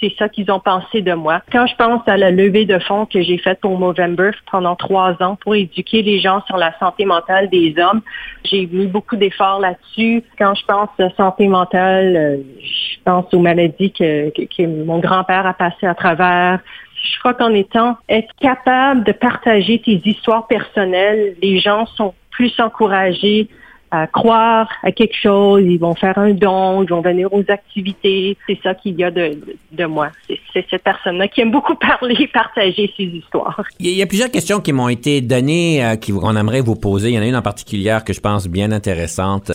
c'est 0.00 0.14
ça 0.18 0.28
qu'ils 0.28 0.50
ont 0.50 0.60
pensé 0.60 1.02
de 1.02 1.12
moi. 1.12 1.42
Quand 1.52 1.66
je 1.66 1.76
pense 1.76 2.00
à 2.06 2.16
la 2.16 2.30
levée 2.30 2.64
de 2.64 2.78
fonds 2.78 3.06
que 3.06 3.20
j'ai 3.20 3.38
faite 3.38 3.60
pour 3.60 3.78
Movember 3.78 4.30
pendant 4.50 4.74
trois 4.74 5.22
ans 5.22 5.36
pour 5.36 5.54
éduquer 5.54 6.02
les 6.02 6.20
gens 6.20 6.42
sur 6.46 6.56
la 6.56 6.76
santé 6.78 7.04
mentale 7.04 7.50
des 7.50 7.74
hommes, 7.78 8.00
j'ai 8.44 8.66
mis 8.66 8.86
beaucoup 8.86 9.16
d'efforts 9.16 9.60
là-dessus. 9.60 10.24
Quand 10.38 10.54
je 10.54 10.64
pense 10.64 10.88
à 10.98 11.10
santé 11.10 11.48
mentale, 11.48 12.16
euh, 12.16 12.36
je 12.62 12.96
pense 13.04 13.32
aux 13.34 13.40
maladies 13.40 13.92
que, 13.92 14.30
que 14.30 14.66
mon 14.66 14.98
grand-père 14.98 15.46
a 15.46 15.52
passé 15.52 15.86
à 15.86 15.94
travers, 15.94 16.60
je 17.02 17.18
crois 17.18 17.34
qu'en 17.34 17.52
étant 17.54 17.96
être 18.08 18.32
capable 18.40 19.04
de 19.04 19.12
partager 19.12 19.80
tes 19.80 20.00
histoires 20.04 20.46
personnelles, 20.46 21.36
les 21.42 21.58
gens 21.58 21.86
sont 21.86 22.14
plus 22.30 22.58
encouragés 22.60 23.48
à 23.90 24.06
croire 24.06 24.68
à 24.82 24.92
quelque 24.92 25.16
chose, 25.16 25.62
ils 25.64 25.78
vont 25.78 25.94
faire 25.94 26.16
un 26.18 26.32
don, 26.32 26.82
ils 26.82 26.88
vont 26.88 27.00
venir 27.00 27.32
aux 27.32 27.44
activités. 27.48 28.36
C'est 28.46 28.58
ça 28.62 28.74
qu'il 28.74 28.98
y 28.98 29.04
a 29.04 29.10
de, 29.10 29.38
de, 29.72 29.84
moi. 29.84 30.08
C'est 30.52 30.64
cette 30.70 30.82
personne-là 30.82 31.28
qui 31.28 31.40
aime 31.40 31.50
beaucoup 31.50 31.74
parler, 32.00 32.28
partager 32.32 32.92
ses 32.96 33.04
histoires. 33.04 33.62
Il 33.78 33.90
y 33.90 34.02
a 34.02 34.06
plusieurs 34.06 34.30
questions 34.30 34.60
qui 34.60 34.72
m'ont 34.72 34.88
été 34.88 35.20
données, 35.20 35.84
euh, 35.84 35.96
qu'on 35.96 36.36
aimerait 36.36 36.60
vous 36.60 36.76
poser. 36.76 37.10
Il 37.10 37.14
y 37.14 37.18
en 37.18 37.22
a 37.22 37.26
une 37.26 37.36
en 37.36 37.42
particulier 37.42 37.96
que 38.06 38.12
je 38.12 38.20
pense 38.20 38.48
bien 38.48 38.70
intéressante. 38.72 39.52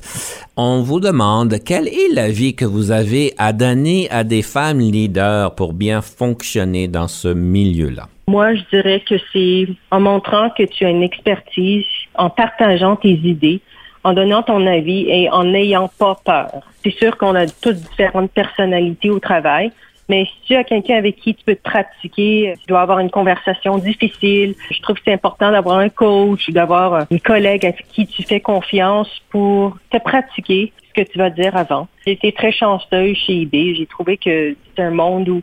On 0.58 0.82
vous 0.82 1.00
demande 1.00 1.56
quelle 1.66 1.88
est 1.88 2.14
la 2.14 2.30
vie 2.30 2.56
que 2.56 2.66
vous 2.66 2.92
avez 2.92 3.34
à 3.38 3.54
donner 3.54 4.10
à 4.10 4.24
des 4.24 4.42
femmes 4.42 4.80
leaders 4.80 5.56
pour 5.56 5.74
bien 5.74 6.02
fonctionner 6.02 6.88
dans 6.88 7.08
ce 7.08 7.30
milieu-là? 7.30 8.08
Moi, 8.28 8.56
je 8.56 8.62
dirais 8.72 9.04
que 9.08 9.16
c'est 9.32 9.68
en 9.92 10.00
montrant 10.00 10.50
que 10.50 10.64
tu 10.64 10.84
as 10.86 10.90
une 10.90 11.04
expertise, 11.04 11.86
en 12.16 12.30
partageant 12.32 12.96
tes 12.96 13.12
idées, 13.12 13.62
en 14.06 14.14
donnant 14.14 14.44
ton 14.44 14.66
avis 14.68 15.08
et 15.10 15.30
en 15.32 15.44
n'ayant 15.44 15.90
pas 15.98 16.16
peur. 16.24 16.62
C'est 16.84 16.94
sûr 16.94 17.18
qu'on 17.18 17.34
a 17.34 17.48
toutes 17.48 17.78
différentes 17.78 18.32
personnalités 18.32 19.10
au 19.10 19.20
travail, 19.20 19.72
mais 20.08 20.26
si 20.26 20.34
tu 20.46 20.56
as 20.56 20.64
quelqu'un 20.64 20.98
avec 20.98 21.16
qui 21.16 21.34
tu 21.34 21.44
peux 21.44 21.56
te 21.56 21.64
pratiquer, 21.64 22.54
tu 22.62 22.68
dois 22.68 22.82
avoir 22.82 23.00
une 23.00 23.10
conversation 23.10 23.80
difficile. 23.80 24.54
Je 24.70 24.80
trouve 24.84 24.98
que 24.98 25.02
c'est 25.06 25.14
important 25.14 25.52
d'avoir 25.52 25.80
un 25.80 25.90
coach, 25.90 26.52
d'avoir 26.52 27.08
une 27.10 27.20
collègue 27.20 27.66
avec 27.66 27.88
qui 27.88 28.06
tu 28.06 28.22
fais 28.22 28.40
confiance 28.40 29.10
pour 29.32 29.76
te 29.90 29.98
pratiquer 29.98 30.72
ce 30.88 31.02
que 31.02 31.12
tu 31.12 31.18
vas 31.18 31.32
dire 31.32 31.58
avant. 31.58 31.88
J'ai 32.06 32.12
été 32.12 32.32
très 32.32 32.52
chanceuse 32.52 33.18
chez 33.18 33.42
eBay. 33.42 33.74
J'ai 33.74 33.88
trouvé 33.88 34.18
que 34.18 34.56
c'est 34.76 34.84
un 34.84 34.92
monde 34.92 35.28
où 35.30 35.42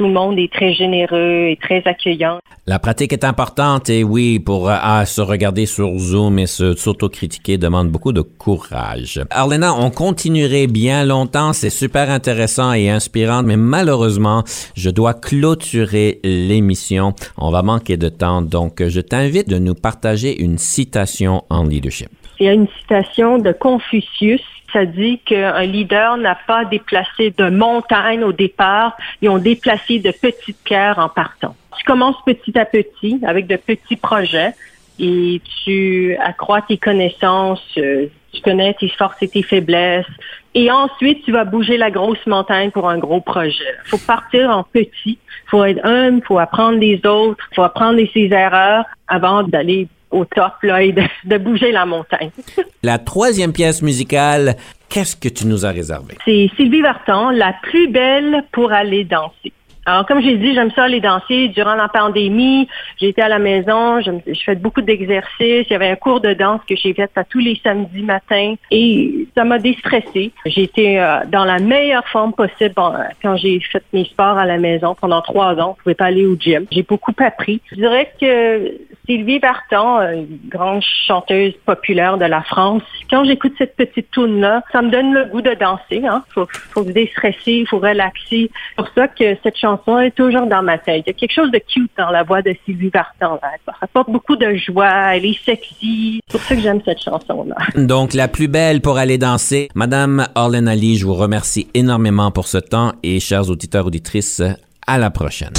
tout 0.00 0.06
le 0.06 0.14
monde 0.14 0.38
est 0.38 0.50
très 0.50 0.72
généreux 0.72 1.48
et 1.50 1.58
très 1.60 1.82
accueillant. 1.84 2.38
La 2.66 2.78
pratique 2.78 3.12
est 3.12 3.22
importante 3.22 3.90
et 3.90 4.02
oui, 4.02 4.38
pour 4.38 4.70
euh, 4.70 5.04
se 5.04 5.20
regarder 5.20 5.66
sur 5.66 5.94
Zoom 5.98 6.38
et 6.38 6.46
se 6.46 6.74
s'autocritiquer 6.74 7.58
demande 7.58 7.90
beaucoup 7.90 8.14
de 8.14 8.22
courage. 8.22 9.20
Arlena, 9.28 9.74
on 9.74 9.90
continuerait 9.90 10.68
bien 10.68 11.04
longtemps, 11.04 11.52
c'est 11.52 11.68
super 11.68 12.08
intéressant 12.08 12.72
et 12.72 12.88
inspirant, 12.88 13.42
mais 13.42 13.58
malheureusement, 13.58 14.42
je 14.74 14.88
dois 14.88 15.12
clôturer 15.12 16.20
l'émission. 16.24 17.12
On 17.36 17.50
va 17.50 17.60
manquer 17.60 17.98
de 17.98 18.08
temps, 18.08 18.40
donc 18.40 18.82
je 18.82 19.02
t'invite 19.02 19.50
de 19.50 19.58
nous 19.58 19.74
partager 19.74 20.40
une 20.42 20.56
citation 20.56 21.44
en 21.50 21.64
leadership. 21.64 22.08
Il 22.38 22.46
y 22.46 22.48
a 22.48 22.54
une 22.54 22.68
citation 22.80 23.36
de 23.36 23.52
Confucius 23.52 24.40
ça 24.72 24.84
dit 24.84 25.18
qu'un 25.18 25.62
leader 25.62 26.16
n'a 26.16 26.34
pas 26.34 26.64
déplacé 26.64 27.30
de 27.36 27.50
montagne 27.50 28.24
au 28.24 28.32
départ, 28.32 28.96
ils 29.22 29.28
ont 29.28 29.38
déplacé 29.38 29.98
de 29.98 30.10
petites 30.10 30.62
pierres 30.64 30.98
en 30.98 31.08
partant. 31.08 31.54
Tu 31.78 31.84
commences 31.84 32.16
petit 32.24 32.58
à 32.58 32.64
petit 32.64 33.20
avec 33.26 33.46
de 33.46 33.56
petits 33.56 33.96
projets 33.96 34.54
et 34.98 35.40
tu 35.64 36.16
accrois 36.20 36.60
tes 36.62 36.76
connaissances, 36.76 37.64
euh, 37.78 38.06
tu 38.32 38.42
connais 38.42 38.74
tes 38.74 38.88
forces 38.88 39.22
et 39.22 39.28
tes 39.28 39.42
faiblesses. 39.42 40.06
Et 40.54 40.70
ensuite, 40.70 41.24
tu 41.24 41.32
vas 41.32 41.44
bouger 41.44 41.76
la 41.76 41.90
grosse 41.90 42.24
montagne 42.26 42.70
pour 42.70 42.88
un 42.88 42.98
gros 42.98 43.20
projet. 43.20 43.74
Il 43.86 43.90
faut 43.90 44.06
partir 44.06 44.50
en 44.50 44.64
petit, 44.64 44.90
il 45.06 45.48
faut 45.48 45.64
être 45.64 45.84
humble, 45.84 46.18
il 46.18 46.24
faut 46.24 46.38
apprendre 46.38 46.78
des 46.78 47.00
autres, 47.06 47.42
il 47.52 47.54
faut 47.54 47.62
apprendre 47.62 48.00
ses 48.12 48.28
erreurs 48.32 48.84
avant 49.08 49.42
d'aller 49.42 49.88
au 50.10 50.24
top 50.24 50.52
là, 50.62 50.82
et 50.82 50.92
de, 50.92 51.38
bouger 51.38 51.72
la 51.72 51.86
montagne. 51.86 52.30
la 52.82 52.98
troisième 52.98 53.52
pièce 53.52 53.82
musicale, 53.82 54.56
qu'est-ce 54.88 55.16
que 55.16 55.28
tu 55.28 55.46
nous 55.46 55.64
as 55.64 55.70
réservé? 55.70 56.16
C'est 56.24 56.50
Sylvie 56.56 56.82
Vartan, 56.82 57.30
La 57.30 57.54
plus 57.62 57.88
belle 57.88 58.44
pour 58.52 58.72
aller 58.72 59.04
danser. 59.04 59.52
Alors, 59.90 60.06
comme 60.06 60.22
j'ai 60.22 60.36
dit, 60.36 60.54
j'aime 60.54 60.70
ça 60.70 60.84
aller 60.84 61.00
danser. 61.00 61.48
Durant 61.48 61.74
la 61.74 61.88
pandémie, 61.88 62.68
j'étais 63.00 63.22
à 63.22 63.28
la 63.28 63.40
maison, 63.40 64.00
je, 64.00 64.12
je 64.24 64.40
fais 64.44 64.54
beaucoup 64.54 64.82
d'exercices. 64.82 65.66
Il 65.66 65.70
y 65.70 65.74
avait 65.74 65.88
un 65.88 65.96
cours 65.96 66.20
de 66.20 66.32
danse 66.32 66.60
que 66.68 66.76
j'ai 66.76 66.94
fait 66.94 67.10
à 67.16 67.24
tous 67.24 67.40
les 67.40 67.60
samedis 67.64 68.02
matins 68.02 68.54
et 68.70 69.26
ça 69.36 69.42
m'a 69.42 69.58
déstressé. 69.58 70.30
J'étais 70.46 71.00
euh, 71.00 71.24
dans 71.26 71.44
la 71.44 71.58
meilleure 71.58 72.06
forme 72.06 72.32
possible 72.34 72.72
quand 72.76 73.36
j'ai 73.36 73.58
fait 73.58 73.82
mes 73.92 74.04
sports 74.04 74.38
à 74.38 74.46
la 74.46 74.58
maison 74.58 74.94
pendant 74.94 75.22
trois 75.22 75.58
ans. 75.58 75.74
Je 75.78 75.82
pouvais 75.82 75.94
pas 75.96 76.06
aller 76.06 76.24
au 76.24 76.36
gym. 76.36 76.66
J'ai 76.70 76.84
beaucoup 76.84 77.14
appris. 77.18 77.60
Je 77.72 77.74
dirais 77.74 78.12
que 78.20 78.72
Sylvie 79.06 79.40
Vartan, 79.40 80.02
une 80.12 80.38
grande 80.48 80.82
chanteuse 80.82 81.54
populaire 81.66 82.16
de 82.16 82.26
la 82.26 82.42
France, 82.42 82.82
quand 83.10 83.24
j'écoute 83.24 83.54
cette 83.58 83.74
petite 83.74 84.12
tune-là, 84.12 84.62
ça 84.70 84.82
me 84.82 84.90
donne 84.90 85.12
le 85.12 85.24
goût 85.24 85.42
de 85.42 85.54
danser. 85.54 86.06
Hein. 86.06 86.22
Faut, 86.28 86.46
faut 86.70 86.84
se 86.84 86.92
déstresser, 86.92 87.54
il 87.54 87.66
faut 87.66 87.80
relaxer. 87.80 88.50
C'est 88.52 88.76
pour 88.76 88.88
ça 88.94 89.08
que 89.08 89.36
cette 89.42 89.56
chanson 89.56 89.79
est 90.00 90.14
toujours 90.14 90.46
dans 90.46 90.62
ma 90.62 90.78
tête. 90.78 91.04
Il 91.06 91.10
y 91.10 91.10
a 91.10 91.14
quelque 91.14 91.32
chose 91.32 91.50
de 91.50 91.58
cute 91.58 91.90
dans 91.96 92.10
la 92.10 92.22
voix 92.22 92.42
de 92.42 92.54
Sylvie 92.64 92.90
Vartan. 92.90 93.38
Elle 93.42 93.74
apporte 93.80 94.10
beaucoup 94.10 94.36
de 94.36 94.54
joie, 94.54 95.16
elle 95.16 95.26
est 95.26 95.44
sexy. 95.44 96.20
C'est 96.28 96.38
pour 96.38 96.46
ça 96.46 96.54
que 96.54 96.60
j'aime 96.60 96.80
cette 96.84 97.02
chanson-là. 97.02 97.56
Donc, 97.76 98.14
la 98.14 98.28
plus 98.28 98.48
belle 98.48 98.80
pour 98.80 98.98
aller 98.98 99.18
danser. 99.18 99.68
Madame 99.74 100.26
Orlen 100.34 100.68
Ali, 100.68 100.96
je 100.96 101.06
vous 101.06 101.14
remercie 101.14 101.68
énormément 101.74 102.30
pour 102.30 102.46
ce 102.46 102.58
temps 102.58 102.92
et 103.02 103.20
chers 103.20 103.48
auditeurs, 103.50 103.86
auditrices, 103.86 104.42
à 104.86 104.98
la 104.98 105.10
prochaine. 105.10 105.52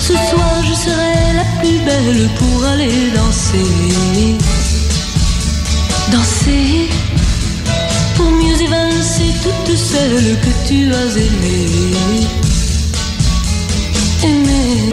Ce 0.00 0.14
soir 0.14 0.62
je 0.64 0.72
serai 0.72 1.34
la 1.34 1.44
plus 1.60 1.78
belle 1.84 2.28
pour 2.38 2.64
aller 2.64 3.10
danser. 3.14 4.38
Danser 6.10 6.88
pour 8.16 8.30
mieux 8.30 8.60
évincer 8.62 9.30
toutes 9.42 9.76
celles 9.76 10.38
que 10.40 10.68
tu 10.68 10.92
as 10.92 11.16
aimées. 11.16 12.26
Aimées. 14.22 14.92